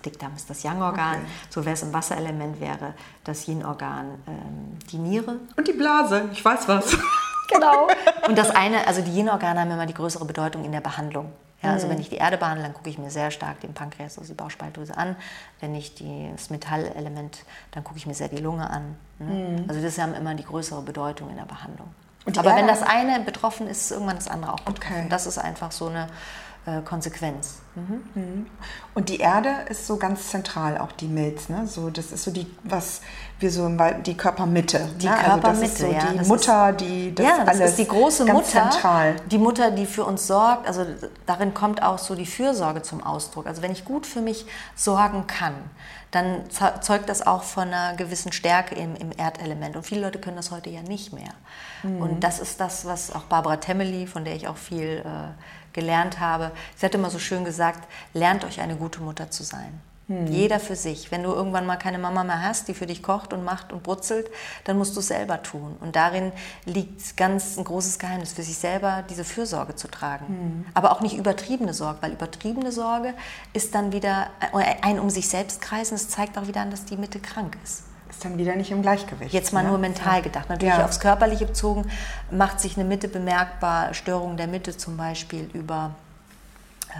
Dickdarm 0.06 0.36
ist 0.36 0.50
das 0.50 0.62
Yang-Organ. 0.64 1.16
Okay. 1.16 1.26
So 1.50 1.66
wäre 1.66 1.74
es 1.74 1.82
im 1.82 1.94
Wasserelement, 1.94 2.60
wäre 2.60 2.94
das 3.24 3.48
Yin-Organ 3.48 4.06
ähm, 4.28 4.78
die 4.92 4.98
Niere. 4.98 5.32
Ne? 5.34 5.40
Und 5.56 5.68
die 5.68 5.74
Blase, 5.74 6.30
ich 6.32 6.44
weiß 6.44 6.68
was. 6.68 6.96
Genau. 7.54 7.88
Und 8.28 8.38
das 8.38 8.50
eine, 8.52 8.88
also 8.88 9.02
die 9.02 9.12
Yin-Organe 9.12 9.62
haben 9.62 9.72
immer 9.72 9.86
die 9.86 9.94
größere 9.94 10.26
Bedeutung 10.26 10.64
in 10.66 10.72
der 10.72 10.82
Behandlung. 10.82 11.32
Ja, 11.62 11.72
also 11.72 11.88
wenn 11.88 11.98
ich 12.00 12.10
die 12.10 12.18
Erde 12.18 12.38
behandle, 12.38 12.62
dann 12.64 12.74
gucke 12.74 12.90
ich 12.90 12.98
mir 12.98 13.10
sehr 13.10 13.32
stark 13.32 13.62
den 13.62 13.74
Pankreas, 13.74 14.18
also 14.20 14.34
die 14.34 14.38
Bauchspeicheldrüse 14.38 14.98
an. 14.98 15.16
Wenn 15.62 15.74
ich 15.76 15.96
die, 15.96 16.30
das 16.36 16.50
Metallelement, 16.50 17.40
dann 17.72 17.86
gucke 17.86 17.98
ich 17.98 18.06
mir 18.06 18.14
sehr 18.14 18.28
die 18.28 18.36
Lunge 18.42 18.70
an. 18.70 18.98
Ne? 19.20 19.64
Also 19.70 19.82
das 19.82 19.98
haben 19.98 20.14
immer 20.14 20.36
die 20.36 20.44
größere 20.44 20.82
Bedeutung 20.82 21.30
in 21.30 21.38
der 21.38 21.46
Behandlung. 21.46 21.88
Aber 22.26 22.50
wenn 22.50 22.68
Erde- 22.68 22.68
das 22.68 22.84
eine 22.84 23.22
betroffen 23.22 23.68
ist, 23.68 23.84
ist 23.84 23.92
irgendwann 23.92 24.18
das 24.18 24.28
andere 24.28 24.52
auch 24.54 24.60
betroffen. 24.60 24.94
Okay. 24.98 25.08
Das 25.10 25.26
ist 25.26 25.38
einfach 25.38 25.72
so 25.72 25.88
eine 25.88 26.08
äh, 26.66 26.82
Konsequenz. 26.82 27.60
Und 28.94 29.10
die 29.10 29.18
Erde 29.18 29.50
ist 29.70 29.88
so 29.88 29.98
ganz 29.98 30.30
zentral, 30.30 30.78
auch 30.78 30.92
die 30.92 31.08
Milz. 31.08 31.50
Ne? 31.50 31.66
So, 31.66 31.90
das 31.90 32.12
ist 32.12 32.24
so 32.24 32.32
die, 32.32 32.46
was 32.64 33.02
wir 33.40 33.50
so 33.52 33.66
im 33.66 33.80
Wald- 33.80 34.06
die 34.06 34.16
Körpermitte. 34.16 34.88
Die 35.02 35.08
ne? 35.08 35.18
also 35.18 35.38
das 35.42 35.62
ist 35.62 35.78
so 35.80 35.86
Körpermitte, 35.88 36.06
ja, 36.08 36.12
die 36.12 36.18
das 36.20 36.28
Mutter, 36.28 36.72
die 36.74 37.16
das 37.16 37.26
ja, 37.26 37.44
das 37.46 37.60
ist 37.60 37.78
die 37.80 37.88
große 37.88 38.26
Mutter, 38.26 38.70
zentral. 38.70 39.16
die 39.32 39.38
Mutter, 39.40 39.72
die 39.72 39.86
für 39.86 40.06
uns 40.06 40.28
sorgt. 40.28 40.68
Also 40.68 40.86
darin 41.26 41.54
kommt 41.54 41.82
auch 41.82 41.98
so 41.98 42.14
die 42.16 42.26
Fürsorge 42.28 42.82
zum 42.84 43.04
Ausdruck. 43.04 43.48
Also 43.48 43.62
wenn 43.62 43.72
ich 43.72 43.86
gut 43.86 44.06
für 44.06 44.22
mich 44.22 44.46
sorgen 44.76 45.26
kann, 45.28 45.54
dann 46.12 46.48
ze- 46.52 46.80
zeugt 46.82 47.10
das 47.10 47.26
auch 47.26 47.42
von 47.42 47.70
einer 47.74 47.96
gewissen 47.96 48.32
Stärke 48.32 48.76
im, 48.76 48.96
im 48.96 49.12
Erdelement. 49.12 49.76
Und 49.76 49.84
viele 49.84 50.02
Leute 50.02 50.20
können 50.20 50.36
das 50.38 50.52
heute 50.52 50.70
ja 50.70 50.84
nicht 50.84 51.12
mehr. 51.12 51.34
Mhm. 51.82 52.02
Und 52.02 52.24
das 52.24 52.40
ist 52.40 52.60
das, 52.60 52.86
was 52.86 53.14
auch 53.16 53.24
Barbara 53.24 53.58
Temmeli, 53.58 54.06
von 54.06 54.24
der 54.24 54.36
ich 54.36 54.48
auch 54.48 54.58
viel 54.58 55.02
äh, 55.04 55.10
gelernt 55.74 56.20
habe, 56.20 56.52
sie 56.76 56.86
hat 56.86 56.96
immer 56.96 57.10
so 57.10 57.20
schön 57.20 57.46
gesagt, 57.46 57.88
lernt 58.14 58.46
euch 58.46 58.62
eine 58.62 58.76
gute 58.76 59.02
Mutter 59.02 59.32
zu 59.32 59.44
sein. 59.44 59.82
Mhm. 60.08 60.28
Jeder 60.28 60.60
für 60.60 60.76
sich. 60.76 61.12
Wenn 61.12 61.24
du 61.24 61.32
irgendwann 61.32 61.66
mal 61.66 61.78
keine 61.78 61.98
Mama 61.98 62.24
mehr 62.24 62.42
hast, 62.42 62.68
die 62.68 62.74
für 62.74 62.86
dich 62.86 63.02
kocht 63.02 63.32
und 63.32 63.44
macht 63.44 63.72
und 63.72 63.84
brutzelt, 63.84 64.30
dann 64.66 64.78
musst 64.78 64.96
du 64.96 65.00
es 65.00 65.08
selber 65.08 65.42
tun. 65.42 65.78
Und 65.80 65.96
darin 65.96 66.32
liegt 66.66 67.16
ganz 67.16 67.58
ein 67.58 67.64
großes 67.64 68.00
Geheimnis 68.00 68.34
für 68.34 68.44
sich 68.44 68.58
selber, 68.58 69.04
diese 69.10 69.24
Fürsorge 69.24 69.76
zu 69.76 69.88
tragen. 69.88 70.26
Mhm. 70.28 70.66
Aber 70.74 70.92
auch 70.92 71.02
nicht 71.02 71.16
übertriebene 71.16 71.74
Sorge, 71.74 72.00
weil 72.02 72.12
übertriebene 72.12 72.72
Sorge 72.72 73.14
ist 73.54 73.76
dann 73.76 73.94
wieder 73.94 74.30
ein 74.82 75.00
um 75.00 75.10
sich 75.10 75.30
selbst 75.30 75.62
kreisen. 75.62 75.96
Es 75.96 76.10
zeigt 76.10 76.38
auch 76.38 76.48
wieder 76.48 76.62
an, 76.62 76.72
dass 76.72 76.86
die 76.86 76.98
Mitte 76.98 77.20
krank 77.20 77.58
ist. 77.64 77.84
Ist 78.14 78.24
dann 78.26 78.38
wieder 78.38 78.56
nicht 78.56 78.70
im 78.72 78.82
Gleichgewicht. 78.84 79.34
Jetzt 79.34 79.54
mal 79.54 79.64
ne? 79.64 79.70
nur 79.70 79.80
mental 79.80 80.22
gedacht. 80.22 80.48
Natürlich 80.50 80.76
Ja. 80.76 80.86
aufs 80.86 81.00
Körperliche 81.00 81.48
bezogen 81.48 81.90
macht 82.30 82.60
sich 82.60 82.78
eine 82.78 82.86
Mitte 82.86 83.08
bemerkbar. 83.08 83.94
Störungen 83.94 84.38
der 84.38 84.48
Mitte 84.48 84.78
zum 84.78 84.98
Beispiel 84.98 85.50
über 85.54 85.96
äh, 86.90 86.96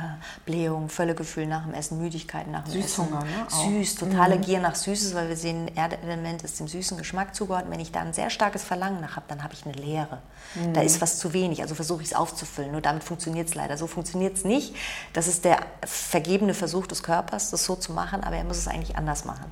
Blähung, 0.46 0.90
Völlegefühl 0.90 1.46
nach 1.46 1.66
dem 1.66 1.76
Essen, 1.76 2.00
Müdigkeit 2.02 2.48
nach 2.48 2.64
dem 2.64 2.82
Süßhunger, 2.82 3.20
Essen. 3.20 3.30
ne, 3.30 3.48
auch. 3.48 3.84
Süß, 3.84 3.96
totale 3.96 4.40
Gier 4.40 4.60
nach 4.60 4.74
Süßes, 4.74 5.14
weil 5.14 5.30
wir 5.30 5.38
sehen, 5.38 5.70
Erdelement 5.76 6.42
ist 6.42 6.60
dem 6.60 6.68
süßen 6.68 6.98
Geschmack 6.98 7.36
zugeordnet. 7.36 7.72
Wenn 7.72 7.80
ich 7.80 7.92
da 7.92 8.02
ein 8.02 8.12
sehr 8.12 8.32
starkes 8.32 8.64
Verlangen 8.64 9.02
nach 9.02 9.18
habe, 9.18 9.28
dann 9.28 9.44
habe 9.44 9.54
ich 9.54 9.66
eine 9.66 9.74
Leere. 9.76 10.18
Da 10.74 10.82
ist 10.82 11.00
was 11.00 11.20
zu 11.20 11.34
wenig, 11.34 11.62
also 11.62 11.76
versuche 11.76 12.02
ich 12.02 12.08
es 12.10 12.14
aufzufüllen. 12.16 12.72
Nur 12.72 12.82
damit 12.82 13.04
funktioniert 13.04 13.50
es 13.50 13.56
leider. 13.56 13.78
So 13.78 13.86
funktioniert 13.86 14.36
es 14.36 14.46
nicht. 14.46 14.76
Das 15.14 15.28
ist 15.28 15.46
der 15.46 15.60
vergebene 15.86 16.56
Versuch 16.56 16.88
des 16.88 17.04
Körpers, 17.04 17.52
das 17.52 17.64
so 17.64 17.76
zu 17.76 17.92
machen, 17.94 18.24
aber 18.24 18.36
er 18.36 18.44
muss 18.44 18.58
es 18.58 18.68
eigentlich 18.68 18.98
anders 18.98 19.26
machen. 19.26 19.46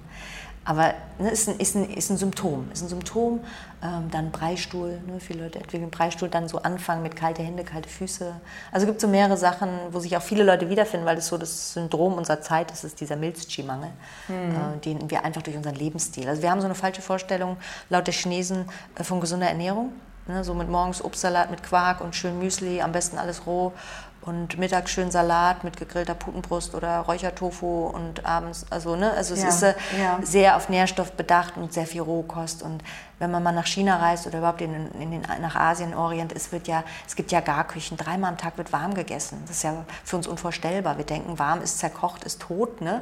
Aber 0.63 0.93
ne, 1.17 1.31
ist, 1.31 1.49
ein, 1.49 1.57
ist, 1.57 1.75
ein, 1.75 1.89
ist 1.89 2.11
ein 2.11 2.17
Symptom. 2.17 2.69
Ist 2.71 2.83
ein 2.83 2.87
Symptom, 2.87 3.39
ähm, 3.83 4.09
dann 4.11 4.31
Breistuhl. 4.31 4.99
Ne, 5.07 5.19
viele 5.19 5.43
Leute 5.43 5.59
entwickeln 5.59 5.89
Breistuhl, 5.89 6.29
dann 6.29 6.47
so 6.47 6.61
anfangen 6.61 7.01
mit 7.01 7.15
kalte 7.15 7.41
Hände, 7.41 7.63
kalte 7.63 7.89
Füße. 7.89 8.35
Also 8.71 8.85
es 8.85 8.89
gibt 8.89 9.01
so 9.01 9.07
mehrere 9.07 9.37
Sachen, 9.37 9.69
wo 9.89 9.99
sich 9.99 10.15
auch 10.15 10.21
viele 10.21 10.43
Leute 10.43 10.69
wiederfinden, 10.69 11.05
weil 11.07 11.15
das 11.15 11.27
so 11.27 11.37
das 11.37 11.73
Syndrom 11.73 12.13
unserer 12.13 12.41
Zeit 12.41 12.71
ist, 12.71 12.83
ist 12.83 13.01
dieser 13.01 13.15
Milz-Qi-Mangel, 13.15 13.89
äh, 14.29 14.79
den 14.85 15.09
wir 15.09 15.25
einfach 15.25 15.41
durch 15.41 15.57
unseren 15.57 15.75
Lebensstil. 15.75 16.29
Also 16.29 16.43
wir 16.43 16.51
haben 16.51 16.61
so 16.61 16.65
eine 16.65 16.75
falsche 16.75 17.01
Vorstellung 17.01 17.57
laut 17.89 18.05
der 18.05 18.13
Chinesen 18.13 18.65
äh, 18.95 19.03
von 19.03 19.19
gesunder 19.19 19.47
Ernährung. 19.47 19.91
Ne, 20.27 20.43
so 20.43 20.53
mit 20.53 20.69
morgens 20.69 21.03
Obstsalat 21.03 21.49
mit 21.49 21.63
Quark 21.63 21.99
und 22.01 22.15
schön 22.15 22.37
Müsli, 22.37 22.81
am 22.81 22.91
besten 22.91 23.17
alles 23.17 23.47
roh. 23.47 23.73
Und 24.21 24.59
mittags 24.59 24.91
schön 24.91 25.09
Salat 25.09 25.63
mit 25.63 25.77
gegrillter 25.77 26.13
Putenbrust 26.13 26.75
oder 26.75 26.99
Räuchertofu 26.99 27.87
und 27.87 28.23
abends, 28.23 28.67
also 28.69 28.95
ne, 28.95 29.11
also 29.13 29.33
es 29.33 29.41
Ja, 29.41 29.49
ist 29.49 29.63
äh, 29.63 29.73
ja. 29.99 30.19
sehr 30.21 30.55
auf 30.55 30.69
Nährstoff 30.69 31.13
bedacht 31.13 31.57
und 31.57 31.73
sehr 31.73 31.87
viel 31.87 32.01
Rohkost. 32.01 32.61
Und 32.61 32.83
wenn 33.17 33.31
man 33.31 33.41
mal 33.41 33.51
nach 33.51 33.65
China 33.65 33.97
reist 33.97 34.27
oder 34.27 34.39
überhaupt 34.39 34.61
in, 34.61 34.91
in 34.99 35.11
den, 35.11 35.21
nach 35.21 35.55
Asien, 35.55 35.95
Orient, 35.95 36.33
es, 36.33 36.51
wird 36.51 36.67
ja, 36.67 36.83
es 37.07 37.15
gibt 37.15 37.31
ja 37.31 37.39
Garküchen. 37.39 37.97
Dreimal 37.97 38.29
am 38.31 38.37
Tag 38.37 38.57
wird 38.57 38.71
warm 38.71 38.93
gegessen. 38.93 39.41
Das 39.47 39.57
ist 39.57 39.63
ja 39.63 39.85
für 40.03 40.17
uns 40.17 40.27
unvorstellbar. 40.27 40.97
Wir 40.97 41.05
denken, 41.05 41.39
warm 41.39 41.61
ist 41.61 41.79
zerkocht, 41.79 42.23
ist 42.23 42.41
tot. 42.41 42.81
Ne? 42.81 43.01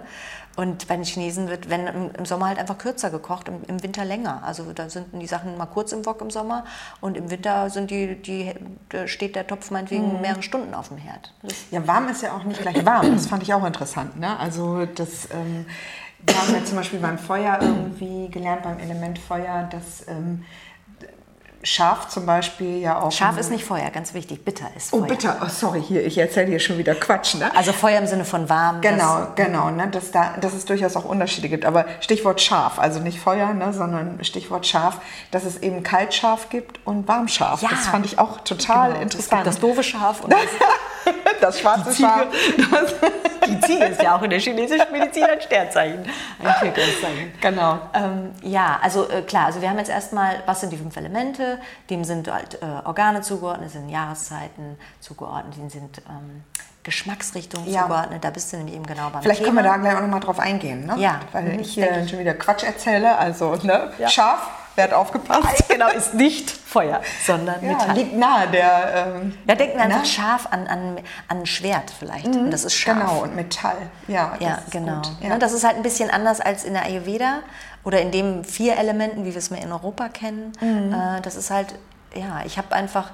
Und 0.56 0.90
bei 0.90 0.96
den 0.96 1.06
Chinesen 1.06 1.48
wird, 1.48 1.70
wenn 1.70 1.88
im, 1.88 2.12
im 2.18 2.26
Sommer 2.26 2.48
halt 2.48 2.60
einfach 2.60 2.78
kürzer 2.78 3.10
gekocht, 3.10 3.48
im, 3.48 3.64
im 3.68 3.82
Winter 3.82 4.04
länger. 4.04 4.42
Also 4.44 4.74
da 4.74 4.90
sind 4.90 5.08
die 5.14 5.28
Sachen 5.28 5.58
mal 5.58 5.68
kurz 5.68 5.94
im 5.94 6.06
Wok 6.06 6.22
im 6.22 6.30
Sommer 6.30 6.66
und 7.00 7.16
im 7.16 7.30
Winter 7.30 7.70
sind 7.70 7.90
die, 7.90 8.22
die, 8.22 8.54
steht 9.06 9.38
der 9.38 9.48
Topf 9.48 9.72
meinetwegen 9.72 10.20
mehrere 10.20 10.44
Stunden 10.44 10.74
auf 10.74 10.90
dem 10.90 10.98
Herd. 10.98 11.09
Das 11.44 11.54
Ja, 11.72 11.86
warm 11.88 12.08
ist 12.10 12.22
ja 12.22 12.34
auch 12.34 12.44
nicht 12.44 12.62
gleich 12.62 12.86
warm. 12.86 13.14
Das 13.14 13.28
fand 13.28 13.44
ich 13.44 13.54
auch 13.54 13.66
interessant. 13.66 14.20
Ne? 14.20 14.38
Also 14.40 14.86
das, 14.86 15.30
ähm, 15.32 15.66
wir 16.26 16.36
haben 16.42 16.54
ja 16.54 16.64
zum 16.66 16.78
Beispiel 16.78 17.00
beim 17.00 17.18
Feuer 17.18 17.58
irgendwie 17.62 18.30
gelernt, 18.30 18.64
beim 18.64 18.80
Element 18.80 19.20
Feuer, 19.20 19.70
dass 19.72 20.08
ähm, 20.08 20.44
Schaf 21.62 22.08
zum 22.08 22.26
Beispiel 22.26 22.78
ja 22.80 23.02
auch... 23.02 23.12
Scharf 23.12 23.38
ist 23.38 23.52
nicht 23.52 23.66
Feuer, 23.66 23.90
ganz 23.90 24.14
wichtig. 24.14 24.46
Bitter 24.46 24.68
ist 24.78 24.94
Oh, 24.94 25.00
Feuer. 25.00 25.08
bitte. 25.10 25.36
Oh, 25.44 25.48
sorry, 25.50 25.82
hier, 25.86 26.06
ich 26.06 26.18
erzähle 26.18 26.48
hier 26.48 26.60
schon 26.60 26.78
wieder 26.78 26.96
Quatsch. 26.96 27.36
Ne? 27.36 27.54
Also 27.54 27.74
Feuer 27.74 28.00
im 28.00 28.08
Sinne 28.08 28.24
von 28.24 28.48
warm. 28.48 28.80
Genau, 28.80 29.28
genau, 29.36 29.70
ne, 29.70 29.90
dass, 29.90 30.12
da, 30.12 30.38
dass 30.40 30.54
es 30.54 30.64
durchaus 30.64 30.96
auch 30.96 31.04
Unterschiede 31.04 31.50
gibt. 31.50 31.66
Aber 31.66 31.84
Stichwort 32.00 32.40
scharf, 32.40 32.80
also 32.80 33.02
nicht 33.02 33.20
Feuer, 33.20 33.54
ne, 33.54 33.74
sondern 33.74 34.24
Stichwort 34.24 34.68
scharf, 34.68 35.02
dass 35.32 35.44
es 35.44 35.58
eben 35.58 35.84
kaltscharf 35.84 36.48
gibt 36.48 36.80
und 36.88 37.10
warmscharf. 37.10 37.62
Ja. 37.62 37.68
Das 37.72 37.88
fand 37.88 38.06
ich 38.06 38.20
auch 38.20 38.40
total 38.40 38.92
Genau, 38.92 39.02
interessant. 39.02 39.46
das 39.46 39.60
doofe 39.60 39.84
Schaf 39.84 40.22
und 40.22 40.32
das, 40.32 40.40
das 41.42 41.60
schwarze 41.60 41.92
Ziege. 41.92 42.08
Schaf. 42.08 42.28
Das, 42.72 42.96
die 43.48 43.60
Ziege 43.62 43.86
ist 43.86 44.02
ja 44.02 44.16
auch 44.16 44.22
in 44.22 44.30
der 44.30 44.40
chinesischen 44.40 44.92
Medizin 44.92 45.24
ein 45.24 45.42
Sternzeichen, 45.42 46.06
ein 46.44 46.56
Tierkreiszeichen. 46.60 47.34
genau. 47.42 47.80
Ähm, 47.94 48.32
ja, 48.42 48.80
also 48.82 49.10
äh, 49.10 49.22
klar, 49.22 49.48
also 49.48 49.62
wir 49.62 49.70
haben 49.70 49.78
jetzt 49.78 49.90
erstmal, 49.90 50.44
was 50.46 50.62
sind 50.62 50.72
die 50.72 50.78
fünf 50.78 50.96
Elemente? 50.98 51.60
Dem 51.90 52.04
sind 52.04 52.32
halt 52.32 52.62
äh, 52.62 52.66
Organe 52.86 53.22
zugeordnet, 53.22 53.72
sind 53.72 53.90
Jahreszeiten 53.90 54.78
zugeordnet, 55.00 55.58
denen 55.58 55.70
sind 55.70 56.00
ähm, 56.10 56.44
Geschmacksrichtungen 56.84 57.70
Ja. 57.70 57.84
zugeordnet. 57.84 58.24
Da 58.24 58.30
bist 58.30 58.52
du 58.54 58.58
nämlich 58.58 58.76
eben 58.76 58.86
genau 58.86 59.10
beim 59.10 59.22
Vielleicht 59.22 59.44
Thema. 59.44 59.62
können 59.62 59.66
wir 59.66 59.72
da 59.72 59.78
gleich 59.78 59.96
auch 59.98 60.02
nochmal 60.02 60.20
drauf 60.20 60.40
eingehen, 60.40 60.86
ne? 60.86 60.96
Ja, 60.98 61.20
Weil 61.32 61.44
mhm, 61.44 61.60
ich 61.60 61.74
hier 61.74 62.02
ich. 62.04 62.10
schon 62.10 62.20
wieder 62.20 62.34
Quatsch 62.34 62.64
erzähle. 62.64 63.18
Also, 63.18 63.56
ne? 63.64 63.92
Ja. 64.00 64.08
Scharf, 64.10 64.40
werd 64.76 64.94
aufgepasst. 64.94 65.66
Genau, 65.68 65.90
ist 65.90 66.14
nicht 66.14 66.50
Feuer, 66.50 67.02
sondern 67.26 67.56
Ja, 67.64 67.72
Metall. 67.74 67.96
liegt 67.96 68.16
nahe 68.18 68.48
der. 68.48 69.14
Ähm, 69.16 69.38
Ja, 69.46 69.56
denken 69.56 69.78
wir 69.78 69.84
einfach 69.84 70.06
scharf 70.06 70.48
an, 70.52 70.68
an, 70.68 70.98
an 71.28 71.40
ein 71.40 71.46
Schwert 71.46 71.92
vielleicht. 71.98 72.28
Und 72.28 72.50
das 72.52 72.64
ist 72.64 72.74
scharf. 72.76 72.98
Genau, 72.98 73.24
und 73.24 73.36
Metall. 73.36 73.76
Ja, 74.08 74.32
das 74.40 74.48
Ja, 74.48 74.56
ist 74.56 74.72
genau. 74.72 75.02
Ne, 75.20 75.30
Ja. 75.30 75.38
Das 75.38 75.52
ist 75.54 75.66
halt 75.66 75.76
ein 75.76 75.84
bisschen 75.84 76.10
anders 76.10 76.40
als 76.40 76.64
in 76.64 76.74
der 76.74 76.84
Ayurveda 76.86 77.40
oder 77.84 78.02
in 78.02 78.12
den 78.12 78.46
vier 78.46 78.78
Elementen, 78.78 79.26
wie 79.26 79.32
wir 79.32 79.38
es 79.38 79.50
mehr 79.52 79.62
in 79.62 79.72
Europa 79.72 80.08
kennen. 80.10 80.54
Mhm. 80.62 80.94
Äh, 80.94 81.22
Das 81.22 81.36
ist 81.36 81.52
halt, 81.52 81.76
ja, 82.16 82.42
ich 82.46 82.58
habe 82.58 82.74
einfach, 82.74 83.12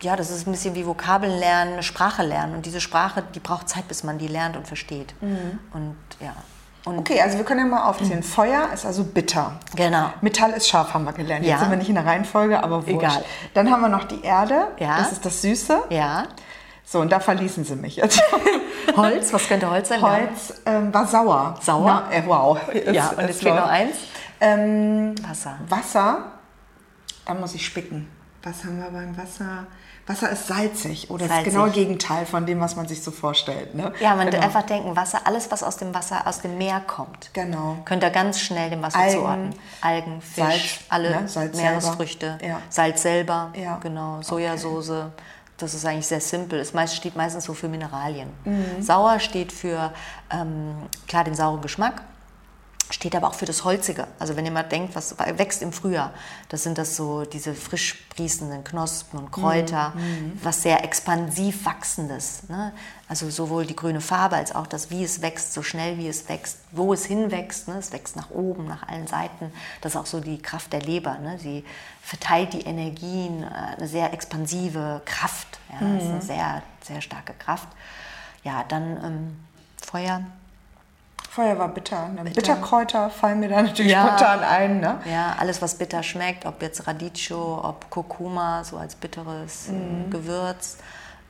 ja, 0.00 0.16
das 0.16 0.30
ist 0.30 0.46
ein 0.46 0.52
bisschen 0.52 0.74
wie 0.74 0.86
Vokabeln 0.86 1.38
lernen, 1.38 1.74
eine 1.74 1.82
Sprache 1.82 2.22
lernen. 2.22 2.54
Und 2.54 2.66
diese 2.66 2.80
Sprache, 2.80 3.22
die 3.34 3.40
braucht 3.40 3.68
Zeit, 3.68 3.88
bis 3.88 4.04
man 4.04 4.18
die 4.18 4.28
lernt 4.28 4.56
und 4.56 4.66
versteht. 4.66 5.14
Und 5.20 5.96
ja. 6.20 6.34
Und 6.84 6.94
Mhm. 6.94 6.98
Okay, 7.00 7.20
also 7.20 7.36
wir 7.36 7.44
können 7.44 7.60
ja 7.60 7.66
mal 7.66 7.88
aufzählen. 7.88 8.22
Feuer 8.22 8.68
ist 8.72 8.86
also 8.86 9.04
bitter. 9.04 9.58
Genau. 9.74 10.10
Metall 10.22 10.52
ist 10.52 10.68
scharf, 10.68 10.94
haben 10.94 11.04
wir 11.04 11.12
gelernt. 11.12 11.44
Jetzt 11.44 11.50
Ja. 11.52 11.58
sind 11.58 11.70
wir 11.70 11.76
nicht 11.76 11.88
in 11.88 11.96
der 11.96 12.06
Reihenfolge, 12.06 12.62
aber 12.62 12.86
wurscht. 12.86 12.88
Egal. 13.02 13.24
Dann 13.52 13.70
haben 13.70 13.80
wir 13.82 13.88
noch 13.88 14.04
die 14.04 14.22
Erde. 14.22 14.68
Ja. 14.78 14.98
Das 14.98 15.12
ist 15.12 15.24
das 15.26 15.42
Süße. 15.42 15.82
Ja. 15.90 16.24
So, 16.84 17.00
und 17.00 17.10
da 17.12 17.20
verließen 17.20 17.64
sie 17.64 17.76
mich 17.76 17.96
jetzt. 17.96 18.22
Holz, 18.96 19.32
was 19.32 19.46
könnte 19.48 19.68
Holz 19.70 19.88
sein? 19.90 20.00
Holz 20.00 20.54
ähm, 20.64 20.94
war 20.94 21.06
sauer. 21.06 21.56
Sauer? 21.60 22.04
Na, 22.08 22.16
äh, 22.16 22.22
wow. 22.26 22.58
Ja, 22.90 23.08
Es- 23.10 23.12
und 23.12 23.18
es 23.24 23.28
jetzt 23.30 23.42
fehlt 23.42 23.56
noch 23.56 23.68
eins. 23.68 23.96
Ähm, 24.40 25.14
Wasser. 25.28 25.58
Wasser. 25.68 26.18
Da 27.26 27.34
muss 27.34 27.54
ich 27.54 27.66
spicken. 27.66 28.08
Was 28.42 28.64
haben 28.64 28.78
wir 28.80 28.88
beim 28.90 29.14
Wasser? 29.18 29.66
Wasser 30.08 30.30
ist 30.30 30.46
salzig 30.48 31.10
oder 31.10 31.26
Salzig. 31.28 31.46
ist 31.48 31.52
genau 31.54 31.66
Gegenteil 31.70 32.24
von 32.26 32.46
dem, 32.46 32.60
was 32.60 32.76
man 32.76 32.88
sich 32.88 33.02
so 33.02 33.10
vorstellt. 33.10 33.74
Ne? 33.74 33.92
Ja, 34.00 34.14
man 34.14 34.30
genau. 34.30 34.42
einfach 34.42 34.62
denken, 34.62 34.96
Wasser, 34.96 35.20
alles, 35.24 35.50
was 35.50 35.62
aus 35.62 35.76
dem 35.76 35.94
Wasser, 35.94 36.26
aus 36.26 36.40
dem 36.40 36.56
Meer 36.58 36.80
kommt, 36.80 37.30
Genau. 37.34 37.76
könnt 37.84 38.02
ihr 38.02 38.10
ganz 38.10 38.40
schnell 38.40 38.70
dem 38.70 38.82
Wasser 38.82 38.98
Algen, 38.98 39.12
zuordnen. 39.14 39.54
Algen, 39.80 40.20
Fisch, 40.22 40.44
Salz, 40.44 40.78
alle 40.88 41.10
ne, 41.22 41.28
Salz 41.28 41.56
Meeresfrüchte. 41.56 42.38
Ja. 42.42 42.60
Salz 42.70 43.02
selber, 43.02 43.52
Ja. 43.54 43.76
genau, 43.82 44.22
Sojasauce, 44.22 44.92
Das 45.58 45.74
ist 45.74 45.84
eigentlich 45.84 46.06
sehr 46.06 46.20
simpel. 46.20 46.60
Es 46.60 46.72
meist, 46.72 46.94
steht 46.94 47.16
meistens 47.16 47.44
so 47.44 47.52
für 47.52 47.68
Mineralien. 47.68 48.28
Sauer 48.80 49.18
steht 49.18 49.50
für, 49.52 49.92
ähm, 50.30 50.76
klar, 51.08 51.24
den 51.24 51.34
sauren 51.34 51.60
Geschmack 51.60 52.00
steht 52.90 53.14
aber 53.14 53.28
auch 53.28 53.34
für 53.34 53.44
das 53.44 53.64
Holzige. 53.64 54.06
Also 54.18 54.36
wenn 54.36 54.44
jemand 54.44 54.72
denkt, 54.72 54.94
was 54.94 55.16
wächst 55.18 55.62
im 55.62 55.72
Frühjahr, 55.72 56.12
das 56.48 56.62
sind 56.62 56.78
das 56.78 56.96
so 56.96 57.24
diese 57.24 57.54
frisch 57.54 57.96
sprießenden 58.18 58.64
Knospen 58.64 59.18
und 59.20 59.30
Kräuter, 59.30 59.92
mhm. 59.94 60.38
was 60.42 60.62
sehr 60.62 60.82
expansiv 60.82 61.64
wachsendes. 61.64 62.48
Ne? 62.48 62.72
Also 63.08 63.30
sowohl 63.30 63.64
die 63.64 63.76
grüne 63.76 64.00
Farbe 64.00 64.36
als 64.36 64.54
auch 64.54 64.66
das, 64.66 64.90
wie 64.90 65.04
es 65.04 65.22
wächst, 65.22 65.52
so 65.52 65.62
schnell 65.62 65.98
wie 65.98 66.08
es 66.08 66.28
wächst, 66.28 66.58
wo 66.72 66.92
es 66.92 67.04
hinwächst. 67.04 67.68
Ne? 67.68 67.76
Es 67.78 67.92
wächst 67.92 68.16
nach 68.16 68.30
oben, 68.30 68.66
nach 68.66 68.88
allen 68.88 69.06
Seiten. 69.06 69.52
Das 69.82 69.94
ist 69.94 70.00
auch 70.00 70.06
so 70.06 70.20
die 70.20 70.42
Kraft 70.42 70.72
der 70.72 70.80
Leber. 70.80 71.18
Ne? 71.18 71.38
Sie 71.38 71.64
verteilt 72.02 72.54
die 72.54 72.62
Energien, 72.62 73.42
äh, 73.44 73.76
eine 73.76 73.86
sehr 73.86 74.12
expansive 74.12 75.02
Kraft. 75.04 75.60
Ja? 75.72 75.86
Mhm. 75.86 75.94
Das 75.94 76.04
ist 76.04 76.10
eine 76.10 76.22
sehr, 76.22 76.62
sehr 76.82 77.00
starke 77.00 77.34
Kraft. 77.34 77.68
Ja, 78.42 78.64
dann 78.68 79.04
ähm, 79.04 79.36
Feuer 79.80 80.22
Feuer 81.38 81.56
war 81.56 81.68
bitter. 81.68 82.08
Ne? 82.08 82.24
bitter. 82.24 82.34
Bitterkräuter 82.34 83.10
fallen 83.10 83.38
mir 83.38 83.48
da 83.48 83.62
natürlich 83.62 83.92
ja. 83.92 84.08
spontan 84.08 84.40
ein. 84.40 84.80
Ne? 84.80 85.00
Ja, 85.08 85.36
alles, 85.38 85.62
was 85.62 85.76
bitter 85.76 86.02
schmeckt, 86.02 86.44
ob 86.46 86.60
jetzt 86.62 86.88
Radicchio, 86.88 87.60
ob 87.62 87.88
Kurkuma, 87.90 88.64
so 88.64 88.76
als 88.76 88.96
bitteres 88.96 89.68
mhm. 89.68 90.10
Gewürz. 90.10 90.78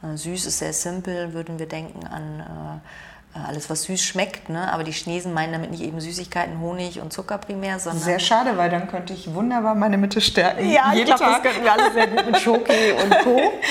Äh, 0.03 0.17
süß 0.17 0.47
ist 0.47 0.61
sehr 0.61 0.73
simpel, 0.73 1.35
würden 1.35 1.59
wir 1.59 1.69
denken 1.69 2.07
an 2.07 2.41
äh, 2.41 3.18
alles, 3.35 3.71
was 3.71 3.85
süß 3.85 4.03
schmeckt. 4.03 4.49
Ne? 4.49 4.73
Aber 4.73 4.85
die 4.85 4.93
Chinesen 4.93 5.33
meinen 5.35 5.53
damit 5.53 5.71
nicht 5.71 5.83
eben 5.83 6.01
Süßigkeiten, 6.01 6.61
Honig 6.61 7.01
und 7.01 7.13
Zucker 7.13 7.39
primär, 7.39 7.79
sondern... 7.79 8.03
Sehr 8.03 8.19
schade, 8.19 8.57
weil 8.57 8.71
dann 8.71 8.89
könnte 8.89 9.13
ich 9.13 9.33
wunderbar 9.33 9.75
meine 9.75 9.99
Mitte 9.99 10.21
stärken. 10.21 10.69
Ja, 10.69 10.93
Jeden 10.93 11.09
ich 11.09 11.17
glaube, 11.17 11.33
das 11.33 11.43
könnten 11.43 11.63
wir 11.63 11.73
alle 11.73 11.93
sehr 11.93 12.07
gut 12.07 12.27
mit 12.27 12.39
Schoki 12.39 12.93
und 13.03 13.19
Co. 13.21 13.41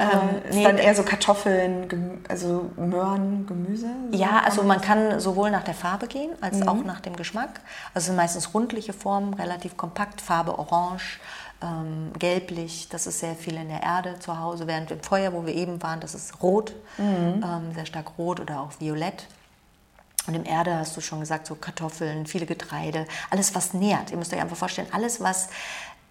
Ähm, 0.00 0.42
ist 0.48 0.54
nee, 0.54 0.62
dann 0.62 0.78
eher 0.78 0.94
so 0.94 1.02
Kartoffeln, 1.02 2.22
also 2.28 2.70
Möhren, 2.76 3.46
Gemüse? 3.46 3.88
Ja, 4.12 4.42
also 4.44 4.62
man 4.62 4.80
kann 4.80 5.18
sowohl 5.18 5.50
nach 5.50 5.64
der 5.64 5.74
Farbe 5.74 6.06
gehen, 6.06 6.30
als 6.40 6.58
mhm. 6.58 6.68
auch 6.68 6.84
nach 6.84 7.00
dem 7.00 7.16
Geschmack. 7.16 7.60
Also 7.94 8.06
sind 8.06 8.16
meistens 8.16 8.54
rundliche 8.54 8.92
Formen, 8.92 9.34
relativ 9.34 9.76
kompakt, 9.76 10.20
Farbe 10.20 10.56
orange, 10.56 11.18
ähm, 11.62 12.12
gelblich, 12.18 12.88
das 12.88 13.06
ist 13.06 13.20
sehr 13.20 13.34
viel 13.34 13.54
in 13.56 13.68
der 13.68 13.82
Erde 13.82 14.18
zu 14.18 14.38
Hause, 14.38 14.66
während 14.66 14.90
im 14.90 15.00
Feuer, 15.00 15.32
wo 15.32 15.44
wir 15.44 15.54
eben 15.54 15.82
waren, 15.82 16.00
das 16.00 16.14
ist 16.14 16.42
rot, 16.42 16.74
mhm. 16.98 17.44
ähm, 17.44 17.74
sehr 17.74 17.86
stark 17.86 18.12
rot 18.18 18.40
oder 18.40 18.60
auch 18.60 18.72
violett. 18.78 19.26
Und 20.26 20.34
im 20.34 20.44
Erde 20.44 20.76
hast 20.76 20.96
du 20.96 21.00
schon 21.00 21.20
gesagt, 21.20 21.46
so 21.46 21.54
Kartoffeln, 21.54 22.26
viele 22.26 22.44
Getreide, 22.44 23.06
alles 23.30 23.54
was 23.54 23.72
nährt. 23.72 24.10
Ihr 24.10 24.18
müsst 24.18 24.32
euch 24.32 24.40
einfach 24.40 24.58
vorstellen, 24.58 24.88
alles 24.92 25.20
was 25.20 25.48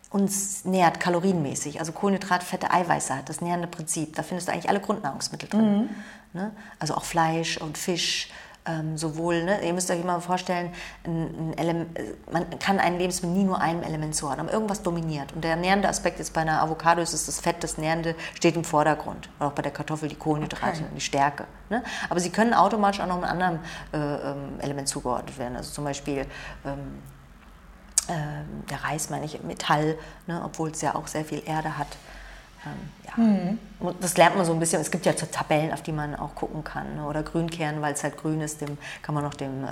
uns 0.10 0.66
nährt, 0.66 1.00
kalorienmäßig. 1.00 1.80
Also 1.80 1.92
Kohlenhydrat, 1.92 2.44
Fette, 2.44 2.72
Eiweiße 2.72 3.16
hat 3.16 3.30
das 3.30 3.42
nährende 3.42 3.68
Prinzip. 3.68 4.16
Da 4.16 4.24
findest 4.24 4.48
du 4.48 4.54
eigentlich 4.54 4.70
alle 4.70 4.80
Grundnahrungsmittel 4.80 5.50
drin. 5.50 5.82
Mhm. 5.82 5.90
Ne? 6.34 6.52
Also 6.80 6.96
auch 6.96 7.04
Fleisch 7.04 7.58
und 7.58 7.78
Fisch. 7.78 8.30
Ähm, 8.68 8.98
sowohl, 8.98 9.44
ne? 9.44 9.66
ihr 9.66 9.74
müsst 9.74 9.90
euch 9.90 10.02
immer 10.02 10.20
vorstellen, 10.20 10.74
ein, 11.06 11.54
ein 11.58 11.86
man 12.32 12.60
kann 12.60 12.80
ein 12.80 12.98
Lebensmittel 12.98 13.38
nie 13.38 13.44
nur 13.46 13.62
einem 13.62 13.82
Element 13.82 14.16
zuordnen, 14.16 14.46
aber 14.46 14.54
irgendwas 14.54 14.82
dominiert. 14.82 15.34
Und 15.34 15.44
der 15.44 15.56
nährende 15.56 15.88
Aspekt 15.88 16.20
ist 16.20 16.34
bei 16.34 16.42
einer 16.42 16.62
Avocado 16.62 17.02
ist 17.02 17.14
es 17.14 17.26
das 17.26 17.40
Fett, 17.40 17.64
das 17.64 17.78
Nährende 17.78 18.16
steht 18.36 18.56
im 18.56 18.64
Vordergrund. 18.64 19.30
Oder 19.40 19.50
auch 19.50 19.54
bei 19.54 19.62
der 19.62 19.72
Kartoffel 19.72 20.10
die 20.10 20.16
Kohlenhydrate, 20.16 20.82
okay. 20.82 20.92
die 20.96 21.02
Stärke. 21.02 21.46
Ne? 21.70 21.84
Aber 22.10 22.20
sie 22.20 22.30
können 22.30 22.54
automatisch 22.54 23.00
auch 23.00 23.08
noch 23.08 23.16
einem 23.16 23.24
anderen 23.24 23.60
äh, 23.94 23.98
ähm, 23.98 24.60
Element 24.60 24.90
zugeordnet 24.90 25.38
werden. 25.38 25.56
Also 25.56 25.72
zum 25.72 25.86
Beispiel 25.86 26.26
ähm, 26.66 27.02
ähm, 28.10 28.64
der 28.70 28.84
Reis 28.84 29.10
meine 29.10 29.26
ich 29.26 29.42
Metall, 29.44 29.98
ne, 30.28 30.42
obwohl 30.44 30.72
es 30.72 30.82
ja 30.82 30.96
auch 30.96 31.08
sehr 31.08 31.26
viel 31.26 31.42
Erde 31.46 31.78
hat. 31.78 31.88
Ja. 33.06 33.24
Mhm. 33.24 33.60
Das 34.00 34.18
lernt 34.18 34.36
man 34.36 34.46
so 34.46 34.54
ein 34.54 34.60
bisschen. 34.60 34.82
Es 34.82 34.92
gibt 34.92 35.06
ja 35.06 35.14
Tabellen, 35.14 35.72
auf 35.72 35.82
die 35.82 35.92
man 35.92 36.16
auch 36.16 36.36
gucken 36.36 36.64
kann. 36.64 36.96
Ne? 36.96 37.06
Oder 37.06 37.24
Grünkern, 37.24 37.82
weil 37.82 37.94
es 37.94 38.04
halt 38.04 38.18
grün 38.18 38.42
ist, 38.42 38.62
dem 38.62 38.78
kann 39.02 39.14
man 39.16 39.24
noch 39.24 39.34
dem, 39.34 39.64
äh, 39.64 39.68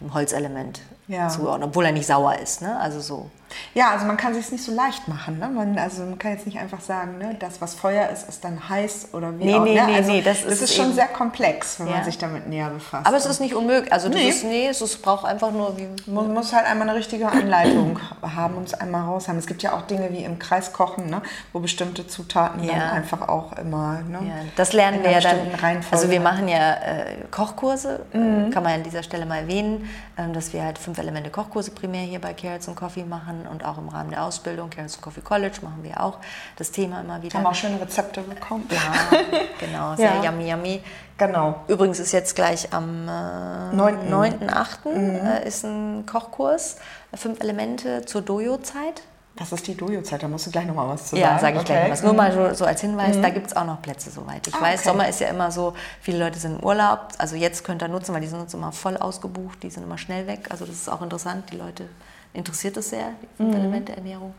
dem 0.00 0.14
Holzelement 0.14 0.80
ja. 1.08 1.28
zuordnen, 1.28 1.68
obwohl 1.68 1.86
er 1.86 1.92
nicht 1.92 2.06
sauer 2.06 2.38
ist. 2.38 2.62
Ne? 2.62 2.78
Also 2.78 3.00
so. 3.00 3.30
Ja, 3.74 3.90
also 3.90 4.06
man 4.06 4.16
kann 4.16 4.34
sich 4.34 4.50
nicht 4.50 4.64
so 4.64 4.72
leicht 4.72 5.08
machen. 5.08 5.38
Ne? 5.38 5.48
Man, 5.48 5.78
also 5.78 6.02
man 6.02 6.18
kann 6.18 6.32
jetzt 6.32 6.46
nicht 6.46 6.58
einfach 6.58 6.80
sagen, 6.80 7.18
ne, 7.18 7.36
das, 7.38 7.60
was 7.60 7.74
Feuer 7.74 8.08
ist, 8.10 8.28
ist 8.28 8.44
dann 8.44 8.68
heiß 8.68 9.08
oder 9.12 9.38
wie 9.38 9.44
nee, 9.44 9.54
auch. 9.54 9.64
Nee, 9.64 9.74
ne? 9.74 9.86
nee, 9.86 9.96
also 9.96 10.10
nee, 10.12 10.22
das, 10.22 10.42
das 10.42 10.52
ist, 10.52 10.62
ist 10.62 10.74
schon 10.74 10.92
sehr 10.92 11.06
komplex, 11.06 11.80
wenn 11.80 11.88
ja. 11.88 11.94
man 11.94 12.04
sich 12.04 12.18
damit 12.18 12.48
näher 12.48 12.70
befasst. 12.70 13.06
Aber 13.06 13.16
es 13.16 13.26
ist 13.26 13.40
nicht 13.40 13.54
unmöglich. 13.54 13.92
Also 13.92 14.08
das 14.08 14.20
nee. 14.20 14.28
ist, 14.28 14.44
nee, 14.44 14.68
es 14.68 14.96
braucht 14.98 15.24
einfach 15.24 15.50
nur... 15.50 15.76
Wie, 15.76 15.88
man 16.10 16.32
muss 16.32 16.52
halt 16.52 16.66
einmal 16.66 16.88
eine 16.88 16.98
richtige 16.98 17.28
Anleitung 17.28 17.98
haben 18.22 18.56
und 18.56 18.68
es 18.68 18.74
einmal 18.74 19.02
raus 19.02 19.28
haben. 19.28 19.38
Es 19.38 19.46
gibt 19.46 19.62
ja 19.62 19.72
auch 19.72 19.82
Dinge 19.82 20.12
wie 20.12 20.24
im 20.24 20.38
Kreis 20.38 20.72
kochen, 20.72 21.08
ne? 21.08 21.22
wo 21.52 21.60
bestimmte 21.60 22.06
Zutaten 22.06 22.62
ja. 22.62 22.72
dann 22.72 22.90
einfach 22.90 23.28
auch 23.28 23.52
immer... 23.54 24.00
Ne? 24.02 24.18
Ja, 24.22 24.34
das 24.56 24.72
lernen 24.72 25.02
wir 25.02 25.10
ja 25.10 25.20
dann. 25.20 25.54
Reihenfolge. 25.54 25.96
Also 25.96 26.10
wir 26.10 26.20
machen 26.20 26.48
ja 26.48 26.74
äh, 26.74 27.16
Kochkurse, 27.30 28.04
mhm. 28.12 28.50
kann 28.50 28.62
man 28.62 28.74
an 28.74 28.82
dieser 28.82 29.02
Stelle 29.02 29.26
mal 29.26 29.38
erwähnen, 29.38 29.88
äh, 30.16 30.30
dass 30.32 30.52
wir 30.52 30.62
halt 30.62 30.78
fünf 30.78 30.98
Elemente 30.98 31.30
Kochkurse 31.30 31.70
primär 31.70 32.02
hier 32.02 32.20
bei 32.20 32.34
Carrots 32.34 32.68
Coffee 32.74 33.04
machen 33.04 33.43
und 33.46 33.64
auch 33.64 33.78
im 33.78 33.88
Rahmen 33.88 34.10
der 34.10 34.24
Ausbildung, 34.24 34.70
Carrots 34.70 35.00
Coffee 35.00 35.20
College, 35.20 35.58
machen 35.62 35.82
wir 35.82 36.02
auch 36.02 36.18
das 36.56 36.70
Thema 36.70 37.00
immer 37.00 37.22
wieder. 37.22 37.38
Haben 37.38 37.46
auch 37.46 37.54
schöne 37.54 37.80
Rezepte 37.80 38.20
bekommen. 38.22 38.68
Ja, 38.70 39.18
genau, 39.60 39.96
sehr 39.96 40.14
ja. 40.16 40.24
yummy, 40.24 40.50
yummy. 40.50 40.82
Genau. 41.16 41.60
Übrigens 41.68 42.00
ist 42.00 42.12
jetzt 42.12 42.34
gleich 42.34 42.72
am 42.72 43.06
äh, 43.06 43.10
9.8. 43.10 44.88
Mhm. 44.88 45.26
Äh, 45.26 45.46
ist 45.46 45.64
ein 45.64 46.06
Kochkurs, 46.06 46.76
fünf 47.14 47.40
Elemente 47.40 48.04
zur 48.04 48.22
Dojo-Zeit. 48.22 49.02
Was 49.36 49.50
ist 49.50 49.66
die 49.66 49.76
Dojo-Zeit? 49.76 50.22
Da 50.22 50.28
musst 50.28 50.46
du 50.46 50.50
gleich 50.52 50.66
nochmal 50.66 50.88
was 50.88 51.08
zu 51.08 51.16
sagen. 51.16 51.22
Ja, 51.22 51.38
sage 51.38 51.56
ich 51.56 51.62
okay. 51.62 51.72
gleich 51.72 51.90
was. 51.90 52.02
Nur 52.04 52.12
mal 52.12 52.32
so, 52.32 52.54
so 52.54 52.64
als 52.64 52.80
Hinweis, 52.80 53.16
mhm. 53.16 53.22
da 53.22 53.30
gibt 53.30 53.48
es 53.48 53.56
auch 53.56 53.64
noch 53.64 53.82
Plätze 53.82 54.10
soweit. 54.10 54.46
Ich 54.46 54.54
ah, 54.54 54.60
weiß, 54.60 54.80
okay. 54.80 54.88
Sommer 54.88 55.08
ist 55.08 55.20
ja 55.20 55.28
immer 55.28 55.50
so, 55.50 55.74
viele 56.00 56.18
Leute 56.18 56.38
sind 56.38 56.60
im 56.60 56.64
Urlaub. 56.64 57.08
Also 57.18 57.34
jetzt 57.34 57.64
könnt 57.64 57.82
ihr 57.82 57.88
nutzen, 57.88 58.14
weil 58.14 58.20
die 58.20 58.28
sind 58.28 58.40
uns 58.40 58.54
immer 58.54 58.70
voll 58.70 58.96
ausgebucht, 58.96 59.62
die 59.62 59.70
sind 59.70 59.82
immer 59.82 59.98
schnell 59.98 60.28
weg. 60.28 60.48
Also 60.50 60.64
das 60.66 60.76
ist 60.76 60.88
auch 60.88 61.02
interessant, 61.02 61.50
die 61.50 61.56
Leute 61.56 61.88
interessiert 62.34 62.76
es 62.76 62.90
sehr, 62.90 63.10
die 63.22 63.28
fünf 63.36 63.50
mhm. 63.50 63.60
Elemente 63.60 63.96
Ernährung. 63.96 64.34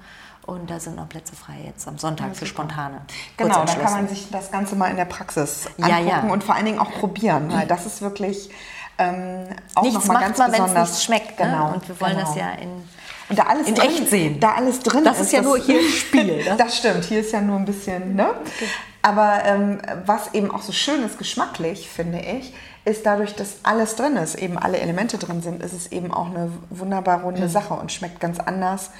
Und 0.46 0.70
da 0.70 0.80
sind 0.80 0.96
noch 0.96 1.10
Plätze 1.10 1.36
frei 1.36 1.56
jetzt 1.66 1.88
am 1.88 1.98
Sonntag 1.98 2.28
ja, 2.28 2.34
für 2.36 2.46
spontane. 2.46 3.02
Genau, 3.36 3.66
da 3.66 3.74
kann 3.74 3.94
man 3.94 4.08
sich 4.08 4.30
das 4.30 4.52
Ganze 4.52 4.76
mal 4.76 4.92
in 4.92 4.96
der 4.96 5.06
Praxis 5.06 5.66
angucken 5.80 5.90
ja, 5.90 6.00
ja. 6.00 6.32
und 6.32 6.44
vor 6.44 6.54
allen 6.54 6.66
Dingen 6.66 6.78
auch 6.78 6.92
probieren, 6.92 7.52
weil 7.52 7.66
das 7.66 7.88
ist 7.88 8.04
wirklich 8.04 8.52
ähm, 9.00 9.48
auch 9.74 9.82
nichts 9.82 10.06
noch 10.06 10.14
mal 10.14 10.20
ganz 10.20 10.38
man, 10.38 10.52
wenn 10.52 10.64
es 10.64 10.74
nicht 10.74 11.04
schmeckt. 11.04 11.40
Ne? 11.40 11.48
Genau. 11.48 11.74
Und 11.74 11.88
wir 11.88 12.00
wollen 12.00 12.16
genau. 12.16 12.28
das 12.28 12.36
ja 12.36 12.52
in 12.52 12.88
und 13.28 13.40
da 13.40 13.44
alles 13.44 13.68
in 13.68 13.76
drin, 13.76 13.90
echt 13.90 14.10
sehen. 14.10 14.40
Da 14.40 14.54
alles 14.54 14.80
drin 14.82 15.04
das 15.04 15.14
ist. 15.14 15.20
Das 15.20 15.28
ist 15.28 15.34
ja 15.34 15.42
nur 15.42 15.58
hier 15.58 15.82
Spiel. 15.90 16.26
Ne? 16.46 16.56
das 16.58 16.78
stimmt, 16.78 17.06
hier 17.06 17.22
ist 17.22 17.32
ja 17.32 17.42
nur 17.42 17.58
ein 17.58 17.66
bisschen, 17.66 18.16
ne? 18.16 18.30
Okay. 18.30 18.70
Aber 19.02 19.44
ähm, 19.46 19.82
was 20.06 20.34
eben 20.34 20.52
auch 20.52 20.62
so 20.62 20.72
schön 20.72 21.04
ist, 21.04 21.18
geschmacklich, 21.18 21.90
finde 21.90 22.20
ich, 22.20 22.54
ist 22.86 23.06
dadurch, 23.06 23.36
dass 23.36 23.58
alles 23.64 23.96
drin 23.96 24.16
ist, 24.16 24.36
eben 24.36 24.58
alle 24.58 24.78
Elemente 24.78 25.18
drin 25.18 25.42
sind, 25.42 25.62
ist 25.64 25.74
es 25.74 25.92
eben 25.92 26.14
auch 26.14 26.28
eine 26.28 26.52
wunderbar 26.70 27.22
runde 27.22 27.42
mhm. 27.42 27.50
Sache 27.50 27.74
und 27.74 27.92
schmeckt 27.92 28.20
ganz 28.20 28.40
anders. 28.40 28.92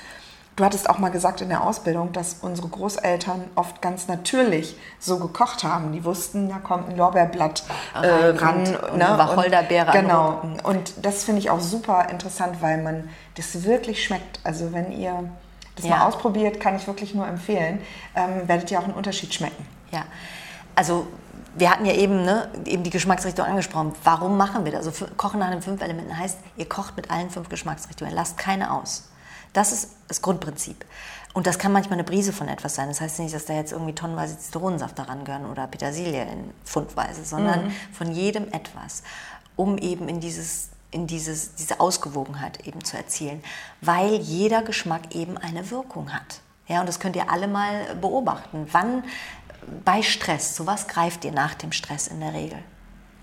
Du 0.56 0.64
hattest 0.64 0.90
auch 0.90 1.00
mal 1.00 1.10
gesagt 1.10 1.42
in 1.42 1.50
der 1.50 1.64
Ausbildung, 1.64 2.14
dass 2.14 2.36
unsere 2.42 2.70
Großeltern 2.70 3.44
oft 3.56 3.82
ganz 3.82 4.08
natürlich 4.08 4.78
so 5.00 5.20
gekocht 5.20 5.66
haben. 5.66 5.92
Die 5.92 6.06
wussten, 6.06 6.48
da 6.48 6.60
kommt 6.60 6.90
ein 6.90 6.96
Lorbeerblatt 6.96 7.64
äh, 7.94 8.08
ran. 8.08 8.60
Und, 8.62 8.98
ne? 8.98 9.06
Wacholderbeere. 9.18 9.92
Genau. 9.92 10.42
Und 10.64 10.94
das 11.02 11.26
finde 11.26 11.40
ich 11.40 11.50
auch 11.50 11.60
super 11.60 12.08
interessant, 12.10 12.62
weil 12.62 12.82
man 12.82 13.10
das 13.36 13.66
wirklich 13.66 14.02
schmeckt. 14.02 14.40
Also 14.46 14.72
wenn 14.72 14.94
ihr 14.94 15.30
das 15.76 15.86
ja. 15.86 15.98
mal 15.98 16.06
ausprobiert, 16.08 16.62
kann 16.62 16.78
ich 16.78 16.88
wirklich 16.88 17.14
nur 17.14 17.28
empfehlen, 17.28 17.82
ähm, 18.16 18.48
werdet 18.48 18.72
ihr 18.72 18.80
auch 18.80 18.86
einen 18.86 18.94
Unterschied 18.94 19.34
schmecken. 19.34 19.68
Ja, 19.92 20.06
also 20.74 21.06
wir 21.56 21.70
hatten 21.72 21.86
ja 21.86 21.94
eben, 21.94 22.24
ne, 22.24 22.50
eben 22.66 22.84
die 22.84 22.90
Geschmacksrichtung 22.90 23.46
angesprochen. 23.46 23.94
Warum 24.04 24.38
machen 24.38 24.66
wir 24.66 24.72
das? 24.72 24.88
Also 24.88 25.06
Kochen 25.18 25.40
nach 25.40 25.52
den 25.52 25.62
fünf 25.62 25.82
Elementen 25.82 26.18
heißt, 26.18 26.38
ihr 26.58 26.68
kocht 26.68 26.96
mit 26.96 27.10
allen 27.10 27.30
fünf 27.30 27.50
Geschmacksrichtungen, 27.50 28.14
lasst 28.14 28.38
keine 28.38 28.72
aus. 28.72 29.10
Das 29.54 29.72
ist 29.72 29.92
das 30.08 30.22
Grundprinzip. 30.22 30.86
Und 31.34 31.48
das 31.48 31.60
kann 31.60 31.72
manchmal 31.72 32.00
eine 32.00 32.04
Brise 32.04 32.32
von 32.32 32.48
etwas 32.48 32.76
sein. 32.76 32.88
Das 32.88 33.02
heißt 33.02 33.20
nicht, 33.20 33.34
dass 33.34 33.46
da 33.46 33.54
jetzt 33.54 33.72
irgendwie 33.72 33.94
tonnenweise 33.94 34.38
Zitronensaft 34.38 34.98
daran 34.98 35.26
gehören 35.26 35.46
oder 35.46 35.68
Petersilie 35.68 36.24
in 36.24 36.52
Pfundweise, 36.64 37.26
sondern 37.26 37.66
mhm. 37.66 37.72
von 37.92 38.12
jedem 38.12 38.48
etwas, 38.52 39.04
um 39.56 39.78
eben 39.78 40.08
in 40.08 40.20
dieses 40.20 40.70
in 40.92 41.08
dieses, 41.08 41.56
diese 41.56 41.82
Ausgewogenheit 41.82 42.66
eben 42.66 42.82
zu 42.86 42.96
erzielen, 42.96 43.44
weil 43.82 44.16
jeder 44.16 44.62
Geschmack 44.62 45.14
eben 45.14 45.38
eine 45.38 45.70
Wirkung 45.70 46.14
hat. 46.14 46.40
Ja, 46.68 46.80
und 46.80 46.88
das 46.88 47.00
könnt 47.00 47.16
ihr 47.16 47.30
alle 47.30 47.48
mal 47.48 47.96
beobachten. 48.00 48.68
Wann 48.72 49.04
bei 49.84 50.02
Stress, 50.02 50.56
zu 50.56 50.66
was 50.66 50.88
greift 50.88 51.26
ihr 51.26 51.32
nach 51.32 51.54
dem 51.56 51.72
Stress 51.72 52.08
in 52.08 52.20
der 52.20 52.34
Regel? 52.34 52.60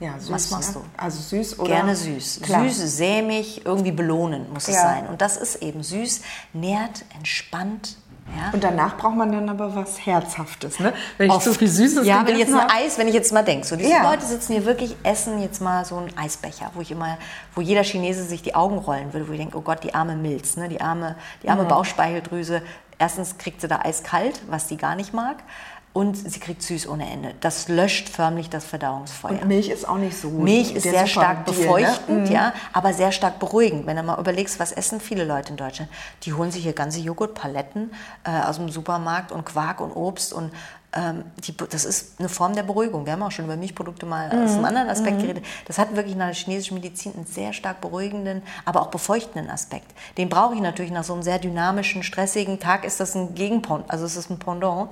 Ja, 0.03 0.18
süß. 0.18 0.30
Was 0.32 0.51
machst 0.51 0.74
ne? 0.74 0.82
du? 0.82 1.03
Also 1.03 1.20
süß 1.20 1.59
oder? 1.61 1.68
Gerne 1.68 1.95
süß. 1.95 2.40
Klar. 2.43 2.68
Süß, 2.68 2.97
sämig, 2.97 3.64
irgendwie 3.64 3.93
belohnen 3.93 4.53
muss 4.53 4.66
es 4.66 4.74
ja. 4.74 4.82
sein. 4.82 5.07
Und 5.07 5.20
das 5.20 5.36
ist 5.36 5.62
eben 5.62 5.82
süß, 5.82 6.22
nährt, 6.53 7.05
entspannt. 7.16 7.97
Ja. 8.36 8.51
Und 8.53 8.64
danach 8.64 8.97
braucht 8.97 9.16
man 9.16 9.30
dann 9.30 9.49
aber 9.49 9.74
was 9.76 10.07
Herzhaftes, 10.07 10.80
ne? 10.80 10.93
Wenn 11.18 11.26
ich 11.26 11.32
Oft. 11.32 11.45
zu 11.45 11.55
viel 11.55 11.68
Süßes 11.68 12.07
Ja, 12.07 12.26
wenn 12.26 12.34
ich 12.34 12.40
jetzt 12.40 12.55
ein 12.55 12.70
Eis, 12.70 12.97
wenn 12.97 13.09
ich 13.09 13.14
jetzt 13.14 13.32
mal 13.32 13.43
denke, 13.43 13.66
so 13.66 13.76
diese 13.76 13.90
ja. 13.90 14.11
Leute 14.11 14.24
sitzen 14.24 14.55
hier 14.55 14.64
wirklich, 14.64 14.97
essen 15.03 15.43
jetzt 15.43 15.61
mal 15.61 15.84
so 15.84 15.97
einen 15.97 16.16
Eisbecher, 16.16 16.70
wo 16.74 16.80
ich 16.80 16.90
immer, 16.90 17.18
wo 17.55 17.61
jeder 17.61 17.82
Chinese 17.84 18.24
sich 18.24 18.43
die 18.43 18.55
Augen 18.55 18.78
rollen 18.78 19.12
würde, 19.12 19.28
wo 19.28 19.32
ich 19.32 19.38
denke, 19.38 19.59
oh 19.59 19.61
Gott, 19.61 19.84
die 19.84 19.95
arme 19.95 20.16
Milz, 20.16 20.57
ne? 20.57 20.68
die 20.68 20.80
arme, 20.80 21.16
die 21.43 21.49
arme 21.49 21.64
mhm. 21.64 21.68
Bauchspeicheldrüse. 21.68 22.62
Erstens 22.99 23.36
kriegt 23.36 23.61
sie 23.61 23.68
da 23.68 23.80
eiskalt, 23.80 24.40
was 24.49 24.68
sie 24.68 24.76
gar 24.76 24.95
nicht 24.95 25.12
mag. 25.12 25.36
Und 25.93 26.16
sie 26.16 26.40
kriegt 26.40 26.62
süß 26.62 26.88
ohne 26.88 27.11
Ende. 27.11 27.34
Das 27.40 27.68
löscht 27.68 28.09
förmlich 28.09 28.49
das 28.49 28.64
Verdauungsfeuer. 28.64 29.32
Und 29.32 29.47
Milch 29.47 29.68
ist 29.68 29.86
auch 29.86 29.99
nicht 29.99 30.16
so 30.16 30.30
gut. 30.30 30.43
Milch 30.43 30.74
ist 30.74 30.84
Der 30.84 30.93
sehr 30.93 31.07
stark 31.07 31.45
Deal, 31.45 31.57
befeuchtend, 31.57 32.24
ne? 32.24 32.32
ja, 32.32 32.55
aber 32.72 32.95
sehr 32.95 33.12
stark 33.12 33.38
beruhigend. 33.38 33.86
Wenn 33.86 33.97
du 33.97 34.03
mal 34.03 34.18
überlegst, 34.18 34.59
was 34.59 34.72
essen 34.72 35.01
viele 35.01 35.24
Leute 35.24 35.51
in 35.51 35.57
Deutschland? 35.59 35.90
Die 36.22 36.32
holen 36.32 36.51
sich 36.51 36.62
hier 36.62 36.72
ganze 36.72 37.01
Joghurtpaletten 37.01 37.93
äh, 38.24 38.30
aus 38.30 38.57
dem 38.57 38.70
Supermarkt 38.70 39.32
und 39.32 39.45
Quark 39.45 39.80
und 39.80 39.93
Obst 39.93 40.32
und 40.32 40.51
ähm, 40.95 41.24
die, 41.38 41.57
das 41.57 41.84
ist 41.84 42.18
eine 42.18 42.28
Form 42.28 42.55
der 42.55 42.62
Beruhigung. 42.62 43.07
Wir 43.07 43.12
haben 43.14 43.22
auch 43.22 43.30
schon 43.30 43.47
über 43.47 43.57
Milchprodukte 43.57 44.05
mal 44.07 44.26
aus 44.28 44.51
Mhm. 44.51 44.57
einem 44.57 44.64
anderen 44.66 44.88
Aspekt 44.90 45.20
geredet. 45.20 45.45
Das 45.66 45.78
hat 45.78 45.97
wirklich 45.97 46.16
nach 46.16 46.26
der 46.26 46.34
chinesischen 46.34 46.74
Medizin 46.74 47.14
einen 47.14 47.26
sehr 47.26 47.53
stark 47.53 47.80
beruhigenden, 47.80 48.43
aber 48.64 48.82
auch 48.82 48.88
befeuchtenden 48.88 49.51
Aspekt. 49.51 49.90
Den 50.18 50.28
brauche 50.28 50.55
ich 50.55 50.61
natürlich 50.61 50.93
nach 50.93 51.05
so 51.05 51.14
einem 51.14 51.22
sehr 51.22 51.38
dynamischen, 51.38 52.03
stressigen 52.03 52.61
Tag. 52.61 52.84
Ist 52.84 53.01
das 53.01 53.14
ein 53.14 53.34
Gegenpendant, 53.34 53.90
also 53.90 54.05
es 54.05 54.16
ist 54.16 54.30
ein 54.30 54.38
Pendant. 54.38 54.90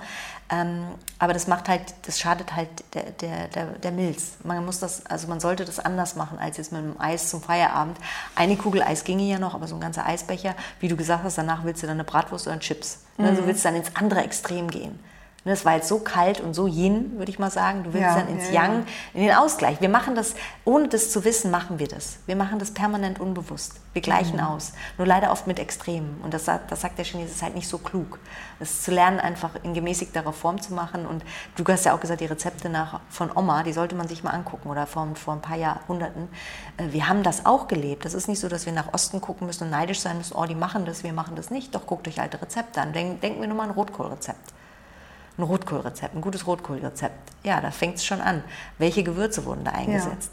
Ähm, 0.52 0.84
aber 1.20 1.32
das 1.32 1.46
macht 1.46 1.68
halt, 1.68 1.82
das 2.06 2.18
schadet 2.18 2.56
halt 2.56 2.68
der, 2.94 3.04
der, 3.12 3.46
der, 3.48 3.66
der 3.66 3.92
Milz. 3.92 4.32
Man 4.42 4.64
muss 4.64 4.80
das, 4.80 5.06
also 5.06 5.28
man 5.28 5.38
sollte 5.38 5.64
das 5.64 5.78
anders 5.78 6.16
machen 6.16 6.38
als 6.40 6.56
jetzt 6.56 6.72
mit 6.72 6.80
einem 6.82 6.96
Eis 6.98 7.30
zum 7.30 7.40
Feierabend. 7.40 7.96
Eine 8.34 8.56
Kugel 8.56 8.82
Eis 8.82 9.04
ginge 9.04 9.22
ja 9.24 9.38
noch, 9.38 9.54
aber 9.54 9.68
so 9.68 9.76
ein 9.76 9.80
ganzer 9.80 10.04
Eisbecher, 10.06 10.54
wie 10.80 10.88
du 10.88 10.96
gesagt 10.96 11.22
hast, 11.22 11.38
danach 11.38 11.62
willst 11.64 11.82
du 11.82 11.86
dann 11.86 11.96
eine 11.96 12.04
Bratwurst 12.04 12.46
oder 12.46 12.52
einen 12.54 12.62
Chips. 12.62 12.98
Ne? 13.16 13.32
Du 13.34 13.46
willst 13.46 13.64
dann 13.64 13.76
ins 13.76 13.94
andere 13.94 14.24
Extrem 14.24 14.68
gehen. 14.70 14.98
Ne, 15.42 15.52
Es 15.52 15.64
war 15.64 15.74
jetzt 15.76 15.88
so 15.88 16.00
kalt 16.00 16.40
und 16.40 16.52
so 16.52 16.66
yin, 16.66 17.16
würde 17.16 17.30
ich 17.32 17.38
mal 17.38 17.50
sagen. 17.50 17.82
Du 17.82 17.94
willst 17.94 18.02
Ja, 18.06 18.14
dann 18.16 18.28
ins 18.28 18.48
ja, 18.50 18.62
Yang, 18.64 18.84
in 19.14 19.22
den 19.22 19.34
Ausgleich. 19.34 19.80
Wir 19.80 19.88
machen 19.88 20.14
das, 20.14 20.34
ohne 20.66 20.88
das 20.88 21.10
zu 21.10 21.24
wissen, 21.24 21.50
machen 21.50 21.78
wir 21.78 21.88
das. 21.88 22.18
Wir 22.26 22.36
machen 22.36 22.58
das 22.58 22.72
permanent 22.72 23.20
unbewusst. 23.20 23.76
Wir 23.94 24.02
gleichen 24.02 24.36
Mhm. 24.36 24.42
aus. 24.44 24.72
Nur 24.98 25.06
leider 25.06 25.32
oft 25.32 25.46
mit 25.46 25.58
Extremen. 25.58 26.20
Und 26.22 26.34
das, 26.34 26.44
sagt- 26.44 26.70
das 26.70 26.82
sagt 26.82 26.98
der 26.98 27.06
Chinese, 27.06 27.30
ist 27.32 27.42
halt 27.42 27.54
nicht 27.54 27.68
so 27.68 27.78
klug. 27.78 28.18
Das 28.58 28.82
zu 28.82 28.90
lernen, 28.90 29.18
einfach 29.18 29.52
in 29.62 29.72
gemäßigterer 29.72 30.34
Form 30.34 30.60
zu 30.60 30.74
machen. 30.74 31.06
Und 31.06 31.24
du 31.56 31.64
hast 31.72 31.86
ja 31.86 31.94
auch 31.94 32.00
gesagt, 32.00 32.20
die 32.20 32.26
Rezepte 32.26 32.68
nach, 32.68 33.00
von 33.08 33.30
Oma, 33.34 33.62
die 33.62 33.72
sollte 33.72 33.94
man 33.94 34.08
sich 34.08 34.22
mal 34.22 34.32
angucken. 34.32 34.68
Oder 34.68 34.86
vor, 34.86 35.08
vor 35.14 35.32
ein 35.32 35.40
paar 35.40 35.56
Jahrhunderten. 35.56 36.28
Äh, 36.76 36.92
Wir 36.92 37.08
haben 37.08 37.22
das 37.22 37.46
auch 37.46 37.66
gelebt. 37.66 38.04
Das 38.04 38.12
ist 38.12 38.28
nicht 38.28 38.40
so, 38.40 38.48
dass 38.48 38.66
wir 38.66 38.74
nach 38.74 38.92
Osten 38.92 39.22
gucken 39.22 39.46
müssen 39.46 39.64
und 39.64 39.70
neidisch 39.70 40.00
sein 40.00 40.18
müssen. 40.18 40.34
Oh, 40.36 40.44
die 40.44 40.54
machen 40.54 40.84
das, 40.84 41.02
wir 41.02 41.14
machen 41.14 41.34
das 41.34 41.48
nicht. 41.50 41.74
Doch 41.74 41.86
guckt 41.86 42.06
euch 42.08 42.20
alte 42.20 42.42
Rezepte 42.42 42.82
an. 42.82 42.92
Denk, 42.92 43.22
denken 43.22 43.40
wir 43.40 43.48
nur 43.48 43.56
mal 43.56 43.62
an 43.64 43.70
ein 43.70 43.74
Rotkohlrezept 43.74 44.52
ein 45.40 45.44
Rotkohlrezept, 45.44 46.14
ein 46.14 46.20
gutes 46.20 46.46
Rotkohlrezept. 46.46 47.14
Ja, 47.42 47.60
da 47.60 47.70
fängt 47.70 47.96
es 47.96 48.04
schon 48.04 48.20
an. 48.20 48.44
Welche 48.78 49.02
Gewürze 49.02 49.44
wurden 49.44 49.64
da 49.64 49.72
eingesetzt? 49.72 50.30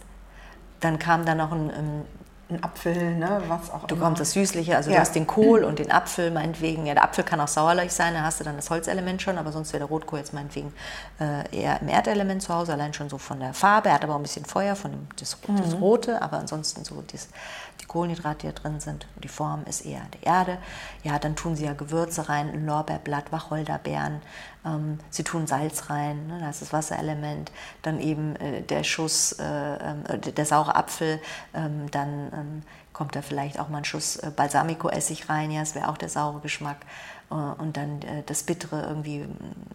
Dann 0.80 1.00
kam 1.00 1.26
da 1.26 1.34
noch 1.36 1.52
ein, 1.52 1.70
ähm, 1.72 2.02
Ein 2.50 2.64
Apfel, 2.64 3.16
ne, 3.16 3.42
was 3.50 3.70
auch 3.72 3.88
du 3.88 3.96
immer. 3.96 4.06
kommst 4.06 4.22
das 4.22 4.32
Süßliche, 4.32 4.78
also 4.78 4.90
Ja. 4.90 4.96
du 4.96 5.02
hast 5.02 5.16
den 5.16 5.28
Kohl 5.28 5.66
und 5.66 5.80
den 5.80 5.92
Apfel 5.92 6.32
meinetwegen. 6.32 6.86
Ja, 6.86 6.94
der 6.94 7.04
Apfel 7.04 7.26
kann 7.26 7.42
auch 7.42 7.48
sauerlich 7.50 7.92
sein, 7.92 8.14
da 8.14 8.22
hast 8.22 8.40
du 8.40 8.46
dann 8.46 8.56
das 8.56 8.70
Holzelement 8.70 9.22
schon, 9.22 9.38
aber 9.38 9.52
sonst 9.52 9.74
wäre 9.74 9.80
der 9.80 9.90
Rotkohl 9.90 10.20
jetzt 10.20 10.34
meinetwegen 10.34 10.74
äh, 11.20 11.44
eher 11.54 11.82
im 11.82 11.90
Erdelement 11.90 12.42
zu 12.42 12.54
Hause, 12.54 12.72
allein 12.72 12.94
schon 12.94 13.10
so 13.10 13.18
von 13.18 13.42
der 13.42 13.54
Farbe. 13.54 13.90
Er 13.90 13.96
hat 13.96 14.04
aber 14.06 14.14
auch 14.14 14.20
ein 14.20 14.24
bisschen 14.24 14.46
Feuer 14.46 14.78
von 14.78 14.92
dem 14.92 15.08
das, 15.20 15.36
das 15.58 15.74
Mhm. 15.76 15.80
Rote, 15.82 16.22
aber 16.22 16.38
ansonsten 16.38 16.86
so 16.86 17.04
das, 17.12 17.28
die 17.82 17.86
Kohlenhydrate, 17.86 18.48
die 18.48 18.54
da 18.54 18.60
drin 18.60 18.80
sind. 18.80 19.08
Die 19.24 19.28
Form 19.28 19.64
ist 19.66 19.86
eher 19.86 20.02
die 20.14 20.26
Erde. 20.26 20.58
Ja, 21.04 21.20
dann 21.20 21.36
tun 21.36 21.56
sie 21.56 21.66
ja 21.66 21.74
Gewürze 21.74 22.30
rein, 22.30 22.66
Lorbeerblatt, 22.66 23.32
Wacholderbeeren. 23.32 24.22
Ähm, 24.66 25.00
sie 25.10 25.24
tun 25.24 25.48
Salz 25.48 25.90
rein, 25.90 26.28
ne, 26.28 26.40
da 26.40 26.50
ist 26.50 26.62
das 26.62 26.74
Wasserelement. 26.74 27.52
Dann 27.82 28.00
eben 28.00 28.36
äh, 28.38 28.62
der 28.62 28.84
Schuss, 28.84 29.34
äh, 29.34 29.44
äh, 29.44 30.20
der 30.20 30.46
saure 30.46 30.76
Apfel. 30.76 31.20
Ähm, 31.54 31.90
dann 31.92 32.10
ähm, 32.34 32.64
kommt 32.94 33.16
da 33.16 33.22
vielleicht 33.22 33.60
auch 33.60 33.70
mal 33.70 33.80
ein 33.80 33.86
Schuss 33.86 34.18
äh, 34.18 34.32
Balsamico-Essig 34.36 35.30
rein. 35.30 35.52
Ja, 35.52 35.60
das 35.62 35.76
wäre 35.76 35.90
auch 35.90 35.98
der 35.98 36.10
saure 36.10 36.40
Geschmack. 36.40 36.78
Äh, 37.30 37.36
und 37.36 37.78
dann 37.78 38.02
das 38.26 38.44
Bittere, 38.44 38.82
irgendwie 38.88 39.20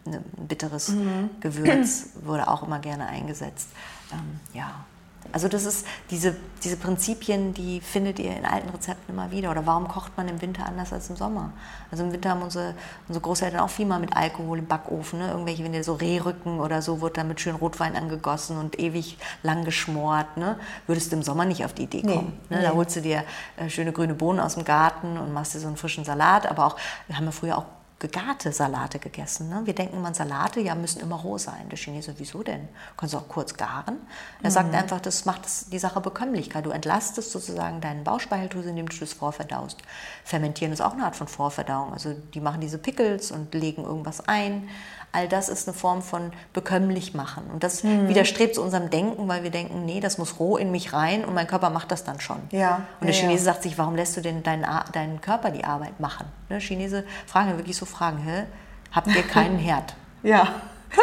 ne, 0.05 0.23
ein 0.39 0.47
bitteres 0.49 0.93
Gewürz 1.41 2.11
wurde 2.23 2.49
auch 2.49 2.63
immer 2.63 2.79
gerne 2.79 3.07
eingesetzt. 3.07 3.69
Ähm, 4.13 4.41
ja. 4.53 4.85
Also 5.31 5.49
das 5.49 5.65
ist 5.65 5.87
diese, 6.11 6.37
diese 6.63 6.77
Prinzipien, 6.77 7.55
die 7.55 7.81
findet 7.81 8.19
ihr 8.19 8.37
in 8.37 8.45
alten 8.45 8.69
Rezepten 8.71 9.15
immer 9.15 9.31
wieder. 9.31 9.51
Oder 9.51 9.65
warum 9.67 9.89
kocht 9.89 10.17
man 10.17 10.29
im 10.29 10.43
Winter 10.43 10.67
anders 10.67 10.93
als 10.93 11.09
im 11.11 11.17
Sommer? 11.17 11.53
Also 11.91 12.05
im 12.05 12.13
Winter 12.13 12.31
haben 12.31 12.43
unsere, 12.43 12.75
unsere 13.09 13.23
Großeltern 13.23 13.61
auch 13.61 13.71
viel 13.71 13.87
mal 13.87 14.01
mit 14.01 14.17
Alkohol 14.17 14.59
im 14.59 14.67
Backofen. 14.67 15.21
Ne? 15.21 15.31
Irgendwelche, 15.31 15.65
wenn 15.65 15.75
ihr 15.75 15.85
so 15.85 15.95
Rehrücken 15.95 16.61
oder 16.61 16.83
so, 16.83 17.01
wird 17.01 17.17
dann 17.17 17.29
mit 17.29 17.41
schön 17.41 17.55
Rotwein 17.55 17.97
angegossen 17.97 18.59
und 18.59 18.79
ewig 18.79 19.17
lang 19.43 19.65
geschmort. 19.65 20.37
Ne? 20.37 20.59
Würdest 20.87 21.13
du 21.13 21.17
im 21.17 21.23
Sommer 21.23 21.45
nicht 21.45 21.65
auf 21.65 21.73
die 21.73 21.85
Idee 21.85 22.03
Nee, 22.05 22.15
kommen. 22.15 22.39
Ne? 22.51 22.59
nee. 22.59 22.63
Da 22.63 22.73
holst 22.73 22.97
du 22.97 23.01
dir 23.01 23.25
äh, 23.57 23.69
schöne 23.71 23.93
grüne 23.93 24.15
Bohnen 24.15 24.41
aus 24.41 24.55
dem 24.55 24.65
Garten 24.65 25.19
und 25.19 25.33
machst 25.33 25.55
dir 25.55 25.61
so 25.61 25.67
einen 25.69 25.77
frischen 25.77 26.05
Salat. 26.05 26.47
Aber 26.47 26.67
auch, 26.67 26.77
wir 27.07 27.17
haben 27.17 27.25
ja 27.25 27.31
früher 27.33 27.59
auch 27.59 27.65
gegarte 28.03 28.51
Salate 28.51 28.99
gegessen. 28.99 29.49
Ne? 29.49 29.63
Wir 29.65 29.75
denken 29.77 29.97
immer, 29.97 30.13
Salate 30.13 30.61
ja, 30.61 30.75
müssen 30.75 31.01
immer 31.01 31.15
roh 31.15 31.39
sein. 31.39 31.69
Der 31.71 31.79
Chinese, 31.79 32.13
wieso 32.19 32.43
denn? 32.43 32.69
Kannst 32.97 33.15
du 33.15 33.19
auch 33.19 33.29
kurz 33.29 33.57
garen. 33.57 33.99
Er 34.43 34.51
Mhm. 34.51 34.53
sagt 34.53 34.75
einfach, 34.75 35.01
das 35.01 35.25
macht 35.25 35.45
das, 35.45 35.67
die 35.71 35.79
Sache 35.79 36.01
Bekömmlichkeit. 36.01 36.67
Du 36.67 36.71
entlastest 36.71 37.31
sozusagen 37.31 37.81
deinen 37.81 38.03
Bauchspeicheldrüse, 38.03 38.71
indem 38.71 38.89
du 38.89 38.97
das 38.99 39.13
vorverdaust. 39.13 39.79
Fermentieren 40.25 40.73
ist 40.73 40.81
auch 40.81 40.95
eine 40.95 41.05
Art 41.05 41.15
von 41.15 41.29
Vorverdauung. 41.29 41.93
Also 41.93 42.13
die 42.35 42.41
machen 42.41 42.61
diese 42.61 42.79
Pickles 42.79 43.31
und 43.31 43.55
legen 43.55 43.85
irgendwas 43.85 44.27
ein. 44.27 44.69
All 45.15 45.29
das 45.29 45.49
ist 45.51 45.69
eine 45.69 45.77
Form 45.77 46.01
von 46.03 46.33
bekömmlich 46.55 47.13
machen. 47.13 47.45
Und 47.53 47.63
das 47.63 47.85
Mhm. 47.85 48.09
widerstrebt 48.09 48.55
zu 48.55 48.63
unserem 48.63 48.89
Denken, 48.89 49.29
weil 49.29 49.43
wir 49.43 49.51
denken, 49.51 49.85
nee, 49.85 50.01
das 50.01 50.17
muss 50.17 50.39
roh 50.41 50.57
in 50.57 50.71
mich 50.71 50.93
rein 50.95 51.25
und 51.25 51.35
mein 51.35 51.47
Körper 51.47 51.69
macht 51.69 51.91
das 51.91 52.03
dann 52.05 52.19
schon. 52.21 52.39
Ja, 52.51 52.77
Und 53.01 53.07
der 53.09 53.15
ja, 53.15 53.21
Chinese 53.21 53.45
ja. 53.47 53.53
sagt 53.53 53.63
sich, 53.63 53.77
warum 53.77 53.95
lässt 53.95 54.17
du 54.17 54.23
denn 54.23 54.43
deinen, 54.43 54.67
deinen 54.93 55.21
Körper 55.21 55.51
die 55.51 55.65
Arbeit 55.65 56.01
machen? 56.01 56.27
Ne, 56.49 56.61
Chinese 56.61 57.05
fragen 57.27 57.51
ja 57.51 57.57
wirklich 57.59 57.77
so 57.77 57.85
Fragen, 57.85 58.19
hä? 58.19 58.45
Habt 58.91 59.09
ihr 59.09 59.23
keinen 59.23 59.59
Herd? 59.69 59.95
Ja, 60.23 60.49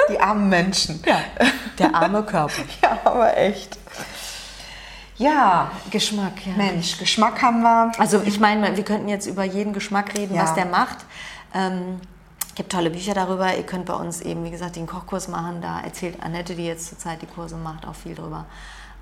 die 0.10 0.20
armen 0.20 0.50
Menschen. 0.50 1.04
Ja, 1.06 1.20
der 1.78 1.94
arme 1.94 2.24
Körper. 2.24 2.62
Ja, 2.82 2.98
aber 3.04 3.38
echt. 3.38 3.78
Ja, 5.18 5.72
Geschmack, 5.92 6.46
ja. 6.46 6.54
Mensch, 6.56 6.98
Geschmack 6.98 7.42
haben 7.42 7.62
wir. 7.62 7.92
Also 7.98 8.22
ich 8.24 8.40
meine, 8.40 8.76
wir 8.78 8.84
könnten 8.86 9.10
jetzt 9.10 9.26
über 9.28 9.44
jeden 9.44 9.74
Geschmack 9.74 10.16
reden, 10.18 10.34
Ja. 10.36 10.44
was 10.44 10.56
der 10.56 10.66
macht. 10.66 10.98
Ähm, 11.54 12.00
gibt 12.60 12.72
tolle 12.74 12.90
Bücher 12.90 13.14
darüber. 13.14 13.56
Ihr 13.56 13.64
könnt 13.64 13.86
bei 13.86 13.94
uns 13.94 14.20
eben, 14.22 14.44
wie 14.44 14.52
gesagt, 14.52 14.76
den 14.76 14.86
Kochkurs 14.86 15.30
machen. 15.30 15.62
Da 15.62 15.80
erzählt 15.80 16.22
Annette, 16.22 16.56
die 16.56 16.66
jetzt 16.66 16.90
zurzeit 16.90 17.22
die 17.22 17.26
Kurse 17.26 17.56
macht, 17.56 17.88
auch 17.88 17.96
viel 17.96 18.14
drüber. 18.16 18.46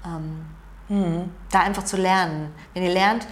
Ähm, 0.05 0.45
Mhm. 0.89 1.31
Da 1.51 1.59
einfach 1.59 1.83
zu 1.83 1.97
lernen. 1.97 2.53
Wenn 2.73 2.81
ihr 2.83 2.93
lernt, 2.93 3.27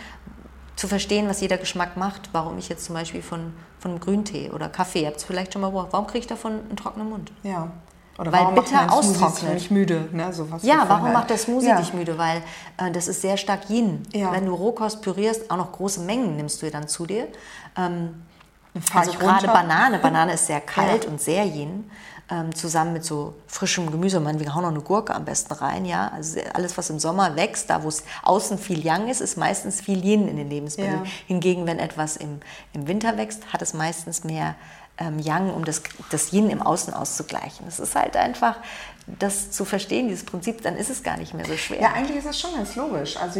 zu 0.76 0.89
verstehen, 0.89 1.30
was 1.30 1.39
jeder 1.39 1.55
Geschmack 1.57 1.95
macht, 1.95 2.30
warum 2.34 2.57
ich 2.57 2.67
jetzt 2.67 2.84
zum 2.84 2.95
Beispiel 2.95 3.21
von, 3.21 3.53
von 3.80 3.97
Grüntee 4.01 4.49
oder 4.49 4.67
Kaffee, 4.67 5.03
ihr 5.03 5.07
habt 5.07 5.15
es 5.17 5.23
vielleicht 5.23 5.53
schon 5.53 5.61
mal 5.61 5.69
beobachtet, 5.69 5.93
warum 5.93 6.07
kriege 6.07 6.19
ich 6.19 6.28
davon 6.28 6.51
einen 6.67 6.76
trockenen 6.76 7.09
Mund? 7.09 7.32
Ja. 7.43 7.71
Oder 8.17 8.34
Weil 8.34 8.41
warum 8.41 8.55
bitter 8.55 8.76
macht 8.76 8.91
Smoothie 9.03 9.23
austrocknet. 9.23 9.53
mich 9.53 9.71
müde? 9.71 10.09
Ne? 10.11 10.34
So 10.34 10.51
was 10.51 10.63
Ja, 10.63 10.80
warum 10.88 11.03
vorher- 11.03 11.13
macht 11.13 11.30
der 11.30 11.38
Smoothie 11.38 11.67
ja. 11.67 11.78
dich 11.78 11.93
müde? 11.93 12.17
Weil 12.17 12.41
äh, 12.76 12.91
das 12.91 13.07
ist 13.07 13.21
sehr 13.21 13.38
stark 13.38 13.69
Yin. 13.69 14.03
Ja. 14.13 14.34
Wenn 14.34 14.45
du 14.47 14.53
Rohkost 14.53 15.01
pürierst, 15.01 15.49
auch 15.49 15.55
noch 15.57 15.71
große 15.71 16.01
Mengen 16.01 16.36
nimmst 16.36 16.61
du 16.61 16.69
dann 16.69 16.89
zu 16.89 17.05
dir. 17.05 17.30
Ähm, 17.78 18.21
also 18.93 19.11
gerade 19.13 19.47
runter. 19.47 19.53
Banane. 19.53 19.99
Banane 19.99 20.34
ist 20.34 20.47
sehr 20.47 20.61
kalt 20.76 21.05
Ja. 21.05 21.09
und 21.09 21.21
sehr 21.21 21.45
Yin. 21.45 21.89
Ähm, 22.28 22.55
zusammen 22.55 22.93
mit 22.93 23.05
so 23.05 23.36
frischem 23.45 23.91
Gemüse. 23.91 24.19
Man, 24.19 24.39
wir 24.39 24.55
hauen 24.55 24.63
noch 24.63 24.71
eine 24.71 24.82
Gurke 24.82 25.13
am 25.13 25.26
besten 25.26 25.53
rein, 25.53 25.86
ja. 25.86 26.07
Also 26.07 26.39
alles, 26.53 26.76
was 26.76 26.89
im 26.89 26.97
Sommer 26.97 27.36
wächst, 27.36 27.69
da 27.69 27.84
wo 27.84 27.88
es 27.88 28.03
außen 28.23 28.57
viel 28.57 28.84
Yang 28.84 29.09
ist, 29.09 29.21
ist 29.21 29.38
meistens 29.38 29.80
viel 29.80 30.03
Yin 30.03 30.28
in 30.28 30.38
den 30.38 30.49
Lebensmitteln. 30.49 31.05
Ja. 31.05 31.11
Hingegen, 31.28 31.67
wenn 31.67 31.78
etwas 31.78 32.17
im, 32.17 32.39
im 32.73 32.88
Winter 32.88 33.15
wächst, 33.17 33.53
hat 33.53 33.61
es 33.61 33.76
meistens 33.76 34.23
mehr 34.23 34.55
ähm, 34.97 35.19
Yang, 35.19 35.53
um 35.53 35.65
das, 35.65 35.84
das 36.09 36.32
Yin 36.34 36.49
im 36.49 36.63
Außen 36.63 36.95
auszugleichen. 36.95 37.65
Das 37.65 37.80
ist 37.80 37.93
halt 37.95 38.17
einfach, 38.17 38.55
das 39.08 39.51
zu 39.51 39.66
verstehen, 39.66 40.08
dieses 40.08 40.26
Prinzip, 40.26 40.64
dann 40.64 40.76
ist 40.76 40.89
es 40.89 41.03
gar 41.03 41.16
nicht 41.18 41.36
mehr 41.36 41.45
so 41.45 41.56
schwer. 41.56 41.80
Ja, 41.80 41.93
eigentlich 41.93 42.18
ist 42.18 42.26
das 42.28 42.39
schon 42.39 42.56
ganz 42.56 42.76
logisch. 42.76 43.18
Also 43.18 43.39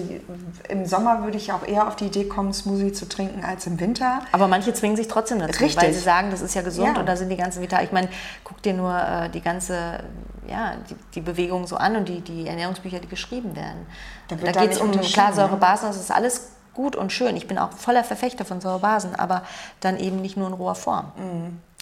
im 0.70 0.86
Sommer 0.86 1.24
würde 1.24 1.38
ich 1.38 1.51
auch 1.51 1.66
eher 1.68 1.88
auf 1.88 1.95
die 1.95 2.05
Idee 2.05 2.26
kommen, 2.26 2.53
Smoothie 2.53 2.91
zu 2.93 3.09
trinken 3.09 3.43
als 3.43 3.66
im 3.66 3.80
Winter. 3.80 4.22
Aber 4.32 4.47
manche 4.47 4.74
zwingen 4.76 4.95
sich 4.95 5.07
trotzdem 5.07 5.39
dazu, 5.39 5.63
Richtig. 5.63 5.82
weil 5.82 5.91
sie 5.91 5.99
sagen, 5.99 6.30
das 6.30 6.41
ist 6.41 6.53
ja 6.53 6.61
gesund 6.61 6.93
Ja. 6.95 6.99
und 6.99 7.07
da 7.07 7.16
sind 7.16 7.30
die 7.30 7.36
ganzen 7.38 7.63
Vital. 7.63 7.84
Ich 7.84 7.91
meine, 7.91 8.09
guck 8.43 8.61
dir 8.61 8.74
nur 8.74 8.95
äh, 8.95 9.30
die 9.30 9.41
ganze, 9.41 10.03
ja, 10.47 10.76
die, 10.88 10.95
die 11.16 11.22
Bewegung 11.22 11.66
so 11.66 11.78
an 11.78 11.95
und 11.95 12.09
die, 12.09 12.22
die 12.22 12.45
Ernährungsbücher, 12.47 12.99
die 12.99 13.07
geschrieben 13.07 13.55
werden. 13.55 13.88
Da 14.28 14.36
Da, 14.36 14.51
geht 14.61 14.74
es 14.74 14.80
um 14.80 14.89
unterschieden, 14.89 15.13
klar 15.13 15.30
ne? 15.30 15.36
Säurebasen, 15.36 15.88
das 15.88 15.97
ist 15.97 16.11
alles 16.11 16.49
gut 16.76 16.95
und 16.95 17.11
schön. 17.11 17.36
Ich 17.38 17.47
bin 17.47 17.57
auch 17.57 17.72
voller 17.72 18.03
Verfechter 18.03 18.45
von 18.45 18.61
Säurebasen, 18.61 19.16
aber 19.16 19.41
dann 19.80 19.97
eben 19.97 20.22
nicht 20.22 20.38
nur 20.38 20.47
in 20.47 20.53
roher 20.53 20.76
Form. 20.76 21.11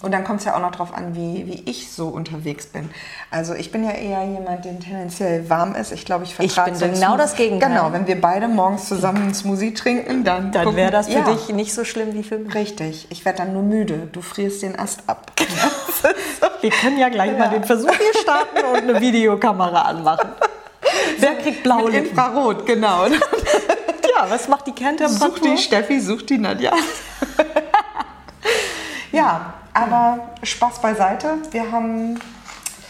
Und 0.04 0.12
dann 0.12 0.22
kommt 0.22 0.40
es 0.40 0.44
ja 0.44 0.54
auch 0.54 0.60
noch 0.60 0.72
darauf 0.72 0.92
an, 0.92 1.14
wie, 1.14 1.46
wie 1.46 1.62
ich 1.64 1.90
so 1.90 2.08
unterwegs 2.08 2.66
bin. 2.66 2.90
Also 3.30 3.54
ich 3.54 3.72
bin 3.72 3.84
ja 3.84 3.92
eher 3.92 4.22
jemand, 4.24 4.66
der 4.66 4.78
tendenziell 4.78 5.48
warm 5.48 5.74
ist. 5.74 5.92
Ich 5.92 6.04
glaube, 6.04 6.24
ich 6.24 6.34
vertrage 6.34 6.72
bin 6.72 6.78
so 6.78 6.86
genau 6.86 7.16
das 7.16 7.34
Gegenteil. 7.36 7.70
Genau, 7.70 7.90
wenn 7.92 8.06
wir 8.06 8.20
beide 8.20 8.46
morgens 8.46 8.86
zusammen 8.86 9.22
einen 9.22 9.34
Smoothie 9.34 9.72
trinken, 9.72 10.22
dann... 10.22 10.52
Dann 10.52 10.76
wäre 10.76 10.90
das 10.90 11.06
für 11.06 11.20
ja, 11.20 11.32
dich 11.32 11.48
nicht 11.48 11.72
so 11.72 11.84
schlimm 11.84 12.12
wie 12.12 12.22
für 12.22 12.38
mich. 12.38 12.54
Richtig, 12.54 13.06
ich 13.08 13.24
werde 13.24 13.38
dann 13.38 13.54
nur 13.54 13.62
müde. 13.62 14.08
Du 14.12 14.20
frierst 14.20 14.62
den 14.62 14.78
Ast 14.78 15.04
ab. 15.06 15.32
Wir 16.60 16.70
können 16.70 16.98
ja 16.98 17.08
gleich 17.08 17.36
mal 17.38 17.48
den 17.48 17.64
Versuch 17.64 17.90
hier 17.96 18.20
starten 18.20 18.58
und 18.72 18.90
eine 18.90 19.00
Videokamera 19.00 19.82
anmachen. 19.82 20.28
Wer 21.18 21.34
kriegt 21.36 21.62
blaue 21.62 21.84
Mit 21.84 21.92
Lippen? 21.94 22.10
Infrarot, 22.10 22.66
genau. 22.66 23.06
Ja, 24.16 24.30
was 24.30 24.46
macht 24.46 24.66
die 24.66 24.70
Such 24.70 24.76
Kerntemperatur? 24.76 25.48
die 25.48 25.58
Steffi, 25.58 25.98
such 25.98 26.22
die 26.22 26.38
Nadja. 26.38 26.72
ja, 29.10 29.54
Aber 29.74 30.20
Spaß 30.42 30.80
beiseite. 30.80 31.38
Wir 31.50 31.70
haben 31.70 32.18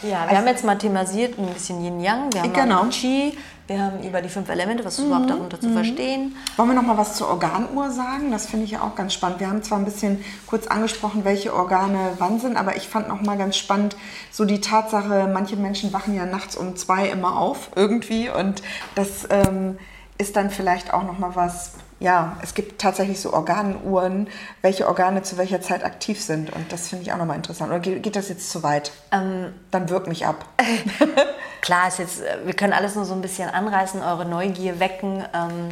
ja, 0.01 0.09
wir 0.09 0.19
also, 0.21 0.35
haben 0.35 0.47
jetzt 0.47 0.63
mal 0.63 0.77
thematisiert 0.77 1.37
ein 1.39 1.53
bisschen 1.53 1.83
Yin-Yang, 1.83 2.33
wir 2.33 2.43
haben 2.43 2.53
genau. 2.53 2.85
Qi, 2.85 3.35
wir 3.67 3.81
haben 3.81 4.03
über 4.03 4.21
die 4.21 4.29
fünf 4.29 4.47
Elemente, 4.49 4.85
was 4.85 4.99
ist 4.99 4.99
mhm. 4.99 5.07
überhaupt 5.07 5.29
darunter 5.29 5.59
zu 5.59 5.69
mhm. 5.69 5.73
verstehen. 5.73 6.35
Wollen 6.57 6.69
wir 6.69 6.75
noch 6.75 6.83
mal 6.83 6.97
was 6.97 7.15
zur 7.15 7.27
Organuhr 7.29 7.89
sagen? 7.89 8.31
Das 8.31 8.45
finde 8.45 8.65
ich 8.65 8.71
ja 8.71 8.81
auch 8.81 8.93
ganz 8.93 9.13
spannend. 9.13 9.39
Wir 9.39 9.47
haben 9.47 9.63
zwar 9.63 9.79
ein 9.79 9.85
bisschen 9.85 10.23
kurz 10.45 10.67
angesprochen, 10.67 11.25
welche 11.25 11.53
Organe 11.55 12.11
wann 12.19 12.39
sind, 12.39 12.57
aber 12.57 12.75
ich 12.75 12.87
fand 12.87 13.07
noch 13.07 13.21
mal 13.21 13.37
ganz 13.37 13.57
spannend 13.57 13.95
so 14.31 14.45
die 14.45 14.61
Tatsache, 14.61 15.29
manche 15.33 15.55
Menschen 15.55 15.91
wachen 15.93 16.13
ja 16.13 16.27
nachts 16.27 16.55
um 16.55 16.75
zwei 16.75 17.09
immer 17.09 17.37
auf 17.37 17.69
irgendwie 17.75 18.29
und 18.29 18.61
das 18.93 19.27
ähm, 19.31 19.79
ist 20.17 20.35
dann 20.35 20.49
vielleicht 20.49 20.93
auch 20.93 21.03
noch 21.03 21.19
mal 21.19 21.35
was 21.35 21.73
ja, 21.99 22.37
es 22.41 22.53
gibt 22.53 22.81
tatsächlich 22.81 23.21
so 23.21 23.31
Organuhren, 23.31 24.27
welche 24.61 24.87
Organe 24.87 25.23
zu 25.23 25.37
welcher 25.37 25.61
Zeit 25.61 25.83
aktiv 25.83 26.21
sind. 26.21 26.51
Und 26.51 26.71
das 26.71 26.89
finde 26.89 27.03
ich 27.03 27.13
auch 27.13 27.17
nochmal 27.17 27.37
interessant. 27.37 27.71
Oder 27.71 27.79
geht, 27.79 28.03
geht, 28.03 28.15
das 28.15 28.27
jetzt 28.27 28.49
zu 28.49 28.63
weit? 28.63 28.91
Ähm, 29.11 29.53
Dann 29.71 29.89
wirkt 29.89 30.07
mich 30.07 30.25
ab. 30.25 30.45
Klar, 31.61 31.87
ist 31.87 31.99
jetzt, 31.99 32.21
wir 32.43 32.53
können 32.53 32.73
alles 32.73 32.95
nur 32.95 33.05
so 33.05 33.13
ein 33.13 33.21
bisschen 33.21 33.49
anreißen, 33.49 34.01
eure 34.01 34.25
Neugier 34.25 34.79
wecken. 34.79 35.23
Ähm, 35.33 35.69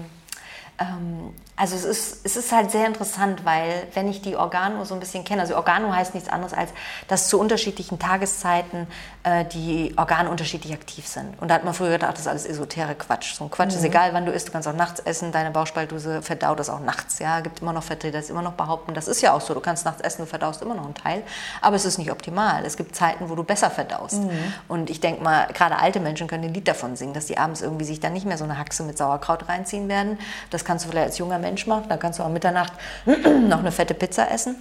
also 1.55 1.75
es 1.75 1.85
ist, 1.85 2.25
es 2.25 2.35
ist 2.35 2.51
halt 2.51 2.71
sehr 2.71 2.87
interessant, 2.87 3.45
weil 3.45 3.87
wenn 3.93 4.07
ich 4.09 4.21
die 4.21 4.35
Organo 4.35 4.85
so 4.85 4.95
ein 4.95 4.99
bisschen 4.99 5.23
kenne, 5.23 5.41
also 5.41 5.55
Organo 5.55 5.93
heißt 5.93 6.15
nichts 6.15 6.27
anderes 6.27 6.53
als, 6.53 6.71
dass 7.07 7.27
zu 7.29 7.39
unterschiedlichen 7.39 7.99
Tageszeiten 7.99 8.87
äh, 9.23 9.45
die 9.45 9.93
Organe 9.95 10.29
unterschiedlich 10.31 10.73
aktiv 10.73 11.05
sind. 11.07 11.39
Und 11.39 11.49
da 11.49 11.55
hat 11.55 11.63
man 11.63 11.75
früher 11.75 11.91
gedacht, 11.91 12.13
das 12.13 12.21
ist 12.21 12.27
alles 12.27 12.45
esotere 12.47 12.95
Quatsch. 12.95 13.35
So 13.35 13.43
ein 13.43 13.51
Quatsch 13.51 13.71
mhm. 13.71 13.77
ist 13.77 13.83
egal, 13.83 14.13
wann 14.13 14.25
du 14.25 14.31
isst, 14.31 14.47
du 14.47 14.51
kannst 14.51 14.67
auch 14.67 14.73
nachts 14.73 14.99
essen, 15.01 15.31
deine 15.31 15.51
Bauchspeicheldrüse 15.51 16.23
verdaut 16.23 16.57
das 16.57 16.71
auch 16.71 16.79
nachts. 16.79 17.19
Ja, 17.19 17.39
gibt 17.41 17.61
immer 17.61 17.73
noch 17.73 17.83
Vertreter, 17.83 18.19
die 18.19 18.29
immer 18.31 18.41
noch 18.41 18.53
behaupten, 18.53 18.95
das 18.95 19.07
ist 19.07 19.21
ja 19.21 19.33
auch 19.33 19.41
so, 19.41 19.53
du 19.53 19.59
kannst 19.59 19.85
nachts 19.85 20.01
essen, 20.01 20.23
du 20.23 20.25
verdaust 20.25 20.63
immer 20.63 20.73
noch 20.73 20.85
einen 20.85 20.95
Teil, 20.95 21.21
aber 21.61 21.75
es 21.75 21.85
ist 21.85 21.99
nicht 21.99 22.11
optimal. 22.11 22.65
Es 22.65 22.77
gibt 22.77 22.95
Zeiten, 22.95 23.29
wo 23.29 23.35
du 23.35 23.43
besser 23.43 23.69
verdaust. 23.69 24.23
Mhm. 24.23 24.53
Und 24.67 24.89
ich 24.89 24.99
denke 24.99 25.23
mal, 25.23 25.47
gerade 25.53 25.77
alte 25.77 25.99
Menschen 25.99 26.27
können 26.27 26.45
ein 26.45 26.53
Lied 26.53 26.67
davon 26.67 26.95
singen, 26.95 27.13
dass 27.13 27.27
die 27.27 27.37
abends 27.37 27.61
irgendwie 27.61 27.85
sich 27.85 27.99
dann 27.99 28.13
nicht 28.13 28.25
mehr 28.25 28.39
so 28.39 28.43
eine 28.43 28.57
Haxe 28.57 28.81
mit 28.81 28.97
Sauerkraut 28.97 29.47
reinziehen 29.47 29.87
werden. 29.87 30.17
Das 30.49 30.65
kannst 30.73 30.85
du 30.85 30.89
vielleicht 30.89 31.05
als 31.05 31.17
junger 31.19 31.37
Mensch 31.37 31.67
machen, 31.67 31.85
dann 31.87 31.99
kannst 31.99 32.17
du 32.17 32.23
am 32.23 32.33
Mitternacht 32.33 32.73
noch 33.05 33.59
eine 33.59 33.71
fette 33.71 33.93
Pizza 33.93 34.31
essen. 34.31 34.55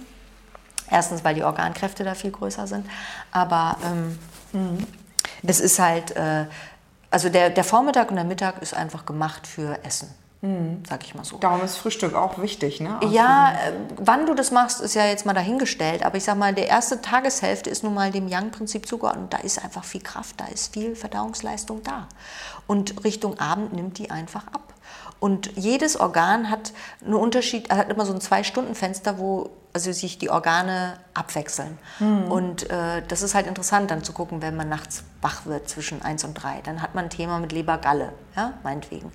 Erstens, 0.87 1.23
weil 1.23 1.33
die 1.33 1.43
Organkräfte 1.43 2.03
da 2.03 2.13
viel 2.13 2.29
größer 2.29 2.67
sind, 2.67 2.85
aber 3.31 3.77
ähm, 3.83 4.19
mhm. 4.51 4.85
es 5.41 5.59
ist 5.59 5.79
halt, 5.79 6.15
äh, 6.15 6.45
also 7.09 7.29
der, 7.29 7.49
der 7.49 7.63
Vormittag 7.63 8.11
und 8.11 8.17
der 8.17 8.25
Mittag 8.25 8.61
ist 8.61 8.75
einfach 8.75 9.07
gemacht 9.07 9.47
für 9.47 9.83
Essen. 9.83 10.13
Mhm. 10.41 10.83
Sag 10.87 11.03
ich 11.03 11.15
mal 11.15 11.23
so. 11.23 11.37
Darum 11.37 11.63
ist 11.63 11.77
Frühstück 11.77 12.13
auch 12.13 12.37
wichtig, 12.37 12.79
ne? 12.79 12.99
Aus 13.01 13.11
ja, 13.11 13.53
äh, 13.53 13.71
wann 13.97 14.27
du 14.27 14.35
das 14.35 14.51
machst, 14.51 14.81
ist 14.81 14.93
ja 14.93 15.07
jetzt 15.07 15.25
mal 15.25 15.33
dahingestellt. 15.33 16.05
Aber 16.05 16.17
ich 16.17 16.25
sag 16.25 16.37
mal, 16.37 16.53
die 16.53 16.61
erste 16.61 17.01
Tageshälfte 17.01 17.71
ist 17.71 17.83
nun 17.83 17.95
mal 17.95 18.11
dem 18.11 18.27
Yang-Prinzip 18.27 18.87
zugeordnet. 18.87 19.33
Da 19.33 19.37
ist 19.37 19.63
einfach 19.63 19.83
viel 19.83 20.01
Kraft, 20.01 20.39
da 20.39 20.45
ist 20.45 20.73
viel 20.73 20.95
Verdauungsleistung 20.95 21.81
da. 21.81 22.07
Und 22.67 23.03
Richtung 23.03 23.39
Abend 23.39 23.73
nimmt 23.73 23.97
die 23.97 24.11
einfach 24.11 24.45
ab. 24.47 24.72
Und 25.23 25.55
jedes 25.55 25.97
Organ 25.97 26.49
hat 26.49 26.73
einen 27.01 27.13
Unterschied, 27.13 27.71
hat 27.71 27.89
immer 27.89 28.05
so 28.05 28.11
ein 28.11 28.19
Zwei-Stunden-Fenster, 28.19 29.19
wo 29.19 29.51
also 29.71 29.93
sich 29.93 30.17
die 30.17 30.29
Organe 30.29 30.99
abwechseln. 31.13 31.77
Mhm. 31.99 32.29
Und 32.29 32.69
äh, 32.69 33.01
das 33.07 33.21
ist 33.21 33.33
halt 33.33 33.47
interessant 33.47 33.89
dann 33.89 34.03
zu 34.03 34.11
gucken, 34.11 34.41
wenn 34.41 34.57
man 34.57 34.67
nachts 34.67 35.05
wach 35.21 35.45
wird 35.45 35.69
zwischen 35.69 36.01
1 36.01 36.25
und 36.25 36.33
3. 36.33 36.59
Dann 36.65 36.81
hat 36.81 36.93
man 36.93 37.05
ein 37.05 37.09
Thema 37.09 37.39
mit 37.39 37.53
Leber-Galle, 37.53 38.11
ja, 38.35 38.55
meinetwegen. 38.63 39.13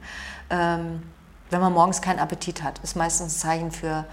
Ähm, 0.49 1.03
wenn 1.51 1.61
man 1.61 1.75
morgens 1.75 2.01
keinen 2.01 2.21
Appetit 2.21 2.63
hat, 2.63 2.79
ist 2.79 2.97
meistens 2.97 3.35
ein 3.35 3.39
Zeichen 3.39 3.71
für 3.71 4.07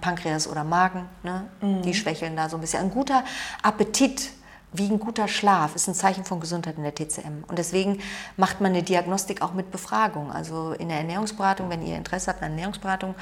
Pankreas 0.00 0.46
oder 0.46 0.62
Magen. 0.62 1.08
Ne? 1.24 1.48
Mhm. 1.60 1.82
Die 1.82 1.94
schwächeln 1.94 2.36
da 2.36 2.48
so 2.48 2.58
ein 2.58 2.60
bisschen. 2.60 2.84
Ein 2.84 2.92
guter 2.92 3.24
Appetit 3.64 4.30
wie 4.72 4.88
ein 4.88 4.98
guter 4.98 5.28
Schlaf 5.28 5.74
ist 5.74 5.88
ein 5.88 5.94
Zeichen 5.94 6.24
von 6.24 6.40
Gesundheit 6.40 6.76
in 6.76 6.82
der 6.82 6.94
TCM. 6.94 7.44
Und 7.46 7.58
deswegen 7.58 8.00
macht 8.36 8.60
man 8.60 8.72
eine 8.72 8.82
Diagnostik 8.82 9.40
auch 9.40 9.54
mit 9.54 9.70
Befragung. 9.70 10.30
Also 10.30 10.72
in 10.72 10.88
der 10.88 10.98
Ernährungsberatung, 10.98 11.70
wenn 11.70 11.86
ihr 11.86 11.96
Interesse 11.96 12.30
habt 12.30 12.42
an 12.42 12.50
Ernährungsberatung, 12.50 13.14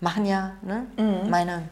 machen 0.00 0.26
ja 0.26 0.52
ne, 0.62 0.86
mhm. 0.96 1.30
meine 1.30 1.62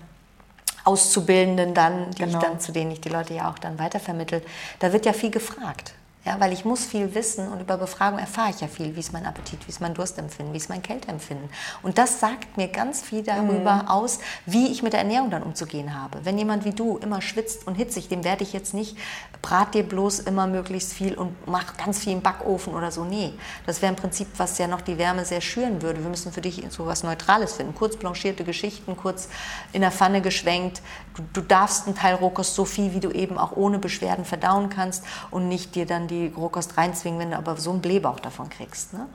Auszubildenden 0.84 1.74
dann, 1.74 2.10
die 2.12 2.22
genau. 2.22 2.38
ich 2.38 2.44
dann, 2.44 2.60
zu 2.60 2.72
denen 2.72 2.90
ich 2.90 3.00
die 3.00 3.10
Leute 3.10 3.34
ja 3.34 3.50
auch 3.50 3.58
dann 3.58 3.78
weitervermittel, 3.78 4.42
da 4.78 4.92
wird 4.92 5.04
ja 5.04 5.12
viel 5.12 5.30
gefragt. 5.30 5.92
Ja, 6.24 6.40
weil 6.40 6.52
ich 6.52 6.64
muss 6.64 6.84
viel 6.84 7.14
wissen 7.14 7.48
und 7.48 7.60
über 7.60 7.78
Befragung 7.78 8.18
erfahre 8.18 8.50
ich 8.50 8.60
ja 8.60 8.66
viel. 8.66 8.94
Wie 8.96 9.00
ist 9.00 9.12
mein 9.12 9.24
Appetit, 9.24 9.66
wie 9.66 9.70
ist 9.70 9.80
mein 9.80 9.94
Durstempfinden, 9.94 10.52
wie 10.52 10.58
ist 10.58 10.68
mein 10.68 10.82
Kälteempfinden. 10.82 11.48
Und 11.82 11.96
das 11.96 12.20
sagt 12.20 12.56
mir 12.56 12.68
ganz 12.68 13.02
viel 13.02 13.22
darüber 13.22 13.82
mhm. 13.84 13.88
aus, 13.88 14.18
wie 14.44 14.66
ich 14.66 14.82
mit 14.82 14.92
der 14.92 15.00
Ernährung 15.00 15.30
dann 15.30 15.42
umzugehen 15.42 15.94
habe. 15.94 16.24
Wenn 16.24 16.36
jemand 16.36 16.64
wie 16.64 16.72
du 16.72 16.98
immer 16.98 17.22
schwitzt 17.22 17.66
und 17.66 17.76
hitzig, 17.76 18.08
dem 18.08 18.24
werde 18.24 18.42
ich 18.42 18.52
jetzt 18.52 18.74
nicht, 18.74 18.98
brat 19.42 19.74
dir 19.74 19.84
bloß 19.84 20.20
immer 20.20 20.48
möglichst 20.48 20.92
viel 20.92 21.14
und 21.14 21.34
mach 21.46 21.76
ganz 21.76 22.00
viel 22.00 22.12
im 22.12 22.20
Backofen 22.20 22.74
oder 22.74 22.90
so. 22.90 23.04
Nee, 23.04 23.32
das 23.66 23.80
wäre 23.80 23.92
im 23.92 23.96
Prinzip, 23.96 24.26
was 24.36 24.58
ja 24.58 24.66
noch 24.66 24.80
die 24.80 24.98
Wärme 24.98 25.24
sehr 25.24 25.40
schüren 25.40 25.82
würde. 25.82 26.02
Wir 26.02 26.10
müssen 26.10 26.32
für 26.32 26.40
dich 26.40 26.64
so 26.70 26.86
was 26.86 27.04
Neutrales 27.04 27.54
finden. 27.54 27.74
Kurz 27.74 27.96
blanchierte 27.96 28.42
Geschichten, 28.42 28.96
kurz 28.96 29.28
in 29.72 29.82
der 29.82 29.92
Pfanne 29.92 30.20
geschwenkt. 30.20 30.82
Du, 31.14 31.22
du 31.32 31.40
darfst 31.40 31.86
einen 31.86 31.96
Teil 31.96 32.16
Rohkost 32.16 32.54
so 32.54 32.64
viel, 32.64 32.92
wie 32.92 33.00
du 33.00 33.10
eben 33.10 33.38
auch 33.38 33.52
ohne 33.52 33.78
Beschwerden 33.78 34.24
verdauen 34.24 34.68
kannst 34.68 35.04
und 35.30 35.48
nicht 35.48 35.74
dir 35.76 35.86
dann 35.86 36.07
die 36.08 36.32
Rohkost 36.36 36.76
reinzwingen, 36.76 37.20
wenn 37.20 37.30
du 37.30 37.38
aber 37.38 37.56
so 37.56 37.70
einen 37.70 37.80
Blähbauch 37.80 38.20
davon 38.20 38.50
kriegst. 38.50 38.92
Ne? 38.92 39.06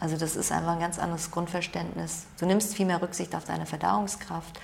Also 0.00 0.16
das 0.16 0.36
ist 0.36 0.50
einfach 0.52 0.72
ein 0.72 0.80
ganz 0.80 0.98
anderes 0.98 1.30
Grundverständnis. 1.30 2.26
Du 2.38 2.46
nimmst 2.46 2.74
viel 2.74 2.86
mehr 2.86 3.00
Rücksicht 3.00 3.34
auf 3.34 3.44
deine 3.44 3.66
Verdauungskraft 3.66 4.58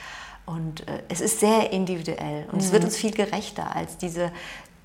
und 0.46 0.86
äh, 0.88 1.02
es 1.08 1.20
ist 1.20 1.40
sehr 1.40 1.72
individuell 1.72 2.44
und 2.46 2.54
mhm. 2.54 2.60
es 2.60 2.72
wird 2.72 2.84
uns 2.84 2.96
viel 2.96 3.12
gerechter 3.12 3.74
als 3.74 3.96
diese 3.96 4.30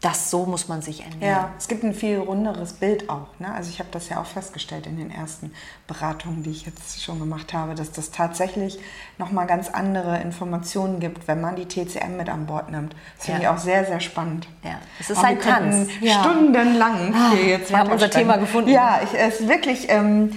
das 0.02 0.30
so 0.30 0.45
muss 0.45 0.70
man 0.70 0.82
sich 0.82 1.02
ernähren. 1.04 1.22
Ja, 1.22 1.52
es 1.58 1.68
gibt 1.68 1.84
ein 1.84 1.93
viel 1.93 2.20
runderes 2.20 2.74
Bild 2.74 3.10
auch. 3.10 3.28
Ne? 3.38 3.54
Also 3.54 3.70
ich 3.70 3.80
habe 3.80 3.89
das 3.91 4.08
ja 4.08 4.22
auch 4.22 4.26
festgestellt 4.26 4.88
in 4.88 4.97
den 4.97 5.12
ersten 5.12 5.52
Beratungen, 5.88 6.41
die 6.41 6.52
ich 6.52 6.66
jetzt 6.66 7.04
schon 7.04 7.20
gemacht 7.20 7.52
habe, 7.54 7.76
dass 7.76 7.91
das 7.91 8.12
tatsächlich 8.12 8.80
nochmal 9.18 9.45
ganz 9.45 9.70
andere 9.70 10.22
Informationen 10.22 11.02
gibt, 11.02 11.28
wenn 11.28 11.41
man 11.41 11.58
die 11.58 11.66
TCM 11.66 12.16
mit 12.16 12.30
an 12.30 12.45
Bord 12.45 12.72
nimmt. 12.72 12.95
Das 13.18 13.26
finde 13.26 13.43
ja. 13.43 13.50
ich 13.52 13.58
auch 13.58 13.62
sehr, 13.62 13.84
sehr 13.86 14.00
spannend. 14.00 14.47
Ja, 14.64 14.80
es 15.02 15.10
ist 15.10 15.18
Aber 15.18 15.28
ein 15.28 15.39
Tanz. 15.39 15.89
Ja. 16.00 16.22
Stundenlang 16.22 17.14
ah, 17.14 17.32
hier 17.32 17.47
jetzt 17.47 17.70
Wir 17.70 17.80
haben 17.80 17.91
unser 17.91 18.10
Thema 18.10 18.38
gefunden. 18.38 18.70
Ja, 18.70 19.02
ich, 19.04 19.20
es 19.20 19.41
ist 19.41 19.50
wirklich, 19.50 19.89
ähm, 19.89 20.32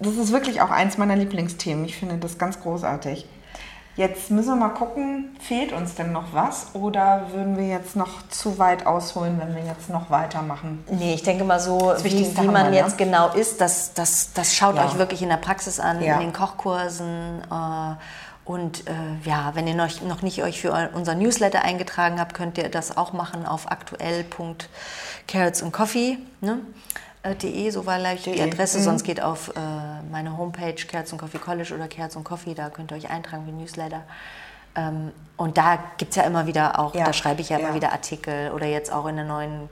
das 0.00 0.16
ist 0.16 0.32
wirklich 0.32 0.62
auch 0.62 0.70
eins 0.70 0.96
meiner 0.96 1.16
Lieblingsthemen. 1.16 1.84
Ich 1.84 1.96
finde 1.96 2.16
das 2.16 2.38
ganz 2.38 2.60
großartig. 2.60 3.28
Jetzt 3.96 4.30
müssen 4.30 4.50
wir 4.50 4.56
mal 4.56 4.74
gucken, 4.74 5.34
fehlt 5.40 5.72
uns 5.72 5.94
denn 5.94 6.12
noch 6.12 6.34
was 6.34 6.74
oder 6.74 7.28
würden 7.32 7.56
wir 7.56 7.66
jetzt 7.66 7.96
noch 7.96 8.28
zu 8.28 8.58
weit 8.58 8.84
ausholen, 8.86 9.40
wenn 9.40 9.56
wir 9.56 9.64
jetzt 9.64 9.88
noch 9.88 10.10
weitermachen? 10.10 10.84
Nee, 10.90 11.14
ich 11.14 11.22
denke 11.22 11.44
mal 11.44 11.58
so, 11.58 11.94
wie, 12.02 12.36
wie 12.36 12.46
man 12.46 12.72
wir, 12.72 12.78
jetzt 12.78 13.00
ne? 13.00 13.06
genau 13.06 13.32
ist, 13.32 13.58
das, 13.62 13.94
das, 13.94 14.34
das 14.34 14.54
schaut 14.54 14.76
ja. 14.76 14.84
euch 14.84 14.98
wirklich 14.98 15.22
in 15.22 15.30
der 15.30 15.38
Praxis 15.38 15.80
an, 15.80 16.02
ja. 16.02 16.16
in 16.16 16.20
den 16.20 16.34
Kochkursen. 16.34 17.40
Äh, 17.50 17.94
und 18.44 18.86
äh, 18.86 18.92
ja, 19.24 19.52
wenn 19.54 19.66
ihr 19.66 19.74
noch, 19.74 20.02
noch 20.02 20.20
nicht 20.20 20.42
euch 20.42 20.60
für 20.60 20.90
unser 20.92 21.14
Newsletter 21.14 21.62
eingetragen 21.62 22.20
habt, 22.20 22.34
könnt 22.34 22.58
ihr 22.58 22.68
das 22.68 22.98
auch 22.98 23.14
machen 23.14 23.46
auf 23.46 23.72
aktuell.carrots 23.72 25.62
und 25.62 25.72
Coffee. 25.72 26.18
Ne? 26.42 26.58
De, 27.34 27.70
so 27.70 27.86
war 27.86 27.98
gleich 27.98 28.22
die 28.22 28.40
Adresse, 28.40 28.78
mhm. 28.78 28.82
sonst 28.82 29.04
geht 29.04 29.20
auf 29.20 29.48
äh, 29.56 29.60
meine 30.10 30.36
Homepage 30.36 30.74
Kerz 30.74 31.12
und 31.12 31.18
Coffee 31.18 31.38
College 31.38 31.74
oder 31.74 31.88
Kerz 31.88 32.16
und 32.16 32.24
Coffee, 32.24 32.54
da 32.54 32.70
könnt 32.70 32.92
ihr 32.92 32.96
euch 32.96 33.10
eintragen 33.10 33.46
wie 33.46 33.52
Newsletter. 33.52 34.02
Ähm, 34.76 35.12
und 35.36 35.58
da 35.58 35.78
gibt 35.96 36.10
es 36.10 36.16
ja 36.16 36.22
immer 36.22 36.46
wieder 36.46 36.78
auch, 36.78 36.94
ja. 36.94 37.04
da 37.04 37.12
schreibe 37.12 37.40
ich 37.40 37.48
ja, 37.48 37.58
ja, 37.58 37.66
immer 37.66 37.74
wieder 37.74 37.92
Artikel 37.92 38.50
oder 38.52 38.66
jetzt 38.66 38.92
auch 38.92 39.06
in 39.06 39.16
der 39.16 39.24
neuen 39.24 39.68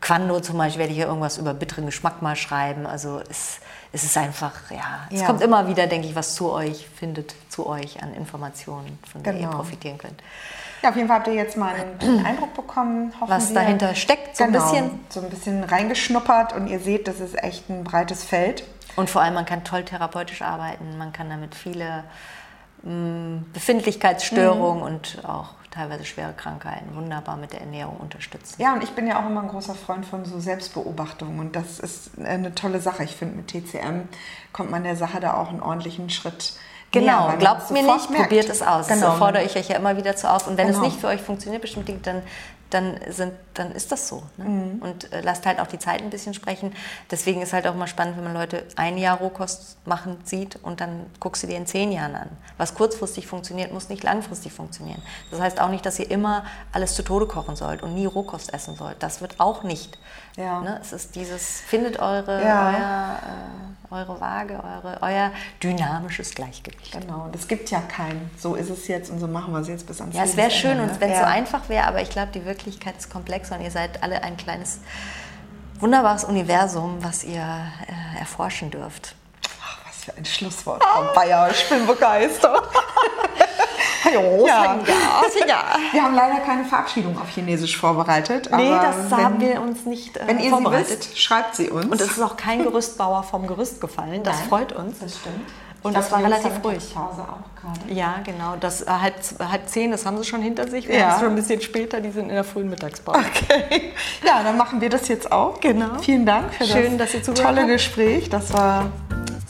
Quando 0.00 0.40
zum 0.40 0.58
Beispiel 0.58 0.80
werde 0.80 0.92
ich 0.92 0.98
hier 0.98 1.06
irgendwas 1.06 1.38
über 1.38 1.54
bitteren 1.54 1.86
Geschmack 1.86 2.22
mal 2.22 2.36
schreiben. 2.36 2.86
Also 2.86 3.20
es, 3.28 3.60
es 3.92 4.04
ist 4.04 4.16
einfach, 4.16 4.70
ja, 4.70 5.06
es 5.10 5.20
ja. 5.20 5.26
kommt 5.26 5.40
immer 5.40 5.68
wieder, 5.68 5.86
denke 5.86 6.06
ich, 6.06 6.14
was 6.14 6.34
zu 6.34 6.52
euch 6.52 6.86
findet, 6.88 7.34
zu 7.48 7.66
euch 7.66 8.02
an 8.02 8.14
Informationen, 8.14 8.98
von 9.10 9.22
genau. 9.22 9.38
der 9.38 9.48
ihr 9.48 9.50
profitieren 9.50 9.98
könnt. 9.98 10.22
Ja, 10.82 10.90
auf 10.90 10.96
jeden 10.96 11.08
Fall 11.08 11.18
habt 11.18 11.28
ihr 11.28 11.34
jetzt 11.34 11.56
mal 11.56 11.74
einen 11.74 12.24
Eindruck 12.26 12.54
bekommen, 12.54 13.12
was 13.20 13.52
dahinter 13.52 13.94
steckt, 13.94 14.36
so 14.36 14.44
genau, 14.44 14.58
ein 14.58 14.70
bisschen. 14.70 15.00
So 15.08 15.20
ein 15.20 15.30
bisschen 15.30 15.64
reingeschnuppert 15.64 16.52
und 16.52 16.68
ihr 16.68 16.80
seht, 16.80 17.08
das 17.08 17.20
ist 17.20 17.42
echt 17.42 17.68
ein 17.68 17.84
breites 17.84 18.24
Feld. 18.24 18.64
Und 18.96 19.10
vor 19.10 19.22
allem, 19.22 19.34
man 19.34 19.44
kann 19.44 19.64
toll 19.64 19.84
therapeutisch 19.84 20.42
arbeiten, 20.42 20.96
man 20.96 21.12
kann 21.12 21.28
damit 21.28 21.54
viele 21.54 22.04
mh, 22.82 22.92
mm, 22.92 23.46
Befindlichkeitsstörungen 23.52 24.78
mhm. 24.78 24.82
und 24.82 25.18
auch 25.24 25.50
teilweise 25.76 26.06
schwere 26.06 26.32
Krankheiten 26.32 26.96
wunderbar 26.96 27.36
mit 27.36 27.52
der 27.52 27.60
Ernährung 27.60 27.98
unterstützen. 27.98 28.60
Ja, 28.60 28.72
und 28.72 28.82
ich 28.82 28.90
bin 28.90 29.06
ja 29.06 29.20
auch 29.20 29.26
immer 29.26 29.42
ein 29.42 29.48
großer 29.48 29.74
Freund 29.74 30.06
von 30.06 30.24
so 30.24 30.40
Selbstbeobachtung 30.40 31.38
und 31.38 31.54
das 31.54 31.78
ist 31.78 32.18
eine 32.18 32.54
tolle 32.54 32.80
Sache. 32.80 33.04
Ich 33.04 33.14
finde, 33.14 33.36
mit 33.36 33.48
TCM 33.48 34.08
kommt 34.52 34.70
man 34.70 34.84
der 34.84 34.96
Sache 34.96 35.20
da 35.20 35.34
auch 35.34 35.50
einen 35.50 35.60
ordentlichen 35.60 36.08
Schritt 36.08 36.54
Genau, 36.92 37.34
glaubt 37.38 37.70
mir 37.70 37.82
nicht, 37.82 38.10
merkt. 38.10 38.28
probiert 38.28 38.48
es 38.48 38.62
aus. 38.62 38.88
Genau. 38.88 39.08
Das 39.08 39.18
fordere 39.18 39.42
ich 39.44 39.56
euch 39.56 39.68
ja 39.68 39.76
immer 39.76 39.96
wieder 39.96 40.16
zu 40.16 40.30
auf. 40.30 40.46
Und 40.46 40.56
wenn 40.56 40.68
genau. 40.68 40.78
es 40.78 40.84
nicht 40.84 41.00
für 41.00 41.08
euch 41.08 41.20
funktioniert, 41.20 41.60
bestimmte 41.60 41.92
Dinge, 41.92 42.00
dann 42.02 42.22
dann, 42.70 42.98
sind, 43.08 43.32
dann 43.54 43.70
ist 43.72 43.92
das 43.92 44.08
so. 44.08 44.24
Ne? 44.36 44.44
Mhm. 44.44 44.82
Und 44.82 45.12
äh, 45.12 45.20
lasst 45.20 45.46
halt 45.46 45.60
auch 45.60 45.66
die 45.66 45.78
Zeit 45.78 46.02
ein 46.02 46.10
bisschen 46.10 46.34
sprechen. 46.34 46.74
Deswegen 47.10 47.40
ist 47.40 47.52
halt 47.52 47.66
auch 47.66 47.74
immer 47.74 47.86
spannend, 47.86 48.16
wenn 48.16 48.24
man 48.24 48.34
Leute 48.34 48.64
ein 48.74 48.98
Jahr 48.98 49.18
Rohkost 49.18 49.78
machen 49.86 50.18
sieht 50.24 50.56
und 50.62 50.80
dann 50.80 51.06
guckst 51.20 51.42
du 51.42 51.46
dir 51.46 51.56
in 51.56 51.66
zehn 51.66 51.92
Jahren 51.92 52.16
an. 52.16 52.28
Was 52.58 52.74
kurzfristig 52.74 53.26
funktioniert, 53.26 53.72
muss 53.72 53.88
nicht 53.88 54.02
langfristig 54.02 54.52
funktionieren. 54.52 55.00
Das 55.30 55.40
heißt 55.40 55.60
auch 55.60 55.68
nicht, 55.68 55.86
dass 55.86 55.98
ihr 55.98 56.10
immer 56.10 56.44
alles 56.72 56.94
zu 56.94 57.02
Tode 57.02 57.26
kochen 57.26 57.54
sollt 57.54 57.82
und 57.82 57.94
nie 57.94 58.06
Rohkost 58.06 58.52
essen 58.52 58.74
sollt. 58.74 59.00
Das 59.00 59.20
wird 59.20 59.38
auch 59.38 59.62
nicht. 59.62 59.96
Ja. 60.36 60.60
Ne? 60.60 60.78
Es 60.80 60.92
ist 60.92 61.14
dieses, 61.14 61.60
findet 61.60 62.00
eure, 62.00 62.42
ja. 62.42 62.68
euer, 62.68 63.18
äh, 63.22 63.65
eure 63.90 64.20
Waage, 64.20 64.54
eure, 64.54 64.98
euer 65.02 65.30
dynamisches 65.62 66.34
Gleichgewicht. 66.34 66.92
Genau, 66.92 67.28
das 67.32 67.48
gibt 67.48 67.70
ja 67.70 67.80
keinen. 67.80 68.30
So 68.38 68.54
ist 68.54 68.70
es 68.70 68.88
jetzt 68.88 69.10
und 69.10 69.18
so 69.20 69.26
machen 69.28 69.52
wir 69.52 69.60
es 69.60 69.68
jetzt 69.68 69.86
bis 69.86 70.00
ans 70.00 70.14
Ja, 70.14 70.24
es 70.24 70.36
wäre 70.36 70.50
schön, 70.50 70.76
ne? 70.76 70.90
wenn 70.98 71.10
es 71.10 71.18
ja. 71.18 71.24
so 71.24 71.30
einfach 71.30 71.68
wäre, 71.68 71.86
aber 71.86 72.02
ich 72.02 72.10
glaube, 72.10 72.32
die 72.32 72.44
Wirklichkeit 72.44 72.96
ist 72.96 73.10
komplex 73.10 73.50
und 73.50 73.60
ihr 73.60 73.70
seid 73.70 74.02
alle 74.02 74.22
ein 74.22 74.36
kleines, 74.36 74.80
wunderbares 75.78 76.24
Universum, 76.24 76.98
was 77.02 77.24
ihr 77.24 77.42
äh, 77.42 78.18
erforschen 78.18 78.70
dürft. 78.70 79.14
Ach, 79.62 79.78
was 79.86 80.04
für 80.04 80.16
ein 80.16 80.24
Schlusswort, 80.24 80.82
Frau 80.82 81.14
Bayer. 81.14 81.50
Ich 81.50 81.68
bin 81.68 81.86
begeistert. 81.86 82.68
Hallo, 84.06 84.46
ja. 84.46 84.78
ja. 85.46 85.64
Wir 85.92 86.02
haben 86.02 86.14
leider 86.14 86.40
keine 86.40 86.64
Verabschiedung 86.64 87.18
auf 87.20 87.28
Chinesisch 87.28 87.76
vorbereitet. 87.76 88.48
Nee, 88.54 88.70
das 88.70 89.10
wenn, 89.10 89.24
haben 89.24 89.40
wir 89.40 89.60
uns 89.60 89.84
nicht 89.84 90.16
äh, 90.16 90.26
Wenn 90.26 90.38
ihr 90.38 90.54
sie 90.54 90.64
wisst, 90.64 91.18
schreibt 91.18 91.56
sie 91.56 91.70
uns. 91.70 91.86
Und 91.86 92.00
es 92.00 92.12
ist 92.12 92.22
auch 92.22 92.36
kein 92.36 92.62
Gerüstbauer 92.62 93.22
vom 93.24 93.46
Gerüst 93.46 93.80
gefallen. 93.80 94.22
Das 94.22 94.38
Nein, 94.40 94.48
freut 94.48 94.72
uns. 94.72 94.98
Das 95.00 95.18
stimmt. 95.18 95.50
Und 95.82 95.96
das 95.96 96.10
war 96.10 96.22
relativ 96.22 96.52
ruhig. 96.64 96.94
Pause 96.94 97.22
auch 97.22 97.60
gerade. 97.60 97.92
Ja, 97.92 98.16
genau. 98.24 98.56
Das 98.58 98.82
äh, 98.82 98.86
halb, 98.86 99.14
halb 99.38 99.68
zehn, 99.68 99.90
das 99.90 100.04
haben 100.04 100.18
sie 100.18 100.24
schon 100.24 100.42
hinter 100.42 100.68
sich. 100.68 100.88
Wir 100.88 100.96
ja. 100.96 101.06
haben 101.06 101.12
es 101.12 101.20
schon 101.20 101.28
ein 101.28 101.36
bisschen 101.36 101.60
später, 101.60 102.00
die 102.00 102.10
sind 102.10 102.28
in 102.28 102.34
der 102.34 102.44
frühen 102.44 102.68
Mittagspause. 102.68 103.18
Okay. 103.18 103.92
Ja, 104.24 104.42
dann 104.42 104.56
machen 104.56 104.80
wir 104.80 104.88
das 104.88 105.08
jetzt 105.08 105.30
auch. 105.30 105.60
Genau. 105.60 105.98
Vielen 106.00 106.26
Dank 106.26 106.54
für 106.54 106.64
Schön, 106.64 106.98
das 106.98 107.12
dass 107.12 107.28
ihr 107.28 107.34
tolle 107.34 107.62
habt. 107.62 107.68
Gespräch. 107.68 108.28
Das 108.28 108.52
war 108.52 108.86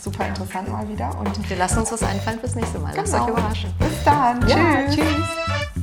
super 0.07 0.27
interessant 0.27 0.71
mal 0.71 0.87
wieder. 0.87 1.17
Und 1.19 1.49
wir 1.49 1.57
lassen 1.57 1.79
uns 1.79 1.91
was 1.91 2.03
einfallen 2.03 2.39
fürs 2.39 2.55
nächste 2.55 2.79
Mal. 2.79 2.93
Genau. 2.93 3.01
Lasst 3.01 3.13
euch 3.13 3.27
überraschen. 3.27 3.73
Bis 3.79 4.03
dann. 4.05 4.47
Ja, 4.47 4.85
tschüss. 4.85 4.95
tschüss. 4.95 5.76